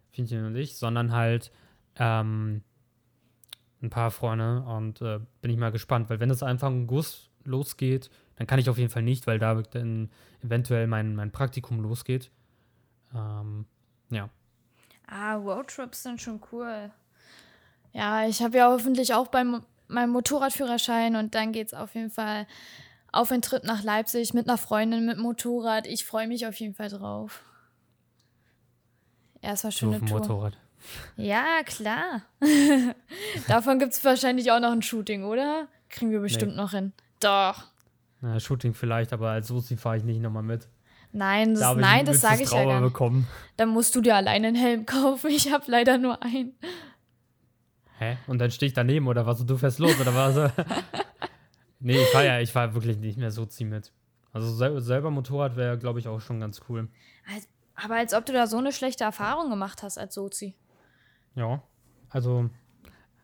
Fienchen 0.10 0.46
und 0.46 0.56
ich, 0.56 0.78
sondern 0.78 1.12
halt 1.12 1.52
ähm, 1.98 2.62
ein 3.82 3.90
paar 3.90 4.10
Freunde 4.10 4.62
und 4.62 5.02
äh, 5.02 5.20
bin 5.42 5.52
ich 5.52 5.58
mal 5.58 5.74
gespannt, 5.74 6.10
weil 6.10 6.22
wenn 6.22 6.30
es 6.30 6.42
einfach 6.44 6.70
im 6.70 6.84
August 6.84 7.30
losgeht, 7.44 8.10
dann 8.38 8.48
kann 8.48 8.58
ich 8.58 8.70
auf 8.70 8.78
jeden 8.78 8.90
Fall 8.90 9.04
nicht, 9.04 9.28
weil 9.28 9.38
da 9.38 9.62
dann 9.62 10.10
eventuell 10.42 10.88
mein, 10.88 11.14
mein 11.16 11.32
Praktikum 11.32 11.82
losgeht. 11.82 12.32
Ähm, 13.14 13.66
ja. 14.10 14.30
Ah, 15.08 15.36
Roadtrips 15.36 16.04
sind 16.04 16.22
schon 16.22 16.42
cool. 16.54 16.90
Ja, 17.94 18.26
ich 18.28 18.42
habe 18.42 18.58
ja 18.58 18.70
hoffentlich 18.72 19.14
auch 19.14 19.28
beim 19.28 19.64
meinem 19.88 20.10
Motorradführerschein 20.12 21.16
und 21.16 21.36
dann 21.36 21.52
geht's 21.52 21.74
auf 21.74 21.94
jeden 21.94 22.10
Fall 22.10 22.48
auf 23.12 23.32
einen 23.32 23.44
Trip 23.44 23.64
nach 23.64 23.84
Leipzig 23.84 24.34
mit 24.34 24.48
einer 24.50 24.58
Freundin 24.58 25.06
mit 25.06 25.20
Motorrad. 25.20 25.86
Ich 25.86 26.04
freue 26.04 26.28
mich 26.28 26.48
auf 26.48 26.56
jeden 26.56 26.74
Fall 26.74 26.90
drauf. 26.90 27.44
Ja, 29.44 29.52
es 29.52 29.64
war 29.64 29.72
So 29.72 29.78
schon 29.80 29.90
auf 29.90 30.00
dem 30.00 30.08
Tour. 30.08 30.20
Motorrad. 30.20 30.58
Ja, 31.16 31.62
klar. 31.66 32.22
Davon 33.48 33.80
gibt 33.80 33.94
es 33.94 34.04
wahrscheinlich 34.04 34.52
auch 34.52 34.60
noch 34.60 34.72
ein 34.72 34.82
Shooting, 34.82 35.24
oder? 35.26 35.68
Kriegen 35.90 36.12
wir 36.12 36.20
bestimmt 36.22 36.56
noch 36.56 36.72
hin. 36.72 36.92
Doch. 37.20 37.66
Na, 38.22 38.40
Shooting 38.40 38.74
vielleicht, 38.74 39.14
aber 39.14 39.30
als 39.32 39.48
Susi 39.48 39.78
fahre 39.78 39.98
ich 39.98 40.04
nicht 40.04 40.22
nochmal 40.22 40.44
mit. 40.44 40.68
Nein, 41.12 41.52
das, 41.54 41.60
Da 41.62 41.76
nein, 41.76 42.00
ein 42.00 42.06
das 42.06 42.22
sage 42.22 42.44
ich 42.44 42.50
ja 42.50 42.58
Trauma 42.58 42.72
gar 42.74 42.82
nicht. 42.82 42.94
bekommen. 42.94 43.28
Dann 43.58 43.70
musst 43.70 43.94
du 43.96 44.02
dir 44.02 44.16
alleine 44.16 44.48
einen 44.48 44.56
Helm 44.56 44.86
kaufen. 44.88 45.30
Ich 45.30 45.52
habe 45.52 45.66
leider 45.68 45.98
nur 45.98 46.24
einen. 46.24 46.56
Hä? 48.04 48.18
Und 48.28 48.40
dann 48.40 48.52
stehe 48.52 48.68
ich 48.68 48.74
daneben 48.74 49.08
oder 49.08 49.26
was? 49.26 49.40
Und 49.42 49.50
du 49.50 49.58
fährst 49.58 49.80
los 49.80 50.00
oder 50.00 50.14
was? 50.16 50.52
nee, 51.80 51.98
ich 52.02 52.08
fahre 52.10 52.26
ja, 52.26 52.40
ich 52.40 52.52
fahre 52.52 52.74
wirklich 52.74 52.98
nicht 52.98 53.18
mehr 53.18 53.32
Sozi 53.32 53.64
mit. 53.66 53.92
Also 54.32 54.52
sel 54.54 54.82
selber 54.82 55.12
Motorrad 55.12 55.56
wäre, 55.56 55.78
glaube 55.78 56.00
ich, 56.00 56.08
auch 56.08 56.20
schon 56.22 56.40
ganz 56.40 56.62
cool. 56.70 56.88
Als- 57.34 57.48
Aber 57.76 57.96
als 57.96 58.14
ob 58.14 58.26
du 58.26 58.34
da 58.34 58.48
so 58.48 58.58
eine 58.58 58.72
schlechte 58.72 59.04
Erfahrung 59.04 59.50
gemacht 59.50 59.84
hast 59.84 59.98
als 59.98 60.16
Sozi. 60.16 60.56
Ja. 61.36 61.62
Also, 62.10 62.50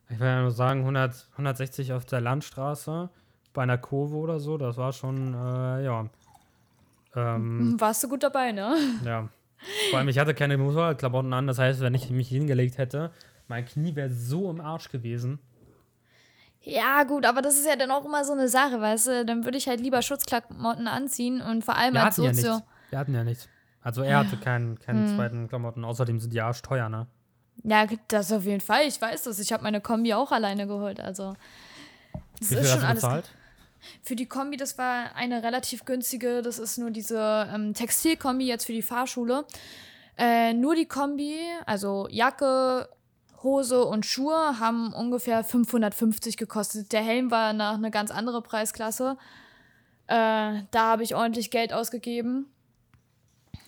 ich 0.10 0.20
will 0.20 0.28
ja 0.28 0.42
nur 0.42 0.52
sagen, 0.52 0.82
100, 0.82 1.28
160 1.34 1.94
auf 1.94 2.06
der 2.06 2.22
Landstraße 2.22 3.10
bei 3.54 3.64
einer 3.64 3.78
Kurve 3.78 4.16
oder 4.18 4.40
so, 4.40 4.58
das 4.58 4.78
war 4.78 4.94
schon, 4.94 5.34
äh, 5.34 5.84
ja. 5.86 6.10
Ähm, 7.16 7.60
Hm, 7.74 7.76
Warst 7.82 8.04
du 8.04 8.10
gut 8.10 8.24
dabei, 8.24 8.52
ne? 8.52 8.76
Ja. 9.06 9.30
Vor 9.90 10.00
allem, 10.00 10.08
ich 10.08 10.18
hatte 10.18 10.34
keine 10.34 10.58
Motorradklamotten 10.58 11.34
an, 11.34 11.48
das 11.48 11.60
heißt, 11.60 11.82
wenn 11.82 11.94
ich 11.94 12.10
mich 12.12 12.30
hingelegt 12.30 12.78
hätte, 12.78 13.12
mein 13.50 13.66
Knie 13.66 13.96
wäre 13.96 14.10
so 14.10 14.50
im 14.50 14.62
Arsch 14.62 14.90
gewesen. 14.90 15.40
Ja, 16.62 17.04
gut, 17.04 17.26
aber 17.26 17.42
das 17.42 17.58
ist 17.58 17.66
ja 17.66 17.76
dann 17.76 17.90
auch 17.92 18.06
immer 18.06 18.24
so 18.26 18.34
eine 18.34 18.48
Sache, 18.50 18.82
weißt 18.82 19.08
du? 19.08 19.26
Dann 19.26 19.46
würde 19.46 19.58
ich 19.58 19.68
halt 19.68 19.80
lieber 19.80 20.02
Schutzklamotten 20.02 20.88
anziehen 20.88 21.42
und 21.42 21.64
vor 21.64 21.76
allem 21.76 21.94
Wir 21.94 22.04
als 22.04 22.18
hatten 22.18 22.26
ja 22.26 22.34
Sozio. 22.34 22.54
nichts. 22.56 22.68
Wir 22.90 23.00
hatten 23.00 23.14
ja 23.16 23.24
nichts. 23.24 23.50
Also 23.82 24.02
er 24.02 24.18
hatte 24.20 24.36
keinen, 24.38 24.78
keinen 24.80 25.08
Hm. 25.10 25.16
zweiten 25.16 25.48
Klamotten. 25.48 25.86
Außerdem 25.86 26.20
sind 26.20 26.34
die 26.34 26.42
arschteuer, 26.42 26.90
ne? 26.90 27.08
Ja, 27.64 27.86
das 28.10 28.32
auf 28.32 28.44
jeden 28.44 28.62
Fall. 28.62 28.84
Ich 28.88 29.02
weiß 29.02 29.24
das. 29.24 29.40
Ich 29.40 29.52
habe 29.54 29.64
meine 29.64 29.80
Kombi 29.82 30.14
auch 30.14 30.32
alleine 30.32 30.68
geholt. 30.68 31.00
Also, 31.00 31.34
das 32.40 32.52
Wie 32.52 32.56
viel 32.56 32.58
ist 32.58 32.64
hast 32.66 32.72
schon 32.72 32.82
du 32.82 32.88
alles. 32.88 33.02
bezahlt? 33.02 33.30
Für 34.04 34.16
die 34.18 34.26
Kombi, 34.28 34.58
das 34.58 34.78
war 34.78 35.16
eine 35.16 35.42
relativ 35.44 35.86
günstige. 35.86 36.42
Das 36.42 36.60
ist 36.60 36.78
nur 36.78 36.92
diese 36.92 37.50
ähm, 37.54 37.74
Textilkombi 37.74 38.46
jetzt 38.46 38.66
für 38.66 38.74
die 38.74 38.82
Fahrschule. 38.82 39.46
Äh, 40.18 40.54
nur 40.54 40.76
die 40.76 40.86
Kombi, 40.88 41.38
also 41.66 42.08
Jacke, 42.10 42.90
Hose 43.44 43.86
und 43.86 44.06
Schuhe, 44.06 44.60
haben 44.60 44.94
ungefähr 44.94 45.44
550 45.44 46.38
gekostet. 46.38 46.92
Der 46.92 47.02
Helm 47.02 47.32
war 47.32 47.54
nach 47.54 47.76
eine 47.76 47.92
ganz 47.92 48.12
andere 48.12 48.42
Preisklasse. 48.42 49.18
Äh, 50.08 50.64
da 50.72 50.84
habe 50.86 51.04
ich 51.04 51.16
ordentlich 51.16 51.52
Geld 51.52 51.72
ausgegeben. 51.72 52.48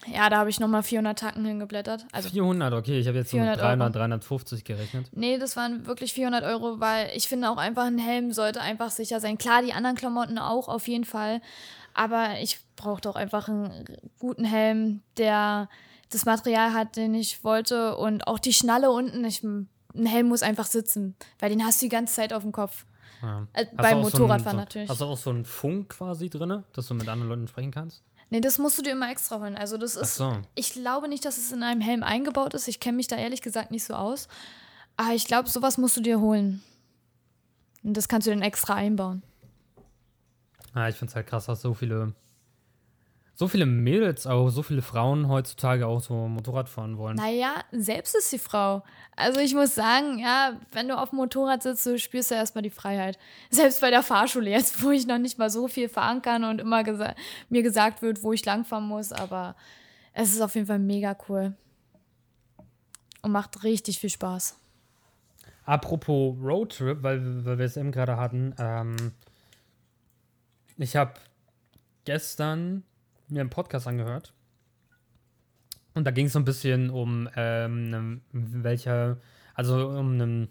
Ja, 0.07 0.29
da 0.29 0.37
habe 0.37 0.49
ich 0.49 0.59
nochmal 0.59 0.81
400 0.81 1.17
Tacken 1.17 1.45
hingeblättert. 1.45 2.05
Also 2.11 2.29
400, 2.29 2.73
okay. 2.73 2.99
Ich 2.99 3.07
habe 3.07 3.19
jetzt 3.19 3.29
so 3.29 3.37
mit 3.37 3.45
400 3.45 3.59
Euro. 3.59 3.69
300, 3.69 3.95
350 3.95 4.63
gerechnet. 4.63 5.09
Nee, 5.11 5.37
das 5.37 5.55
waren 5.55 5.85
wirklich 5.85 6.13
400 6.13 6.43
Euro, 6.43 6.79
weil 6.79 7.11
ich 7.15 7.27
finde 7.27 7.49
auch 7.49 7.57
einfach, 7.57 7.85
ein 7.85 7.99
Helm 7.99 8.31
sollte 8.31 8.61
einfach 8.61 8.89
sicher 8.89 9.19
sein. 9.19 9.37
Klar, 9.37 9.61
die 9.61 9.73
anderen 9.73 9.95
Klamotten 9.95 10.39
auch, 10.39 10.67
auf 10.67 10.87
jeden 10.87 11.05
Fall. 11.05 11.41
Aber 11.93 12.39
ich 12.41 12.59
brauche 12.75 13.01
doch 13.01 13.15
einfach 13.15 13.47
einen 13.47 13.85
guten 14.17 14.45
Helm, 14.45 15.01
der 15.17 15.69
das 16.11 16.25
Material 16.25 16.73
hat, 16.73 16.95
den 16.95 17.13
ich 17.13 17.43
wollte. 17.43 17.97
Und 17.97 18.27
auch 18.27 18.39
die 18.39 18.53
Schnalle 18.53 18.91
unten. 18.91 19.23
Ich, 19.25 19.43
ein 19.43 19.67
Helm 20.05 20.27
muss 20.27 20.43
einfach 20.43 20.65
sitzen, 20.67 21.15
weil 21.39 21.49
den 21.49 21.65
hast 21.65 21.81
du 21.81 21.85
die 21.85 21.89
ganze 21.89 22.15
Zeit 22.15 22.33
auf 22.33 22.43
dem 22.43 22.51
Kopf. 22.51 22.85
Ja. 23.21 23.47
Äh, 23.53 23.65
beim 23.75 23.97
so 23.97 24.03
Motorradfahren 24.03 24.59
ein, 24.59 24.63
so, 24.63 24.65
natürlich. 24.65 24.89
Hast 24.89 25.01
du 25.01 25.05
auch 25.05 25.17
so 25.17 25.29
einen 25.29 25.45
Funk 25.45 25.89
quasi 25.89 26.29
drin, 26.29 26.63
dass 26.73 26.87
du 26.87 26.93
mit 26.93 27.07
anderen 27.07 27.29
Leuten 27.29 27.47
sprechen 27.47 27.71
kannst? 27.71 28.03
Nee, 28.29 28.39
das 28.39 28.57
musst 28.57 28.77
du 28.77 28.81
dir 28.81 28.93
immer 28.93 29.11
extra 29.11 29.39
holen. 29.39 29.57
Also, 29.57 29.77
das 29.77 29.95
ist. 29.95 30.15
so. 30.15 30.37
Ich 30.55 30.71
glaube 30.73 31.09
nicht, 31.09 31.25
dass 31.25 31.37
es 31.37 31.51
in 31.51 31.63
einem 31.63 31.81
Helm 31.81 32.01
eingebaut 32.01 32.53
ist. 32.53 32.67
Ich 32.67 32.79
kenne 32.79 32.95
mich 32.95 33.07
da 33.07 33.17
ehrlich 33.17 33.41
gesagt 33.41 33.71
nicht 33.71 33.83
so 33.83 33.93
aus. 33.93 34.27
Aber 34.95 35.13
ich 35.13 35.25
glaube, 35.25 35.49
sowas 35.49 35.77
musst 35.77 35.97
du 35.97 36.01
dir 36.01 36.19
holen. 36.19 36.63
Und 37.83 37.97
das 37.97 38.07
kannst 38.07 38.27
du 38.27 38.31
dann 38.31 38.41
extra 38.41 38.75
einbauen. 38.75 39.21
Ja, 40.75 40.87
ich 40.87 40.95
finde 40.95 41.11
es 41.11 41.15
halt 41.15 41.27
krass, 41.27 41.45
dass 41.47 41.61
so 41.61 41.73
viele, 41.73 42.13
so 43.41 43.47
viele 43.47 43.65
Mädels, 43.65 44.27
auch 44.27 44.49
so 44.49 44.61
viele 44.61 44.83
Frauen 44.83 45.27
heutzutage 45.27 45.87
auch 45.87 45.99
so 45.99 46.27
Motorrad 46.27 46.69
fahren 46.69 46.99
wollen. 46.99 47.15
Naja, 47.15 47.55
selbst 47.71 48.13
ist 48.13 48.31
die 48.31 48.37
Frau. 48.37 48.83
Also 49.15 49.39
ich 49.39 49.55
muss 49.55 49.73
sagen, 49.73 50.19
ja, 50.19 50.59
wenn 50.73 50.87
du 50.87 50.95
auf 50.95 51.09
dem 51.09 51.15
Motorrad 51.15 51.63
sitzt, 51.63 51.87
du 51.87 51.97
spürst 51.97 52.29
ja 52.29 52.37
erstmal 52.37 52.61
die 52.61 52.69
Freiheit. 52.69 53.17
Selbst 53.49 53.81
bei 53.81 53.89
der 53.89 54.03
Fahrschule 54.03 54.51
jetzt, 54.51 54.83
wo 54.83 54.91
ich 54.91 55.07
noch 55.07 55.17
nicht 55.17 55.39
mal 55.39 55.49
so 55.49 55.67
viel 55.67 55.89
fahren 55.89 56.21
kann 56.21 56.43
und 56.43 56.61
immer 56.61 56.83
gesa 56.83 57.15
mir 57.49 57.63
gesagt 57.63 58.03
wird, 58.03 58.21
wo 58.21 58.31
ich 58.31 58.45
langfahren 58.45 58.87
muss, 58.87 59.11
aber 59.11 59.55
es 60.13 60.31
ist 60.31 60.41
auf 60.41 60.53
jeden 60.53 60.67
Fall 60.67 60.77
mega 60.77 61.17
cool. 61.27 61.55
Und 63.23 63.31
macht 63.31 63.63
richtig 63.63 63.97
viel 63.97 64.11
Spaß. 64.11 64.55
Apropos 65.65 66.35
Roadtrip, 66.39 67.01
weil, 67.01 67.43
weil 67.43 67.57
wir 67.57 67.65
es 67.65 67.75
eben 67.75 67.91
gerade 67.91 68.17
hatten, 68.17 68.53
ähm, 68.59 69.13
ich 70.77 70.95
habe 70.95 71.13
gestern 72.05 72.83
mir 73.31 73.41
einen 73.41 73.49
Podcast 73.49 73.87
angehört 73.87 74.33
und 75.93 76.05
da 76.05 76.11
ging 76.11 76.27
es 76.27 76.33
so 76.33 76.39
ein 76.39 76.45
bisschen 76.45 76.89
um 76.89 77.29
ähm, 77.35 78.21
welcher, 78.31 79.17
also 79.53 79.89
um 79.89 80.13
einen 80.13 80.47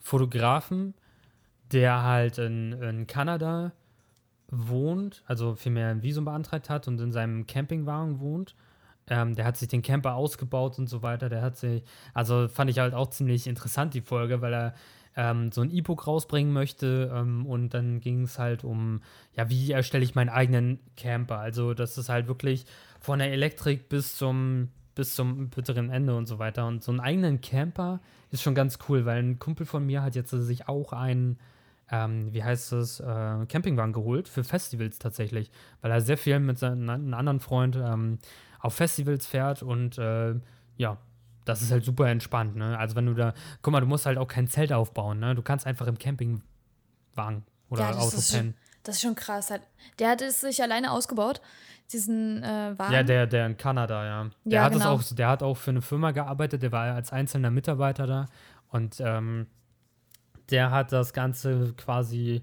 Fotografen, 0.00 0.94
der 1.70 2.02
halt 2.02 2.38
in, 2.38 2.72
in 2.72 3.06
Kanada 3.06 3.72
wohnt, 4.48 5.22
also 5.26 5.54
vielmehr 5.54 5.88
ein 5.88 6.02
Visum 6.02 6.24
beantragt 6.24 6.68
hat 6.68 6.88
und 6.88 7.00
in 7.00 7.12
seinem 7.12 7.46
Campingwagen 7.46 8.20
wohnt. 8.20 8.54
Ähm, 9.08 9.34
der 9.34 9.44
hat 9.44 9.56
sich 9.56 9.68
den 9.68 9.82
Camper 9.82 10.14
ausgebaut 10.14 10.78
und 10.78 10.88
so 10.88 11.02
weiter. 11.02 11.28
Der 11.28 11.42
hat 11.42 11.56
sich, 11.56 11.82
also 12.12 12.48
fand 12.48 12.70
ich 12.70 12.78
halt 12.78 12.94
auch 12.94 13.10
ziemlich 13.10 13.46
interessant, 13.46 13.94
die 13.94 14.00
Folge, 14.00 14.40
weil 14.40 14.52
er 14.52 14.74
ähm, 15.16 15.52
so 15.52 15.60
ein 15.60 15.70
E-Book 15.70 16.06
rausbringen 16.06 16.52
möchte. 16.52 17.10
Ähm, 17.14 17.46
und 17.46 17.74
dann 17.74 18.00
ging 18.00 18.22
es 18.22 18.38
halt 18.38 18.64
um, 18.64 19.00
ja, 19.34 19.48
wie 19.50 19.72
erstelle 19.72 20.04
ich 20.04 20.14
meinen 20.14 20.30
eigenen 20.30 20.80
Camper? 20.96 21.38
Also, 21.38 21.74
das 21.74 21.98
ist 21.98 22.08
halt 22.08 22.28
wirklich 22.28 22.66
von 23.00 23.18
der 23.18 23.32
Elektrik 23.32 23.88
bis 23.88 24.16
zum, 24.16 24.68
bis 24.94 25.14
zum 25.14 25.50
bitteren 25.50 25.90
Ende 25.90 26.16
und 26.16 26.26
so 26.26 26.38
weiter. 26.38 26.66
Und 26.66 26.82
so 26.82 26.92
einen 26.92 27.00
eigenen 27.00 27.40
Camper 27.40 28.00
ist 28.30 28.42
schon 28.42 28.54
ganz 28.54 28.78
cool, 28.88 29.04
weil 29.04 29.22
ein 29.22 29.38
Kumpel 29.38 29.66
von 29.66 29.84
mir 29.86 30.02
hat 30.02 30.14
jetzt 30.14 30.30
sich 30.30 30.68
auch 30.68 30.92
einen 30.92 31.38
ähm, 31.92 32.32
wie 32.32 32.42
heißt 32.42 32.72
es, 32.72 33.00
äh, 33.00 33.46
Campingwagen 33.46 33.92
geholt 33.92 34.26
für 34.26 34.42
Festivals 34.42 34.98
tatsächlich, 34.98 35.50
weil 35.82 35.90
er 35.90 36.00
sehr 36.00 36.16
viel 36.16 36.40
mit 36.40 36.58
seinem 36.58 36.88
einem 36.88 37.12
anderen 37.12 37.38
Freund 37.38 37.76
ähm, 37.76 38.18
auf 38.60 38.74
Festivals 38.74 39.26
fährt 39.26 39.62
und 39.62 39.98
äh, 39.98 40.34
ja, 40.78 40.96
das 41.44 41.62
ist 41.62 41.72
halt 41.72 41.84
super 41.84 42.08
entspannt, 42.08 42.56
ne? 42.56 42.78
Also 42.78 42.96
wenn 42.96 43.06
du 43.06 43.14
da, 43.14 43.34
guck 43.62 43.72
mal, 43.72 43.80
du 43.80 43.86
musst 43.86 44.06
halt 44.06 44.18
auch 44.18 44.28
kein 44.28 44.48
Zelt 44.48 44.72
aufbauen, 44.72 45.18
ne? 45.18 45.34
Du 45.34 45.42
kannst 45.42 45.66
einfach 45.66 45.86
im 45.86 45.98
Campingwagen 45.98 47.44
oder 47.68 47.90
ja, 47.90 47.96
Auto 47.96 48.18
pennen. 48.30 48.54
Das 48.82 48.96
ist 48.96 49.02
schon 49.02 49.14
krass. 49.14 49.50
Halt. 49.50 49.62
Der 49.98 50.10
hat 50.10 50.22
es 50.22 50.40
sich 50.40 50.62
alleine 50.62 50.90
ausgebaut, 50.90 51.40
diesen 51.92 52.42
äh, 52.42 52.74
Wagen. 52.76 52.92
Ja, 52.92 53.02
der, 53.02 53.26
der 53.26 53.46
in 53.46 53.56
Kanada, 53.56 54.04
ja. 54.04 54.30
Der 54.44 54.52
ja, 54.52 54.64
hat 54.64 54.72
genau. 54.72 54.94
auch, 54.94 55.02
der 55.02 55.28
hat 55.28 55.42
auch 55.42 55.56
für 55.56 55.70
eine 55.70 55.82
Firma 55.82 56.10
gearbeitet, 56.10 56.62
der 56.62 56.72
war 56.72 56.94
als 56.94 57.12
einzelner 57.12 57.50
Mitarbeiter 57.50 58.06
da 58.06 58.26
und 58.70 59.00
ähm, 59.00 59.46
der 60.50 60.70
hat 60.70 60.92
das 60.92 61.12
Ganze 61.12 61.74
quasi 61.76 62.42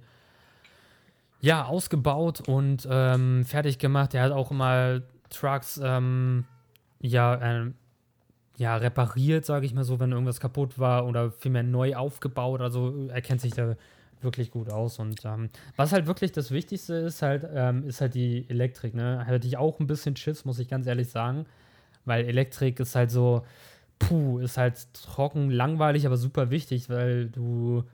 ja 1.41 1.65
ausgebaut 1.65 2.47
und 2.47 2.87
ähm, 2.89 3.45
fertig 3.45 3.79
gemacht. 3.79 4.13
Der 4.13 4.23
hat 4.23 4.31
auch 4.31 4.51
immer 4.51 5.01
Trucks 5.29 5.79
ähm, 5.83 6.45
ja, 7.01 7.35
äh, 7.35 7.71
ja 8.59 8.75
repariert, 8.75 9.45
sage 9.45 9.65
ich 9.65 9.73
mal 9.73 9.85
so, 9.85 9.99
wenn 9.99 10.11
irgendwas 10.11 10.39
kaputt 10.39 10.77
war 10.77 11.07
oder 11.07 11.31
vielmehr 11.31 11.63
neu 11.63 11.95
aufgebaut. 11.95 12.61
Also 12.61 13.07
er 13.07 13.21
kennt 13.21 13.39
sich 13.41 13.53
da 13.53 13.75
wirklich 14.21 14.51
gut 14.51 14.69
aus. 14.69 14.99
Und 14.99 15.23
ähm, 15.23 15.49
was 15.77 15.93
halt 15.93 16.07
wirklich 16.07 16.33
das 16.33 16.51
Wichtigste 16.51 16.93
ist, 16.95 17.21
halt, 17.21 17.47
ähm, 17.53 17.87
ist 17.87 18.01
halt 18.01 18.15
die 18.15 18.45
Elektrik. 18.49 18.93
Ne? 18.93 19.25
Hatte 19.25 19.47
ich 19.47 19.55
auch 19.55 19.79
ein 19.79 19.87
bisschen 19.87 20.17
Schiss, 20.17 20.43
muss 20.43 20.59
ich 20.59 20.67
ganz 20.67 20.87
ehrlich 20.87 21.09
sagen. 21.09 21.45
Weil 22.03 22.25
Elektrik 22.25 22.81
ist 22.81 22.95
halt 22.95 23.11
so, 23.11 23.45
puh, 23.97 24.39
ist 24.39 24.57
halt 24.57 24.93
trocken, 24.93 25.49
langweilig, 25.51 26.05
aber 26.05 26.17
super 26.17 26.49
wichtig, 26.49 26.89
weil 26.89 27.29
du 27.29 27.85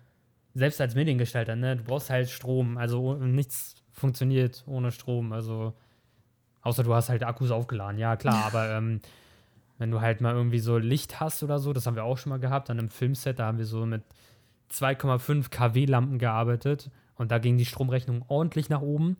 selbst 0.55 0.82
als 0.82 0.95
Mediengestalter, 0.95 1.55
ne, 1.55 1.76
du 1.76 1.84
brauchst 1.84 2.09
halt 2.09 2.30
Strom. 2.30 2.78
Also 2.78 3.13
nichts 3.16 3.76
funktioniert 3.91 4.63
ohne 4.66 4.91
Strom. 4.91 5.32
Also 5.32 5.74
außer 6.63 6.84
du 6.84 6.91
hast 6.95 7.09
halt 7.09 7.24
Akkus 7.24 7.51
aufgeladen, 7.51 7.99
ja 7.99 8.16
klar, 8.16 8.45
aber 8.47 8.72
ähm, 8.72 8.99
wenn 9.78 9.92
du 9.92 10.02
halt 10.02 10.22
mal 10.22 10.34
irgendwie 10.34 10.60
so 10.60 10.78
Licht 10.78 11.20
hast 11.20 11.44
oder 11.44 11.60
so, 11.60 11.74
das 11.74 11.86
haben 11.86 11.96
wir 11.96 12.04
auch 12.04 12.18
schon 12.18 12.30
mal 12.30 12.40
gehabt, 12.40 12.70
an 12.70 12.80
einem 12.80 12.90
Filmset, 12.90 13.40
da 13.40 13.48
haben 13.48 13.58
wir 13.58 13.66
so 13.66 13.86
mit 13.86 14.04
2,5 14.72 15.50
kW-Lampen 15.50 16.18
gearbeitet 16.18 16.90
und 17.16 17.32
da 17.32 17.38
ging 17.40 17.58
die 17.58 17.66
Stromrechnung 17.66 18.24
ordentlich 18.28 18.70
nach 18.70 18.82
oben. 18.82 19.18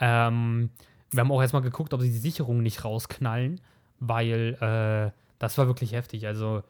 Ähm, 0.00 0.70
wir 1.10 1.20
haben 1.20 1.30
auch 1.30 1.40
erstmal 1.40 1.62
geguckt, 1.62 1.94
ob 1.94 2.00
sie 2.00 2.10
die 2.10 2.18
Sicherungen 2.18 2.62
nicht 2.62 2.84
rausknallen, 2.84 3.60
weil 4.00 4.56
äh, 4.60 5.16
das 5.38 5.58
war 5.58 5.66
wirklich 5.66 5.92
heftig. 5.92 6.26
Also, 6.26 6.62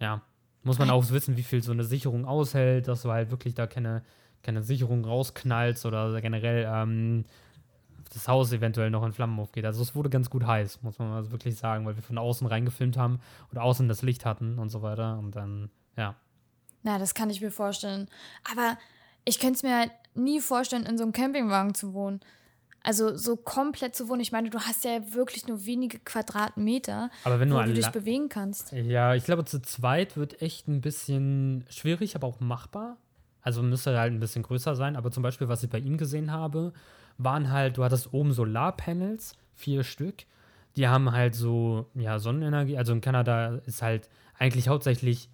ja, 0.00 0.22
muss 0.62 0.78
man 0.78 0.90
auch 0.90 1.10
wissen, 1.10 1.36
wie 1.36 1.42
viel 1.42 1.62
so 1.62 1.72
eine 1.72 1.84
Sicherung 1.84 2.24
aushält, 2.24 2.88
dass 2.88 3.02
du 3.02 3.10
halt 3.10 3.30
wirklich 3.30 3.54
da 3.54 3.66
keine, 3.66 4.02
keine 4.42 4.62
Sicherung 4.62 5.04
rausknallst 5.04 5.84
oder 5.84 6.20
generell 6.20 6.68
ähm, 6.68 7.24
das 8.12 8.28
Haus 8.28 8.52
eventuell 8.52 8.90
noch 8.90 9.04
in 9.04 9.12
Flammen 9.12 9.38
aufgeht. 9.38 9.64
Also 9.64 9.82
es 9.82 9.94
wurde 9.94 10.10
ganz 10.10 10.30
gut 10.30 10.46
heiß, 10.46 10.82
muss 10.82 10.98
man 10.98 11.10
mal 11.10 11.30
wirklich 11.30 11.56
sagen, 11.56 11.86
weil 11.86 11.96
wir 11.96 12.02
von 12.02 12.18
außen 12.18 12.46
reingefilmt 12.46 12.96
haben 12.96 13.20
und 13.50 13.58
außen 13.58 13.88
das 13.88 14.02
Licht 14.02 14.24
hatten 14.24 14.58
und 14.58 14.68
so 14.70 14.82
weiter. 14.82 15.18
Und 15.18 15.36
dann, 15.36 15.70
ja. 15.96 16.14
Na, 16.82 16.98
das 16.98 17.14
kann 17.14 17.30
ich 17.30 17.40
mir 17.40 17.50
vorstellen. 17.50 18.08
Aber 18.50 18.76
ich 19.24 19.38
könnte 19.38 19.54
es 19.54 19.62
mir 19.62 19.78
halt 19.78 19.92
nie 20.14 20.40
vorstellen, 20.40 20.86
in 20.86 20.98
so 20.98 21.04
einem 21.04 21.12
Campingwagen 21.12 21.74
zu 21.74 21.94
wohnen. 21.94 22.20
Also 22.82 23.16
so 23.16 23.36
komplett 23.36 23.96
zu 23.96 24.10
wohnen. 24.10 24.20
Ich 24.20 24.30
meine, 24.30 24.50
du 24.50 24.60
hast 24.60 24.84
ja 24.84 25.14
wirklich 25.14 25.48
nur 25.48 25.64
wenige 25.64 25.98
Quadratmeter, 25.98 27.10
aber 27.24 27.40
wenn 27.40 27.50
wo 27.50 27.62
du 27.62 27.72
dich 27.72 27.88
bewegen 27.88 28.28
kannst. 28.28 28.72
Ja, 28.72 29.14
ich 29.14 29.24
glaube, 29.24 29.46
zu 29.46 29.62
zweit 29.62 30.18
wird 30.18 30.42
echt 30.42 30.68
ein 30.68 30.82
bisschen 30.82 31.64
schwierig, 31.70 32.14
aber 32.14 32.26
auch 32.26 32.40
machbar. 32.40 32.98
Also 33.44 33.62
müsste 33.62 33.96
halt 33.96 34.12
ein 34.12 34.18
bisschen 34.18 34.42
größer 34.42 34.74
sein. 34.74 34.96
Aber 34.96 35.12
zum 35.12 35.22
Beispiel, 35.22 35.48
was 35.48 35.62
ich 35.62 35.70
bei 35.70 35.78
ihm 35.78 35.96
gesehen 35.96 36.32
habe, 36.32 36.72
waren 37.16 37.52
halt, 37.52 37.78
du 37.78 37.84
hattest 37.84 38.12
oben 38.12 38.32
Solarpanels, 38.32 39.36
vier 39.54 39.84
Stück. 39.84 40.24
Die 40.74 40.88
haben 40.88 41.12
halt 41.12 41.36
so, 41.36 41.86
ja, 41.94 42.18
Sonnenenergie. 42.18 42.76
Also 42.76 42.92
in 42.92 43.00
Kanada 43.00 43.60
ist 43.66 43.82
halt 43.82 44.10
eigentlich 44.36 44.66
hauptsächlich, 44.66 45.28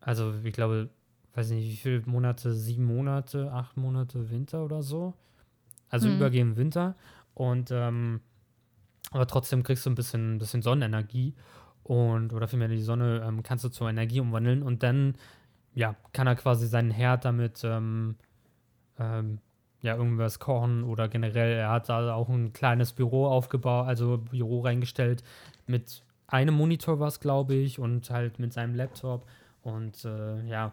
also 0.00 0.32
ich 0.42 0.54
glaube, 0.54 0.88
weiß 1.34 1.50
nicht, 1.50 1.70
wie 1.70 1.76
viele 1.76 2.02
Monate, 2.06 2.54
sieben 2.54 2.86
Monate, 2.86 3.52
acht 3.52 3.76
Monate 3.76 4.30
Winter 4.30 4.64
oder 4.64 4.82
so 4.82 5.12
also 5.94 6.08
mhm. 6.08 6.16
übergehend 6.16 6.56
Winter. 6.56 6.96
Und 7.34 7.70
ähm, 7.70 8.20
aber 9.12 9.26
trotzdem 9.26 9.62
kriegst 9.62 9.86
du 9.86 9.90
ein 9.90 9.94
bisschen, 9.94 10.34
ein 10.34 10.38
bisschen 10.38 10.60
Sonnenenergie 10.60 11.34
und 11.84 12.32
oder 12.32 12.48
vielmehr 12.48 12.68
die 12.68 12.82
Sonne 12.82 13.24
ähm, 13.26 13.42
kannst 13.44 13.64
du 13.64 13.68
zur 13.68 13.88
Energie 13.88 14.20
umwandeln 14.20 14.62
und 14.62 14.82
dann 14.82 15.14
ja 15.74 15.96
kann 16.12 16.26
er 16.26 16.36
quasi 16.36 16.66
seinen 16.66 16.90
Herd 16.90 17.24
damit 17.24 17.62
ähm, 17.64 18.16
ähm, 18.98 19.38
ja 19.82 19.96
irgendwas 19.96 20.38
kochen 20.38 20.84
oder 20.84 21.08
generell 21.08 21.52
er 21.56 21.70
hat 21.70 21.88
da 21.88 22.14
auch 22.14 22.28
ein 22.28 22.52
kleines 22.52 22.92
Büro 22.92 23.26
aufgebaut, 23.26 23.86
also 23.86 24.18
Büro 24.18 24.60
reingestellt 24.60 25.22
mit 25.66 26.02
einem 26.26 26.54
Monitor 26.54 27.00
was 27.00 27.20
glaube 27.20 27.54
ich 27.54 27.78
und 27.78 28.08
halt 28.10 28.38
mit 28.38 28.52
seinem 28.52 28.74
Laptop 28.74 29.26
und 29.62 30.04
äh, 30.04 30.46
ja 30.46 30.72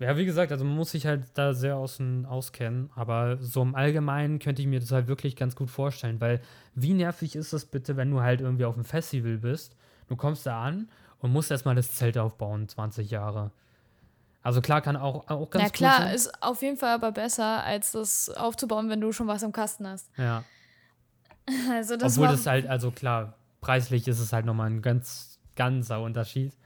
ja, 0.00 0.16
wie 0.16 0.24
gesagt, 0.24 0.50
also 0.50 0.64
man 0.64 0.76
muss 0.76 0.92
sich 0.92 1.04
halt 1.04 1.24
da 1.34 1.52
sehr 1.52 1.76
außen 1.76 2.24
auskennen, 2.24 2.88
aber 2.94 3.36
so 3.36 3.60
im 3.60 3.74
Allgemeinen 3.74 4.38
könnte 4.38 4.62
ich 4.62 4.68
mir 4.68 4.80
das 4.80 4.92
halt 4.92 5.08
wirklich 5.08 5.36
ganz 5.36 5.54
gut 5.54 5.68
vorstellen, 5.68 6.22
weil 6.22 6.40
wie 6.74 6.94
nervig 6.94 7.36
ist 7.36 7.52
es 7.52 7.66
bitte, 7.66 7.98
wenn 7.98 8.10
du 8.10 8.22
halt 8.22 8.40
irgendwie 8.40 8.64
auf 8.64 8.76
einem 8.76 8.86
Festival 8.86 9.36
bist, 9.36 9.76
du 10.08 10.16
kommst 10.16 10.46
da 10.46 10.64
an 10.64 10.88
und 11.18 11.32
musst 11.32 11.50
erstmal 11.50 11.74
das 11.74 11.94
Zelt 11.96 12.16
aufbauen, 12.16 12.66
20 12.66 13.10
Jahre. 13.10 13.50
Also 14.42 14.60
klar 14.60 14.80
kann 14.80 14.96
auch, 14.96 15.28
auch 15.28 15.50
ganz 15.50 15.64
Ja 15.64 15.70
klar, 15.70 15.98
cool 15.98 16.04
sein. 16.06 16.14
ist 16.14 16.42
auf 16.42 16.62
jeden 16.62 16.76
Fall 16.76 16.94
aber 16.94 17.12
besser, 17.12 17.62
als 17.62 17.92
das 17.92 18.30
aufzubauen, 18.30 18.88
wenn 18.88 19.00
du 19.00 19.12
schon 19.12 19.26
was 19.26 19.42
im 19.42 19.52
Kasten 19.52 19.86
hast. 19.86 20.10
Ja. 20.16 20.44
Also 21.68 21.96
das 21.96 22.16
Obwohl 22.16 22.28
das 22.28 22.46
halt, 22.46 22.68
also 22.68 22.92
klar, 22.92 23.34
preislich 23.60 24.06
ist 24.06 24.20
es 24.20 24.32
halt 24.32 24.46
nochmal 24.46 24.70
ein 24.70 24.82
ganz, 24.82 25.40
ganzer 25.56 26.00
Unterschied, 26.00 26.56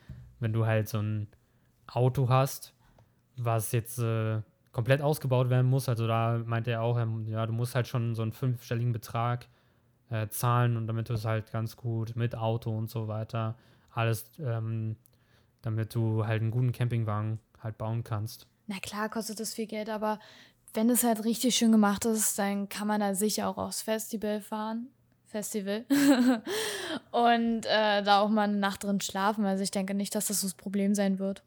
wenn 0.40 0.52
du 0.52 0.66
halt 0.66 0.90
so 0.90 0.98
ein 0.98 1.28
Auto 1.86 2.28
hast 2.28 2.74
was 3.36 3.72
jetzt 3.72 3.98
äh, 3.98 4.40
komplett 4.72 5.00
ausgebaut 5.00 5.50
werden 5.50 5.68
muss. 5.68 5.88
Also 5.88 6.06
da 6.06 6.40
meinte 6.44 6.70
er 6.70 6.82
auch, 6.82 6.98
ja, 7.26 7.46
du 7.46 7.52
musst 7.52 7.74
halt 7.74 7.88
schon 7.88 8.14
so 8.14 8.22
einen 8.22 8.32
fünfstelligen 8.32 8.92
Betrag 8.92 9.46
äh, 10.10 10.28
zahlen 10.28 10.76
und 10.76 10.86
damit 10.86 11.08
du 11.08 11.14
es 11.14 11.24
halt 11.24 11.50
ganz 11.52 11.76
gut 11.76 12.16
mit 12.16 12.36
Auto 12.36 12.76
und 12.76 12.90
so 12.90 13.08
weiter 13.08 13.56
alles, 13.90 14.28
ähm, 14.40 14.96
damit 15.62 15.94
du 15.94 16.26
halt 16.26 16.42
einen 16.42 16.50
guten 16.50 16.72
Campingwagen 16.72 17.38
halt 17.64 17.78
bauen 17.78 18.04
kannst. 18.04 18.46
Na 18.66 18.78
klar, 18.78 19.08
kostet 19.08 19.40
das 19.40 19.54
viel 19.54 19.66
Geld, 19.66 19.90
aber 19.90 20.20
wenn 20.74 20.90
es 20.90 21.04
halt 21.04 21.24
richtig 21.24 21.56
schön 21.56 21.72
gemacht 21.72 22.04
ist, 22.04 22.38
dann 22.38 22.68
kann 22.68 22.88
man 22.88 23.00
da 23.00 23.14
sicher 23.14 23.48
auch 23.48 23.58
aufs 23.58 23.82
Festival 23.82 24.40
fahren. 24.40 24.88
Festival. 25.26 25.84
und 27.10 27.66
äh, 27.66 28.02
da 28.02 28.20
auch 28.20 28.28
mal 28.28 28.42
eine 28.42 28.56
Nacht 28.56 28.84
drin 28.84 29.00
schlafen. 29.00 29.44
Also 29.44 29.64
ich 29.64 29.72
denke 29.72 29.94
nicht, 29.94 30.14
dass 30.14 30.26
das 30.26 30.42
das 30.42 30.54
Problem 30.54 30.94
sein 30.94 31.18
wird. 31.18 31.42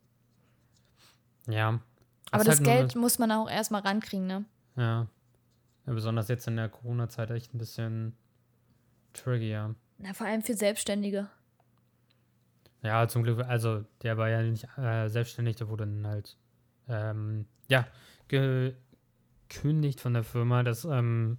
Ja. 1.47 1.79
Aber 2.31 2.43
das, 2.43 2.57
halt 2.57 2.65
Geld 2.65 2.95
muss 2.95 3.19
man 3.19 3.31
auch 3.31 3.49
erstmal 3.49 3.81
rankriegen, 3.81 4.27
ne? 4.27 4.45
Ja. 4.75 5.07
ja 5.85 5.93
besonders 5.93 6.27
jetzt 6.27 6.47
in 6.47 6.57
der 6.57 6.67
Corona-Zeit 6.67 7.31
echt 7.31 7.53
ein 7.53 7.57
bisschen 7.57 8.17
tricky, 9.13 9.51
ja. 9.51 9.73
Na, 9.99 10.13
vor 10.13 10.27
allem 10.27 10.41
für 10.41 10.55
Selbstständige. 10.55 11.29
Ja, 12.83 13.07
zum 13.07 13.23
Glück, 13.23 13.39
also 13.47 13.83
der 14.03 14.17
war 14.17 14.29
ja 14.29 14.41
nicht 14.41 14.67
äh, 14.77 15.07
selbstständig, 15.09 15.55
der 15.55 15.67
wurde 15.67 15.85
dann 15.85 16.07
halt, 16.07 16.37
ähm, 16.87 17.45
ja, 17.67 17.85
gekündigt 18.27 19.99
von 19.99 20.13
der 20.13 20.23
Firma. 20.23 20.63
Das, 20.63 20.85
ähm, 20.85 21.37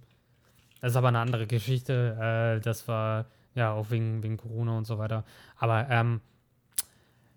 das 0.81 0.91
ist 0.91 0.97
aber 0.97 1.07
eine 1.09 1.19
andere 1.19 1.47
Geschichte. 1.47 2.17
Äh, 2.19 2.61
das 2.61 2.87
war 2.87 3.25
ja 3.55 3.71
auch 3.71 3.89
wegen, 3.89 4.21
wegen 4.23 4.37
Corona 4.37 4.77
und 4.77 4.85
so 4.85 4.97
weiter. 4.97 5.23
Aber 5.57 5.87
ähm, 5.89 6.21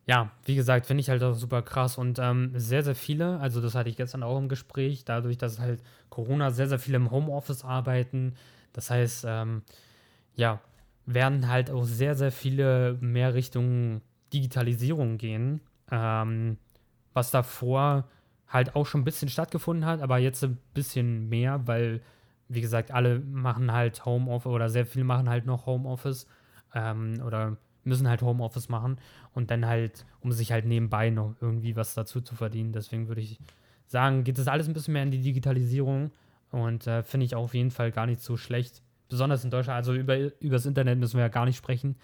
ja, 0.06 0.30
wie 0.44 0.56
gesagt, 0.56 0.86
finde 0.86 1.00
ich 1.00 1.10
halt 1.10 1.22
auch 1.22 1.34
super 1.34 1.62
krass 1.62 1.96
und 1.96 2.18
ähm, 2.18 2.52
sehr, 2.56 2.82
sehr 2.82 2.96
viele, 2.96 3.38
also 3.38 3.60
das 3.60 3.74
hatte 3.74 3.88
ich 3.88 3.96
gestern 3.96 4.22
auch 4.24 4.36
im 4.36 4.48
Gespräch, 4.48 5.04
dadurch, 5.04 5.38
dass 5.38 5.60
halt 5.60 5.82
Corona 6.10 6.50
sehr, 6.50 6.66
sehr 6.68 6.80
viele 6.80 6.96
im 6.96 7.10
Homeoffice 7.10 7.64
arbeiten, 7.64 8.34
das 8.72 8.90
heißt, 8.90 9.24
ähm, 9.28 9.62
ja, 10.34 10.60
werden 11.06 11.48
halt 11.48 11.70
auch 11.70 11.84
sehr, 11.84 12.14
sehr 12.14 12.32
viele 12.32 12.96
mehr 13.00 13.34
Richtung 13.34 14.00
Digitalisierung 14.32 15.18
gehen, 15.18 15.60
ähm, 15.90 16.56
was 17.12 17.30
davor 17.30 18.08
halt 18.48 18.76
auch 18.76 18.86
schon 18.86 19.02
ein 19.02 19.04
bisschen 19.04 19.28
stattgefunden 19.28 19.86
hat, 19.86 20.00
aber 20.00 20.18
jetzt 20.18 20.42
ein 20.44 20.58
bisschen 20.74 21.28
mehr, 21.28 21.66
weil, 21.66 22.00
wie 22.48 22.60
gesagt, 22.60 22.90
alle 22.90 23.20
machen 23.20 23.72
halt 23.72 24.04
Homeoffice 24.04 24.52
oder 24.52 24.68
sehr 24.68 24.86
viele 24.86 25.04
machen 25.04 25.28
halt 25.28 25.46
noch 25.46 25.66
Homeoffice 25.66 26.26
ähm, 26.74 27.20
oder 27.24 27.56
müssen 27.84 28.08
halt 28.08 28.22
Homeoffice 28.22 28.68
machen 28.68 28.98
und 29.32 29.50
dann 29.50 29.66
halt, 29.66 30.04
um 30.20 30.32
sich 30.32 30.52
halt 30.52 30.66
nebenbei 30.66 31.10
noch 31.10 31.34
irgendwie 31.40 31.76
was 31.76 31.94
dazu 31.94 32.20
zu 32.20 32.34
verdienen. 32.34 32.72
Deswegen 32.72 33.08
würde 33.08 33.22
ich 33.22 33.40
sagen, 33.86 34.24
geht 34.24 34.38
das 34.38 34.48
alles 34.48 34.68
ein 34.68 34.74
bisschen 34.74 34.94
mehr 34.94 35.02
in 35.02 35.10
die 35.10 35.22
Digitalisierung 35.22 36.12
und 36.50 36.86
äh, 36.86 37.02
finde 37.02 37.26
ich 37.26 37.34
auf 37.34 37.54
jeden 37.54 37.70
Fall 37.70 37.90
gar 37.90 38.06
nicht 38.06 38.20
so 38.20 38.36
schlecht. 38.36 38.81
Besonders 39.12 39.44
in 39.44 39.50
Deutschland, 39.50 39.76
also 39.76 39.92
über, 39.92 40.16
über 40.40 40.56
das 40.56 40.64
Internet 40.64 40.98
müssen 40.98 41.18
wir 41.18 41.24
ja 41.24 41.28
gar 41.28 41.44
nicht 41.44 41.58
sprechen. 41.58 41.96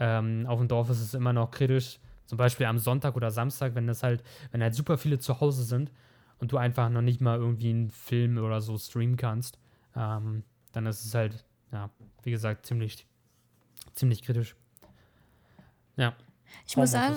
Ähm, 0.00 0.46
auf 0.48 0.58
dem 0.58 0.66
Dorf 0.66 0.88
ist 0.88 1.02
es 1.02 1.12
immer 1.12 1.34
noch 1.34 1.50
kritisch. 1.50 1.98
Zum 2.24 2.38
Beispiel 2.38 2.64
am 2.64 2.78
Sonntag 2.78 3.16
oder 3.16 3.30
Samstag, 3.30 3.74
wenn 3.74 3.86
das 3.86 4.02
halt, 4.02 4.22
wenn 4.50 4.62
halt 4.62 4.74
super 4.74 4.96
viele 4.96 5.18
zu 5.18 5.42
Hause 5.42 5.62
sind 5.62 5.92
und 6.38 6.52
du 6.52 6.56
einfach 6.56 6.88
noch 6.88 7.02
nicht 7.02 7.20
mal 7.20 7.36
irgendwie 7.36 7.68
einen 7.68 7.90
Film 7.90 8.38
oder 8.38 8.62
so 8.62 8.78
streamen 8.78 9.18
kannst, 9.18 9.58
ähm, 9.94 10.42
dann 10.72 10.86
ist 10.86 11.04
es 11.04 11.14
halt, 11.14 11.44
ja, 11.70 11.90
wie 12.22 12.30
gesagt, 12.30 12.64
ziemlich, 12.64 13.06
ziemlich 13.92 14.22
kritisch. 14.22 14.56
Ja. 15.96 16.16
Ich 16.66 16.78
muss 16.78 16.92
sagen, 16.92 17.16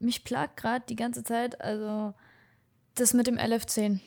mich 0.00 0.24
plagt 0.24 0.56
gerade 0.56 0.86
die 0.88 0.96
ganze 0.96 1.24
Zeit, 1.24 1.60
also 1.60 2.14
das 2.94 3.12
mit 3.12 3.26
dem 3.26 3.36
LF10. 3.36 4.00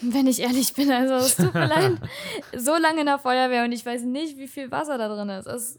Wenn 0.00 0.28
ich 0.28 0.40
ehrlich 0.40 0.72
bin, 0.74 0.92
also 0.92 1.14
es 1.14 1.36
tut 1.36 1.54
mir 1.54 1.66
leid, 1.66 1.98
so 2.56 2.76
lange 2.76 3.00
in 3.00 3.06
der 3.06 3.18
Feuerwehr 3.18 3.64
und 3.64 3.72
ich 3.72 3.84
weiß 3.84 4.04
nicht, 4.04 4.38
wie 4.38 4.46
viel 4.46 4.70
Wasser 4.70 4.96
da 4.96 5.08
drin 5.08 5.28
ist. 5.28 5.46
Es 5.46 5.78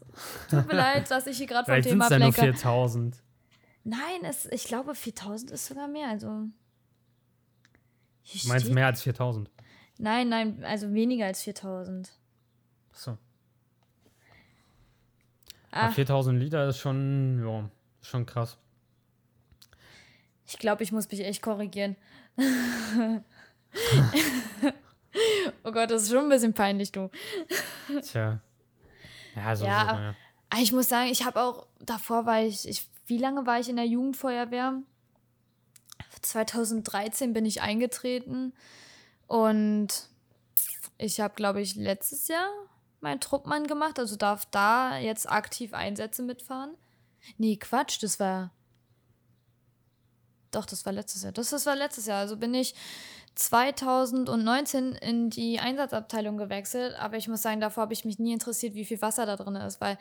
tut 0.50 0.66
mir 0.66 0.76
leid, 0.76 1.10
dass 1.10 1.26
ich 1.26 1.38
hier 1.38 1.46
gerade 1.46 1.72
vom 1.72 1.82
Thema 1.82 2.04
ablenke. 2.04 2.24
Nur 2.24 2.32
4000. 2.32 3.16
Nein, 3.84 4.24
es, 4.24 4.46
ich 4.46 4.64
glaube 4.64 4.94
4000 4.94 5.50
ist 5.52 5.66
sogar 5.66 5.88
mehr. 5.88 6.08
Also 6.08 6.28
du 6.28 8.48
meinst 8.48 8.70
mehr 8.70 8.86
als 8.86 9.02
4000? 9.02 9.50
Nein, 9.98 10.28
nein, 10.28 10.64
also 10.64 10.92
weniger 10.92 11.26
als 11.26 11.42
4000. 11.42 12.10
Achso. 12.92 13.16
Ah. 15.70 15.90
4000 15.90 16.38
Liter 16.38 16.68
ist 16.68 16.78
schon, 16.78 17.46
ja, 17.46 17.70
schon 18.02 18.26
krass. 18.26 18.58
Ich 20.46 20.58
glaube, 20.58 20.82
ich 20.82 20.90
muss 20.90 21.08
mich 21.10 21.20
echt 21.20 21.42
korrigieren. 21.42 21.96
oh 25.64 25.72
Gott, 25.72 25.90
das 25.90 26.02
ist 26.02 26.10
schon 26.10 26.24
ein 26.24 26.28
bisschen 26.28 26.54
peinlich, 26.54 26.92
du. 26.92 27.10
Tja. 28.02 28.40
Ja, 29.36 29.56
so 29.56 29.64
ja, 29.64 29.84
man, 29.84 30.02
ja. 30.02 30.14
Ich 30.60 30.72
muss 30.72 30.88
sagen, 30.88 31.10
ich 31.10 31.24
habe 31.24 31.40
auch, 31.40 31.66
davor 31.78 32.26
war 32.26 32.42
ich, 32.42 32.68
ich, 32.68 32.88
wie 33.06 33.18
lange 33.18 33.46
war 33.46 33.60
ich 33.60 33.68
in 33.68 33.76
der 33.76 33.86
Jugendfeuerwehr? 33.86 34.82
2013 36.22 37.32
bin 37.32 37.46
ich 37.46 37.62
eingetreten 37.62 38.52
und 39.26 39.88
ich 40.98 41.20
habe, 41.20 41.34
glaube 41.34 41.62
ich, 41.62 41.76
letztes 41.76 42.28
Jahr 42.28 42.48
meinen 43.00 43.20
Truppmann 43.20 43.66
gemacht, 43.66 43.98
also 43.98 44.16
darf 44.16 44.46
da 44.46 44.98
jetzt 44.98 45.30
aktiv 45.30 45.72
Einsätze 45.72 46.22
mitfahren. 46.22 46.76
Nee, 47.38 47.56
Quatsch, 47.56 48.02
das 48.02 48.20
war. 48.20 48.50
Doch, 50.50 50.66
das 50.66 50.84
war 50.84 50.92
letztes 50.92 51.22
Jahr. 51.22 51.32
Das, 51.32 51.50
das 51.50 51.64
war 51.64 51.76
letztes 51.76 52.06
Jahr. 52.06 52.18
Also 52.18 52.36
bin 52.36 52.52
ich 52.54 52.74
2019 53.34 54.92
in 54.92 55.30
die 55.30 55.60
Einsatzabteilung 55.60 56.36
gewechselt, 56.36 56.94
aber 56.98 57.16
ich 57.16 57.28
muss 57.28 57.42
sagen, 57.42 57.60
davor 57.60 57.82
habe 57.82 57.92
ich 57.92 58.04
mich 58.04 58.18
nie 58.18 58.32
interessiert, 58.32 58.74
wie 58.74 58.84
viel 58.84 59.00
Wasser 59.00 59.26
da 59.26 59.36
drin 59.36 59.56
ist, 59.56 59.80
weil 59.80 59.98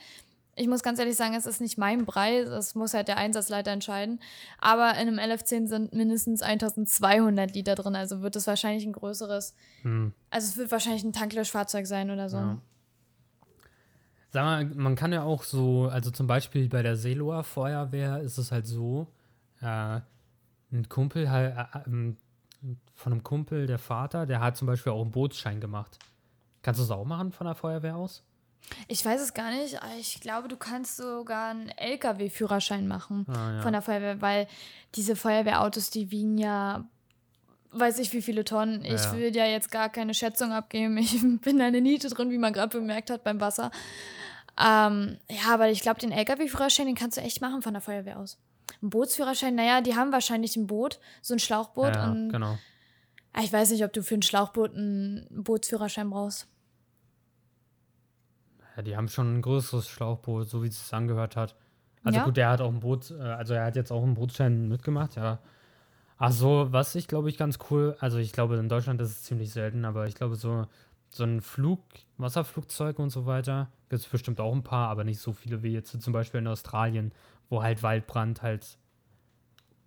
ich 0.59 0.67
muss 0.67 0.84
ganz 0.84 0.99
ehrlich 0.99 1.15
sagen, 1.15 1.36
es 1.36 1.45
ist 1.45 1.61
nicht 1.61 1.77
mein 1.77 2.05
Brei, 2.05 2.43
das 2.43 2.75
muss 2.75 2.93
halt 2.93 3.07
der 3.07 3.17
Einsatzleiter 3.17 3.71
entscheiden. 3.71 4.19
Aber 4.59 4.91
in 4.99 5.07
einem 5.07 5.17
LF10 5.17 5.67
sind 5.67 5.93
mindestens 5.93 6.41
1200 6.41 7.55
Liter 7.55 7.75
drin, 7.75 7.95
also 7.95 8.21
wird 8.21 8.36
es 8.36 8.45
wahrscheinlich 8.45 8.86
ein 8.86 8.91
größeres. 8.91 9.55
Hm. 9.84 10.11
Also 10.30 10.47
es 10.47 10.57
wird 10.57 10.71
wahrscheinlich 10.71 11.03
ein 11.05 11.13
Tanklöschfahrzeug 11.13 11.88
sein 11.88 12.11
oder 12.11 12.27
so. 12.27 12.38
Ja. 12.38 12.57
Sag 14.32 14.43
mal, 14.43 14.65
man 14.65 14.95
kann 14.95 15.13
ja 15.13 15.23
auch 15.23 15.43
so, 15.43 15.88
also 15.88 16.11
zum 16.11 16.27
Beispiel 16.27 16.67
bei 16.67 16.84
der 16.84 16.97
Seeloer 16.97 17.43
Feuerwehr 17.43 18.19
ist 18.19 18.38
es 18.38 18.51
halt 18.51 18.67
so, 18.67 19.07
äh, 19.61 20.01
ein 20.71 20.89
Kumpel 20.89 21.32
halt, 21.32 21.55
äh, 21.55 21.89
äh, 21.89 22.15
von 22.93 23.14
einem 23.14 23.24
Kumpel, 23.24 23.68
der 23.68 23.80
Vater, 23.80 24.26
der 24.26 24.39
hat 24.41 24.57
zum 24.57 24.68
Beispiel 24.68 24.91
auch 24.91 25.01
einen 25.01 25.12
Bootsschein 25.12 25.62
gemacht. 25.62 25.97
Kannst 26.62 26.80
du 26.80 26.84
es 26.84 26.91
auch 26.91 27.05
machen 27.05 27.32
von 27.32 27.47
der 27.47 27.55
Feuerwehr 27.55 27.95
aus? 27.95 28.24
Ich 28.88 29.03
weiß 29.03 29.22
es 29.22 29.34
gar 29.34 29.51
nicht. 29.51 29.80
Ich 29.99 30.20
glaube, 30.20 30.47
du 30.47 30.57
kannst 30.57 30.97
sogar 30.97 31.51
einen 31.51 31.70
LKW-Führerschein 31.70 32.88
machen 32.88 33.26
ah, 33.30 33.53
ja. 33.53 33.62
von 33.62 33.72
der 33.72 33.82
Feuerwehr, 33.82 34.22
weil 34.22 34.47
diese 34.95 35.16
Feuerwehrautos, 35.16 35.89
die 35.89 36.12
wiegen 36.12 36.38
ja, 36.38 36.86
weiß 37.72 37.99
ich 37.99 38.12
wie 38.14 38.22
viele 38.22 38.43
Tonnen. 38.43 38.84
Ich 38.84 39.03
ja. 39.03 39.14
will 39.14 39.36
ja 39.36 39.45
jetzt 39.45 39.72
gar 39.72 39.89
keine 39.89 40.14
Schätzung 40.14 40.51
abgeben. 40.51 40.97
Ich 40.97 41.20
bin 41.41 41.60
da 41.60 41.66
eine 41.66 41.82
Niete 41.82 42.10
drin, 42.10 42.32
wie 42.32 42.38
man 42.38 42.53
gerade 42.53 42.78
bemerkt 42.78 43.10
hat 43.10 43.24
beim 43.24 43.39
Wasser. 43.39 43.72
Ähm, 44.60 45.18
ja, 45.30 45.53
aber 45.53 45.70
ich 45.70 45.82
glaube, 45.82 46.01
den 46.01 46.12
LKW-Führerschein, 46.12 46.88
den 46.88 46.95
kannst 46.95 47.18
du 47.18 47.22
echt 47.22 47.41
machen 47.41 47.62
von 47.62 47.74
der 47.74 47.82
Feuerwehr 47.82 48.20
aus. 48.20 48.38
Ein 48.82 48.89
Bootsführerschein, 48.89 49.55
naja, 49.55 49.82
die 49.82 49.95
haben 49.95 50.11
wahrscheinlich 50.11 50.55
ein 50.55 50.67
Boot, 50.67 50.99
so 51.22 51.34
ein 51.34 51.39
Schlauchboot. 51.39 51.95
Ja, 51.95 52.11
und 52.11 52.30
genau. 52.30 52.57
Ah, 53.34 53.41
ich 53.43 53.53
weiß 53.53 53.72
nicht, 53.72 53.84
ob 53.84 53.93
du 53.93 54.01
für 54.01 54.15
ein 54.15 54.22
Schlauchboot 54.22 54.74
einen 54.74 55.43
Bootsführerschein 55.43 56.09
brauchst. 56.09 56.47
Ja, 58.76 58.82
die 58.82 58.95
haben 58.95 59.07
schon 59.07 59.38
ein 59.38 59.41
größeres 59.41 59.88
Schlauchboot, 59.88 60.49
so 60.49 60.63
wie 60.63 60.67
es 60.67 60.84
sich 60.84 60.93
angehört 60.93 61.36
hat. 61.36 61.55
Also 62.03 62.20
ja? 62.20 62.26
gut, 62.26 62.38
der 62.38 62.49
hat 62.49 62.61
auch 62.61 62.70
ein 62.70 62.80
Boot, 62.80 63.11
äh, 63.11 63.22
also 63.22 63.53
er 63.53 63.65
hat 63.65 63.76
jetzt 63.76 63.91
auch 63.91 64.03
einen 64.03 64.13
Bootsschein 64.13 64.67
mitgemacht, 64.70 65.15
ja. 65.15 65.39
Ach 66.17 66.32
so, 66.32 66.67
was 66.72 66.95
ich 66.95 67.07
glaube 67.07 67.30
ich 67.30 67.38
ganz 67.38 67.59
cool, 67.70 67.95
also 67.99 68.17
ich 68.17 68.34
glaube 68.34 68.57
in 68.57 68.70
Deutschland 68.70 68.99
ist 69.01 69.09
es 69.09 69.24
ziemlich 69.24 69.51
selten, 69.51 69.86
aber 69.86 70.07
ich 70.07 70.15
glaube 70.15 70.36
so, 70.36 70.65
so 71.09 71.24
ein 71.24 71.41
Flug, 71.41 71.82
Wasserflugzeug 72.17 72.99
und 72.99 73.09
so 73.09 73.26
weiter, 73.26 73.70
gibt 73.89 74.01
es 74.01 74.07
bestimmt 74.07 74.39
auch 74.39 74.53
ein 74.53 74.63
paar, 74.63 74.89
aber 74.89 75.03
nicht 75.03 75.20
so 75.20 75.34
viele 75.34 75.63
wie 75.63 75.74
jetzt 75.74 76.01
zum 76.01 76.13
Beispiel 76.13 76.39
in 76.39 76.47
Australien, 76.47 77.11
wo 77.50 77.64
halt 77.64 77.84
Waldbrand 77.84 78.41
halt, 78.41 78.78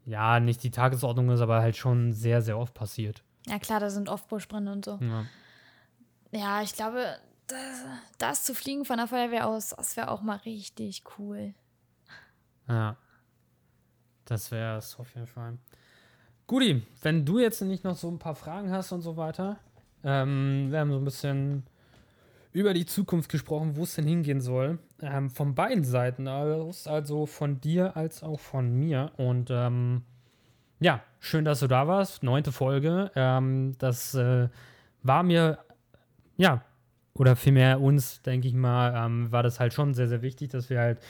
ja, 0.04 0.40
nicht 0.40 0.62
die 0.62 0.70
Tagesordnung 0.70 1.30
ist, 1.30 1.40
aber 1.40 1.60
halt 1.60 1.76
schon 1.76 2.12
sehr, 2.12 2.42
sehr 2.42 2.58
oft 2.58 2.74
passiert. 2.74 3.22
Ja 3.46 3.58
klar, 3.58 3.80
da 3.80 3.90
sind 3.90 4.08
oft 4.08 4.28
Buschbrände 4.28 4.72
und 4.72 4.84
so. 4.84 4.98
Ja, 5.00 5.24
ja 6.32 6.62
ich 6.62 6.74
glaube, 6.74 7.18
das, 7.46 7.84
das 8.18 8.44
zu 8.44 8.54
fliegen 8.54 8.84
von 8.84 8.98
der 8.98 9.06
Feuerwehr 9.06 9.46
aus, 9.46 9.70
das 9.70 9.96
wäre 9.96 10.10
auch 10.10 10.22
mal 10.22 10.38
richtig 10.38 11.04
cool. 11.18 11.54
Ja, 12.68 12.96
das 14.24 14.50
wäre 14.50 14.78
es 14.78 14.98
auf 14.98 15.14
jeden 15.14 15.26
Fall. 15.26 15.58
Guti, 16.46 16.86
wenn 17.02 17.24
du 17.24 17.38
jetzt 17.38 17.60
nicht 17.62 17.84
noch 17.84 17.96
so 17.96 18.08
ein 18.08 18.18
paar 18.18 18.34
Fragen 18.34 18.70
hast 18.70 18.92
und 18.92 19.02
so 19.02 19.16
weiter, 19.16 19.58
ähm, 20.04 20.68
wir 20.70 20.80
haben 20.80 20.92
so 20.92 20.98
ein 20.98 21.04
bisschen 21.04 21.64
über 22.52 22.74
die 22.74 22.86
Zukunft 22.86 23.30
gesprochen, 23.30 23.76
wo 23.76 23.82
es 23.84 23.94
denn 23.94 24.06
hingehen 24.06 24.40
soll. 24.40 24.78
Ähm, 25.00 25.30
von 25.30 25.54
beiden 25.54 25.84
Seiten 25.84 26.28
aus, 26.28 26.86
also 26.86 27.26
von 27.26 27.60
dir 27.60 27.96
als 27.96 28.22
auch 28.22 28.40
von 28.40 28.70
mir. 28.70 29.12
Und 29.16 29.50
ähm, 29.50 30.02
ja, 30.80 31.02
schön, 31.20 31.44
dass 31.44 31.60
du 31.60 31.66
da 31.66 31.88
warst. 31.88 32.22
Neunte 32.22 32.52
Folge. 32.52 33.10
Ähm, 33.14 33.72
das 33.78 34.14
äh, 34.14 34.48
war 35.02 35.22
mir, 35.22 35.58
ja, 36.36 36.62
oder 37.14 37.36
vielmehr 37.36 37.80
uns, 37.80 38.22
denke 38.22 38.48
ich 38.48 38.54
mal, 38.54 38.94
ähm, 39.06 39.30
war 39.32 39.42
das 39.42 39.60
halt 39.60 39.72
schon 39.72 39.94
sehr, 39.94 40.08
sehr 40.08 40.22
wichtig, 40.22 40.50
dass 40.50 40.70
wir 40.70 40.80
halt 40.80 41.00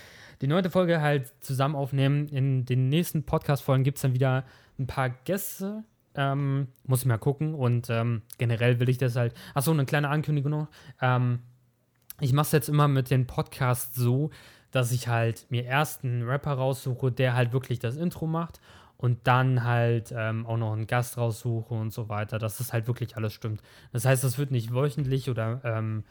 die 0.40 0.49
neunte 0.49 0.70
Folge 0.70 1.01
halt 1.01 1.32
zusammen 1.40 1.76
aufnehmen. 1.76 2.28
In 2.28 2.64
den 2.64 2.88
nächsten 2.88 3.24
Podcast-Folgen 3.24 3.84
gibt 3.84 3.99
es 3.99 4.03
dann 4.03 4.14
wieder 4.14 4.45
ein 4.78 4.86
paar 4.86 5.11
Gäste, 5.11 5.84
ähm, 6.15 6.69
muss 6.85 7.01
ich 7.01 7.07
mal 7.07 7.19
gucken. 7.19 7.55
Und 7.55 7.89
ähm, 7.91 8.23
generell 8.39 8.81
will 8.81 8.89
ich 8.89 8.99
das 8.99 9.17
halt. 9.17 9.35
Achso, 9.55 9.71
eine 9.71 9.85
kleine 9.85 10.09
Ankündigung 10.09 10.51
noch. 10.51 10.69
Ähm, 11.01 11.41
ich 12.21 12.33
mache 12.33 12.47
es 12.47 12.53
jetzt 12.53 12.69
immer 12.69 12.89
mit 12.89 13.11
den 13.11 13.27
Podcasts 13.27 13.95
so, 13.97 14.31
dass 14.71 14.93
ich 14.93 15.09
halt 15.09 15.47
mir 15.51 15.65
erst 15.65 16.05
einen 16.05 16.23
Rapper 16.23 16.53
raussuche, 16.53 17.13
der 17.13 17.35
halt 17.35 17.53
wirklich 17.53 17.79
das 17.79 17.97
Intro 17.97 18.27
macht 18.27 18.61
und 18.97 19.19
dann 19.25 19.65
halt 19.65 20.15
ähm, 20.17 20.47
auch 20.47 20.57
noch 20.57 20.73
einen 20.73 20.87
Gast 20.87 21.19
raussuche 21.19 21.75
und 21.75 21.93
so 21.93 22.09
weiter, 22.09 22.39
dass 22.39 22.59
das 22.59 22.73
halt 22.73 22.87
wirklich 22.87 23.17
alles 23.17 23.33
stimmt. 23.33 23.61
Das 23.93 24.05
heißt, 24.05 24.23
es 24.23 24.39
wird 24.39 24.53
nicht 24.53 24.73
wöchentlich 24.73 25.29
oder 25.29 25.61
ähm, 25.65 26.05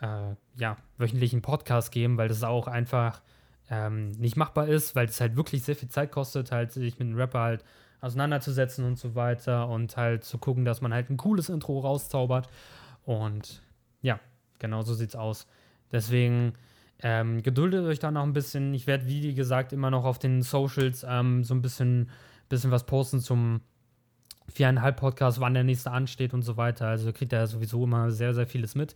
äh, 0.00 0.34
ja, 0.56 0.76
wöchentlich 0.96 1.40
Podcast 1.42 1.92
geben, 1.92 2.16
weil 2.16 2.28
das 2.28 2.42
auch 2.42 2.66
einfach 2.66 3.20
ähm, 3.68 4.12
nicht 4.12 4.36
machbar 4.36 4.66
ist, 4.68 4.96
weil 4.96 5.06
es 5.06 5.20
halt 5.20 5.36
wirklich 5.36 5.62
sehr 5.62 5.76
viel 5.76 5.88
Zeit 5.88 6.10
kostet, 6.10 6.50
halt 6.50 6.72
sich 6.72 6.98
mit 6.98 7.08
einem 7.08 7.18
Rapper 7.18 7.40
halt 7.40 7.64
auseinanderzusetzen 8.00 8.84
und 8.84 8.98
so 8.98 9.14
weiter 9.14 9.68
und 9.68 9.96
halt 9.96 10.24
zu 10.24 10.38
gucken, 10.38 10.64
dass 10.64 10.80
man 10.80 10.92
halt 10.92 11.10
ein 11.10 11.16
cooles 11.16 11.48
Intro 11.48 11.80
rauszaubert. 11.80 12.48
Und 13.04 13.62
ja, 14.02 14.20
genau 14.58 14.82
so 14.82 14.94
sieht's 14.94 15.16
aus. 15.16 15.46
Deswegen 15.92 16.54
ähm, 17.02 17.42
geduldet 17.42 17.84
euch 17.84 17.98
da 17.98 18.10
noch 18.10 18.22
ein 18.22 18.32
bisschen. 18.32 18.74
Ich 18.74 18.86
werde, 18.86 19.06
wie 19.06 19.34
gesagt, 19.34 19.72
immer 19.72 19.90
noch 19.90 20.04
auf 20.04 20.18
den 20.18 20.42
Socials 20.42 21.04
ähm, 21.08 21.44
so 21.44 21.54
ein 21.54 21.62
bisschen, 21.62 22.10
bisschen 22.48 22.70
was 22.70 22.86
posten 22.86 23.20
zum 23.20 23.60
viereinhalb 24.48 24.96
Podcast, 24.96 25.40
wann 25.40 25.54
der 25.54 25.64
nächste 25.64 25.90
ansteht 25.90 26.34
und 26.34 26.42
so 26.42 26.56
weiter. 26.56 26.88
Also 26.88 27.12
kriegt 27.12 27.32
ja 27.32 27.46
sowieso 27.46 27.84
immer 27.84 28.10
sehr, 28.10 28.34
sehr 28.34 28.46
vieles 28.46 28.74
mit. 28.74 28.94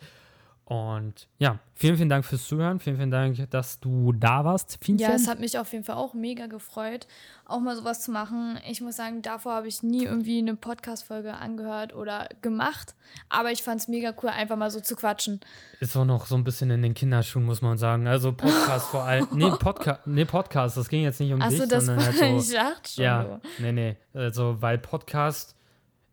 Und 0.67 1.29
ja, 1.39 1.59
vielen, 1.75 1.97
vielen 1.97 2.09
Dank 2.09 2.25
fürs 2.25 2.49
Zuhören. 2.49 2.81
Vielen, 2.81 2.97
vielen 2.97 3.11
Dank, 3.11 3.51
dass 3.51 3.81
du 3.81 4.13
da 4.13 4.47
warst. 4.47 4.79
Vielen, 4.81 4.97
ja, 4.97 5.13
es 5.13 5.29
hat 5.29 5.39
mich 5.39 5.59
auf 5.59 5.71
jeden 5.73 5.85
Fall 5.85 5.97
auch 5.97 6.15
mega 6.15 6.47
gefreut, 6.47 7.07
auch 7.45 7.61
mal 7.61 7.77
sowas 7.77 8.03
zu 8.03 8.11
machen. 8.11 8.59
Ich 8.67 8.81
muss 8.81 8.97
sagen, 8.97 9.21
davor 9.21 9.53
habe 9.53 9.69
ich 9.69 9.83
nie 9.83 10.05
irgendwie 10.05 10.39
eine 10.39 10.57
Podcast-Folge 10.57 11.35
angehört 11.35 11.95
oder 11.95 12.31
gemacht. 12.41 12.95
Aber 13.29 13.53
ich 13.53 13.63
fand 13.63 13.83
es 13.83 13.89
mega 13.89 14.15
cool, 14.23 14.31
einfach 14.31 14.57
mal 14.57 14.71
so 14.71 14.81
zu 14.81 14.97
quatschen. 14.97 15.41
Ist 15.81 15.95
auch 15.99 16.07
noch 16.07 16.25
so 16.25 16.35
ein 16.35 16.45
bisschen 16.45 16.71
in 16.71 16.81
den 16.81 16.95
Kinderschuhen, 16.95 17.45
muss 17.45 17.61
man 17.61 17.77
sagen. 17.77 18.07
Also 18.07 18.33
Podcast 18.33 18.87
vor 18.87 19.03
allem. 19.03 19.29
Nee, 19.33 19.51
Podca 19.61 19.99
nee, 20.07 20.25
Podcast, 20.25 20.79
das 20.79 20.89
ging 20.89 21.03
jetzt 21.03 21.21
nicht 21.21 21.35
um 21.35 21.43
Ach 21.43 21.51
dich, 21.51 21.61
so, 21.61 21.67
das 21.67 21.85
sondern 21.85 22.07
halt 22.07 22.17
so. 22.17 22.25
Ich 22.25 22.53
dachte 22.53 22.91
schon. 22.91 23.05
Ja, 23.05 23.41
nee, 23.59 23.73
nee. 23.73 23.97
Also, 24.15 24.63
weil 24.63 24.79
Podcast 24.79 25.57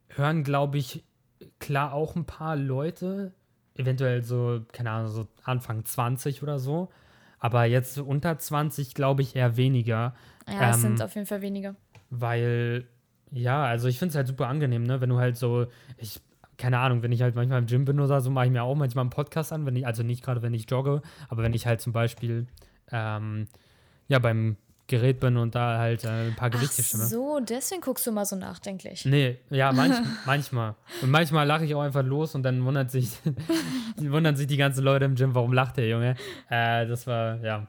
hören, 0.10 0.44
glaube 0.44 0.78
ich, 0.78 1.06
klar 1.60 1.94
auch 1.94 2.18
ein 2.18 2.26
paar 2.26 2.58
Leute 2.58 3.34
eventuell 3.82 4.24
so, 4.24 4.62
keine 4.72 4.92
Ahnung, 4.92 5.12
so 5.12 5.28
Anfang 5.44 5.86
20 5.86 6.44
oder 6.44 6.60
so. 6.60 6.90
Aber 7.40 7.66
jetzt 7.66 7.98
unter 7.98 8.38
20 8.38 8.94
glaube 8.94 9.22
ich 9.22 9.36
eher 9.36 9.58
weniger. 9.58 10.14
Ja, 10.48 10.70
es 10.70 10.78
ähm, 10.78 10.82
sind 10.82 11.02
auf 11.02 11.16
jeden 11.16 11.28
Fall 11.28 11.42
weniger. 11.42 11.76
Weil, 12.10 12.86
ja, 13.32 13.64
also 13.64 13.88
ich 13.88 13.98
finde 13.98 14.12
es 14.12 14.16
halt 14.16 14.28
super 14.28 14.48
angenehm, 14.48 14.84
ne? 14.84 15.02
Wenn 15.02 15.10
du 15.10 15.18
halt 15.18 15.38
so, 15.38 15.66
ich, 15.98 16.22
keine 16.58 16.78
Ahnung, 16.80 17.02
wenn 17.02 17.12
ich 17.12 17.22
halt 17.22 17.36
manchmal 17.36 17.60
im 17.60 17.66
Gym 17.66 17.86
bin 17.86 18.00
oder 18.00 18.22
so, 18.22 18.30
mache 18.30 18.46
ich 18.46 18.52
mir 18.52 18.64
auch 18.64 18.76
manchmal 18.76 19.04
einen 19.04 19.10
Podcast 19.10 19.52
an, 19.54 19.66
wenn 19.66 19.76
ich, 19.76 19.88
also 19.88 20.04
nicht 20.04 20.24
gerade, 20.24 20.42
wenn 20.42 20.54
ich 20.54 20.70
jogge, 20.70 21.02
aber 21.30 21.42
wenn 21.42 21.54
ich 21.54 21.66
halt 21.66 21.82
zum 21.82 21.94
Beispiel 21.94 22.48
ähm, 22.92 23.48
ja, 24.08 24.20
beim 24.20 24.58
Gerät 24.88 25.20
bin 25.20 25.38
und 25.38 25.56
da 25.56 25.78
halt 25.78 26.04
äh, 26.04 26.28
ein 26.28 26.36
paar 26.36 26.50
Gewichte 26.50 26.84
stimme. 26.84 27.06
so, 27.06 27.40
deswegen 27.40 27.82
guckst 27.82 28.06
du 28.06 28.12
mal 28.12 28.26
so 28.26 28.36
nachdenklich. 28.36 29.06
Nee, 29.06 29.38
ja, 29.50 29.72
manch, 29.72 29.96
manchmal. 30.26 30.76
Und 31.02 31.10
manchmal 31.12 31.48
lache 31.48 31.66
ich 31.66 31.74
auch 31.76 31.82
einfach 31.82 32.04
los 32.04 32.36
und 32.36 32.44
dann 32.44 32.64
wundert 32.66 32.92
sich, 32.92 33.12
wundern 33.98 34.36
sich 34.36 34.48
die 34.48 34.58
ganzen 34.58 34.84
Leute 34.84 35.06
im 35.06 35.16
Gym, 35.16 35.34
warum 35.34 35.54
lacht 35.54 35.78
der 35.78 35.88
Junge? 35.88 36.16
Äh, 36.50 36.86
das 36.88 37.08
war, 37.08 37.42
ja. 37.44 37.68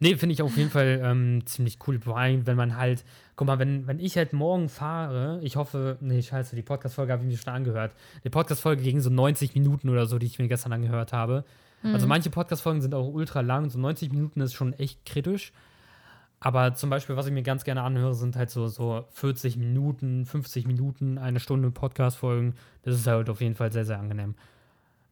Nee, 0.00 0.16
finde 0.16 0.34
ich 0.34 0.42
auf 0.42 0.56
jeden 0.56 0.70
Fall 0.70 1.00
ähm, 1.02 1.46
ziemlich 1.46 1.78
cool. 1.86 1.98
Vor 1.98 2.18
allem, 2.18 2.46
wenn 2.46 2.56
man 2.56 2.76
halt, 2.76 3.04
guck 3.36 3.46
mal, 3.46 3.58
wenn, 3.58 3.86
wenn 3.86 4.00
ich 4.00 4.18
halt 4.18 4.34
morgen 4.34 4.68
fahre, 4.68 5.40
ich 5.42 5.56
hoffe, 5.56 5.96
nee, 6.00 6.20
scheiße, 6.20 6.56
die 6.56 6.62
Podcast-Folge 6.62 7.12
habe 7.12 7.22
ich 7.22 7.28
mir 7.30 7.38
schon 7.38 7.54
angehört. 7.54 7.92
Die 8.22 8.28
Podcast-Folge 8.28 8.82
ging 8.82 9.00
so 9.00 9.08
90 9.08 9.54
Minuten 9.54 9.88
oder 9.88 10.04
so, 10.04 10.18
die 10.18 10.26
ich 10.26 10.38
mir 10.38 10.48
gestern 10.48 10.74
angehört 10.74 11.14
habe. 11.14 11.44
Also 11.92 12.06
mhm. 12.06 12.10
manche 12.10 12.30
Podcast-Folgen 12.30 12.80
sind 12.80 12.94
auch 12.94 13.08
ultra 13.08 13.40
lang, 13.40 13.68
so 13.68 13.78
90 13.78 14.10
Minuten 14.10 14.40
ist 14.40 14.54
schon 14.54 14.72
echt 14.72 15.04
kritisch. 15.04 15.52
Aber 16.40 16.74
zum 16.74 16.90
Beispiel, 16.90 17.16
was 17.16 17.26
ich 17.26 17.32
mir 17.32 17.42
ganz 17.42 17.64
gerne 17.64 17.82
anhöre, 17.82 18.14
sind 18.14 18.36
halt 18.36 18.50
so, 18.50 18.68
so 18.68 19.04
40 19.12 19.56
Minuten, 19.56 20.26
50 20.26 20.66
Minuten, 20.66 21.16
eine 21.16 21.40
Stunde 21.40 21.70
Podcast-Folgen. 21.70 22.54
Das 22.82 22.94
ist 22.94 23.06
halt 23.06 23.30
auf 23.30 23.40
jeden 23.40 23.54
Fall 23.54 23.72
sehr, 23.72 23.84
sehr 23.84 23.98
angenehm. 23.98 24.34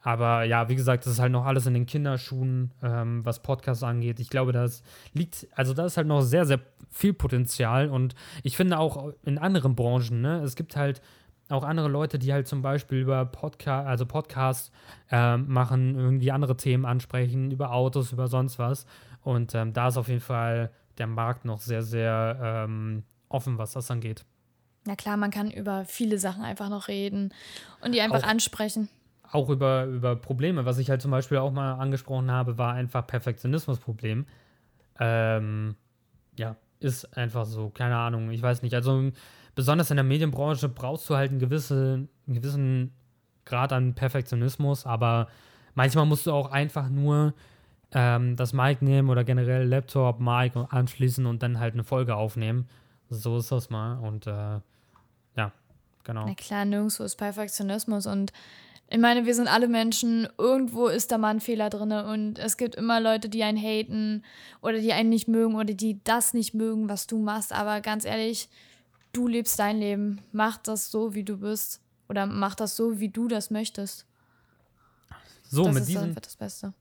Aber 0.03 0.45
ja, 0.45 0.69
wie 0.69 0.75
gesagt, 0.75 1.07
das 1.07 1.15
ist 1.15 1.21
halt 1.21 1.33
noch 1.33 1.47
alles 1.47 1.67
in 1.67 1.75
den 1.75 1.87
Kinderschuhen, 1.87 2.73
ähm, 2.83 3.25
was 3.25 3.41
Podcasts 3.41 3.85
angeht. 3.85 4.19
Ich 4.19 4.31
glaube, 4.31 4.53
das 4.53 4.83
liegt, 5.15 5.47
also 5.55 5.75
da 5.75 5.87
ist 5.87 5.97
halt 5.97 6.09
noch 6.09 6.23
sehr, 6.23 6.45
sehr 6.45 6.61
viel 6.91 7.15
Potenzial. 7.15 7.89
Und 7.89 8.15
ich 8.43 8.57
finde 8.57 8.79
auch 8.79 9.13
in 9.25 9.39
anderen 9.39 9.75
Branchen, 9.77 10.21
ne, 10.21 10.43
es 10.43 10.57
gibt 10.57 10.77
halt 10.77 11.01
auch 11.53 11.65
andere 11.65 11.89
Leute, 11.89 12.19
die 12.19 12.33
halt 12.33 12.49
zum 12.49 12.63
Beispiel 12.63 12.99
über 12.99 13.25
Podcast, 13.25 13.87
also 13.87 14.07
Podcasts 14.07 14.73
äh, 15.11 15.37
machen, 15.37 15.95
irgendwie 15.97 16.33
andere 16.33 16.57
Themen 16.57 16.85
ansprechen, 16.85 17.51
über 17.51 17.73
Autos, 17.73 18.13
über 18.13 18.29
sonst 18.29 18.59
was. 18.59 18.87
Und 19.23 19.55
ähm, 19.55 19.73
da 19.73 19.89
ist 19.89 19.97
auf 19.97 20.09
jeden 20.09 20.21
Fall 20.21 20.71
der 20.99 21.07
Markt 21.07 21.45
noch 21.45 21.61
sehr, 21.61 21.83
sehr 21.83 22.39
ähm, 22.43 23.05
offen, 23.29 23.59
was 23.59 23.73
das 23.73 23.91
angeht. 23.91 24.25
Na 24.85 24.97
klar, 24.97 25.17
man 25.17 25.31
kann 25.31 25.51
über 25.51 25.85
viele 25.85 26.19
Sachen 26.19 26.43
einfach 26.43 26.69
noch 26.69 26.89
reden 26.89 27.33
und 27.83 27.93
die 27.93 28.01
einfach 28.01 28.25
auch, 28.25 28.29
ansprechen. 28.29 28.89
Auch 29.31 29.49
über, 29.49 29.85
über 29.85 30.17
Probleme. 30.17 30.65
Was 30.65 30.79
ich 30.79 30.91
halt 30.91 31.01
zum 31.01 31.11
Beispiel 31.13 31.39
auch 31.39 31.53
mal 31.53 31.75
angesprochen 31.75 32.31
habe, 32.31 32.59
war 32.59 32.75
einfach 32.75 33.07
Perfektionismusproblem. 33.07 34.27
Ähm, 34.99 35.77
ja, 36.37 36.57
ist 36.81 37.17
einfach 37.17 37.47
so, 37.47 37.71
keine 37.71 37.97
Ahnung, 37.97 38.31
ich 38.31 38.43
weiß 38.43 38.63
nicht. 38.63 38.75
Also 38.75 39.13
besonders 39.55 39.91
in 39.91 39.97
der 39.97 40.05
Medienbranche 40.05 40.69
brauchst 40.69 41.09
du 41.11 41.17
halt 41.17 41.31
einen 41.31 41.41
gewissen, 41.41 42.09
einen 42.27 42.35
gewissen 42.37 42.93
Grad 43.45 43.73
an 43.73 43.95
Perfektionismus, 43.95 44.87
aber 44.87 45.29
manchmal 45.75 46.07
musst 46.07 46.27
du 46.27 46.33
auch 46.33 46.51
einfach 46.51 46.89
nur 46.89 47.35
ähm, 47.93 48.37
das 48.37 48.53
Mic 48.53 48.83
nehmen 48.83 49.11
oder 49.11 49.25
generell 49.25 49.67
Laptop, 49.67 50.21
Mic 50.21 50.57
anschließen 50.57 51.27
und 51.27 51.43
dann 51.43 51.59
halt 51.59 51.75
eine 51.75 51.85
Folge 51.85 52.15
aufnehmen. 52.17 52.69
So 53.11 53.37
ist 53.37 53.53
das 53.53 53.69
mal 53.69 53.99
und 53.99 54.27
äh, 54.27 54.61
ja, 55.37 55.53
genau. 56.05 56.25
Na 56.27 56.35
klar, 56.35 56.65
nirgendwo 56.65 57.03
ist 57.03 57.17
Perfektionismus 57.17 58.07
und 58.07 58.33
ich 58.89 58.99
meine, 58.99 59.25
wir 59.25 59.35
sind 59.35 59.49
alle 59.49 59.69
Menschen, 59.69 60.29
irgendwo 60.37 60.87
ist 60.89 61.13
da 61.13 61.19
mal 61.19 61.31
ein 61.31 61.41
Fehler 61.41 61.71
drin 61.71 61.93
und 61.93 62.39
es 62.39 62.59
gibt 62.59 62.75
immer 62.75 63.01
Leute, 63.01 63.31
die 63.31 63.43
einen 63.43 63.57
haten 63.57 64.23
oder 64.61 64.81
die 64.81 64.93
einen 64.93 65.09
nicht 65.09 65.29
mögen 65.29 65.55
oder 65.55 65.73
die 65.73 66.03
das 66.05 66.35
nicht 66.35 66.53
mögen, 66.53 66.91
was 66.91 67.07
du 67.07 67.19
machst, 67.19 67.55
aber 67.55 67.81
ganz 67.81 68.05
ehrlich, 68.05 68.51
du 69.13 69.29
lebst 69.29 69.59
dein 69.59 69.79
Leben. 69.79 70.21
Mach 70.33 70.57
das 70.57 70.91
so, 70.91 71.15
wie 71.15 71.25
du 71.25 71.39
bist. 71.39 71.81
Oder 72.09 72.27
mach 72.27 72.55
das 72.55 72.77
so, 72.77 72.99
wie 73.01 73.09
du 73.09 73.29
das 73.29 73.51
möchtest. 73.51 74.07
So, 75.45 75.65
das 75.65 75.75
mit 75.75 75.83
ist 75.83 75.89
diesen, 75.89 76.15
das 76.15 76.37
Beste. 76.37 76.73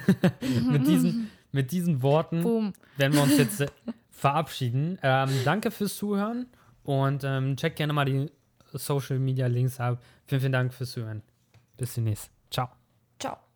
mit, 0.70 0.86
diesen, 0.86 1.30
mit 1.52 1.72
diesen 1.72 2.02
Worten 2.02 2.42
Boom. 2.42 2.72
werden 2.96 3.14
wir 3.14 3.22
uns 3.22 3.36
jetzt 3.36 3.60
äh, 3.60 3.68
verabschieden. 4.10 4.98
Ähm, 5.02 5.30
danke 5.44 5.70
fürs 5.70 5.96
Zuhören 5.96 6.46
und 6.84 7.24
ähm, 7.24 7.56
check 7.56 7.76
gerne 7.76 7.92
mal 7.92 8.04
die 8.04 8.30
Social 8.72 9.18
Media 9.18 9.48
Links 9.48 9.80
ab. 9.80 10.00
Vielen, 10.26 10.40
vielen 10.40 10.52
Dank 10.52 10.72
fürs 10.72 10.92
Zuhören. 10.92 11.22
Bis 11.76 11.94
demnächst. 11.94 12.30
Ciao. 12.50 12.68
Ciao. 13.18 13.49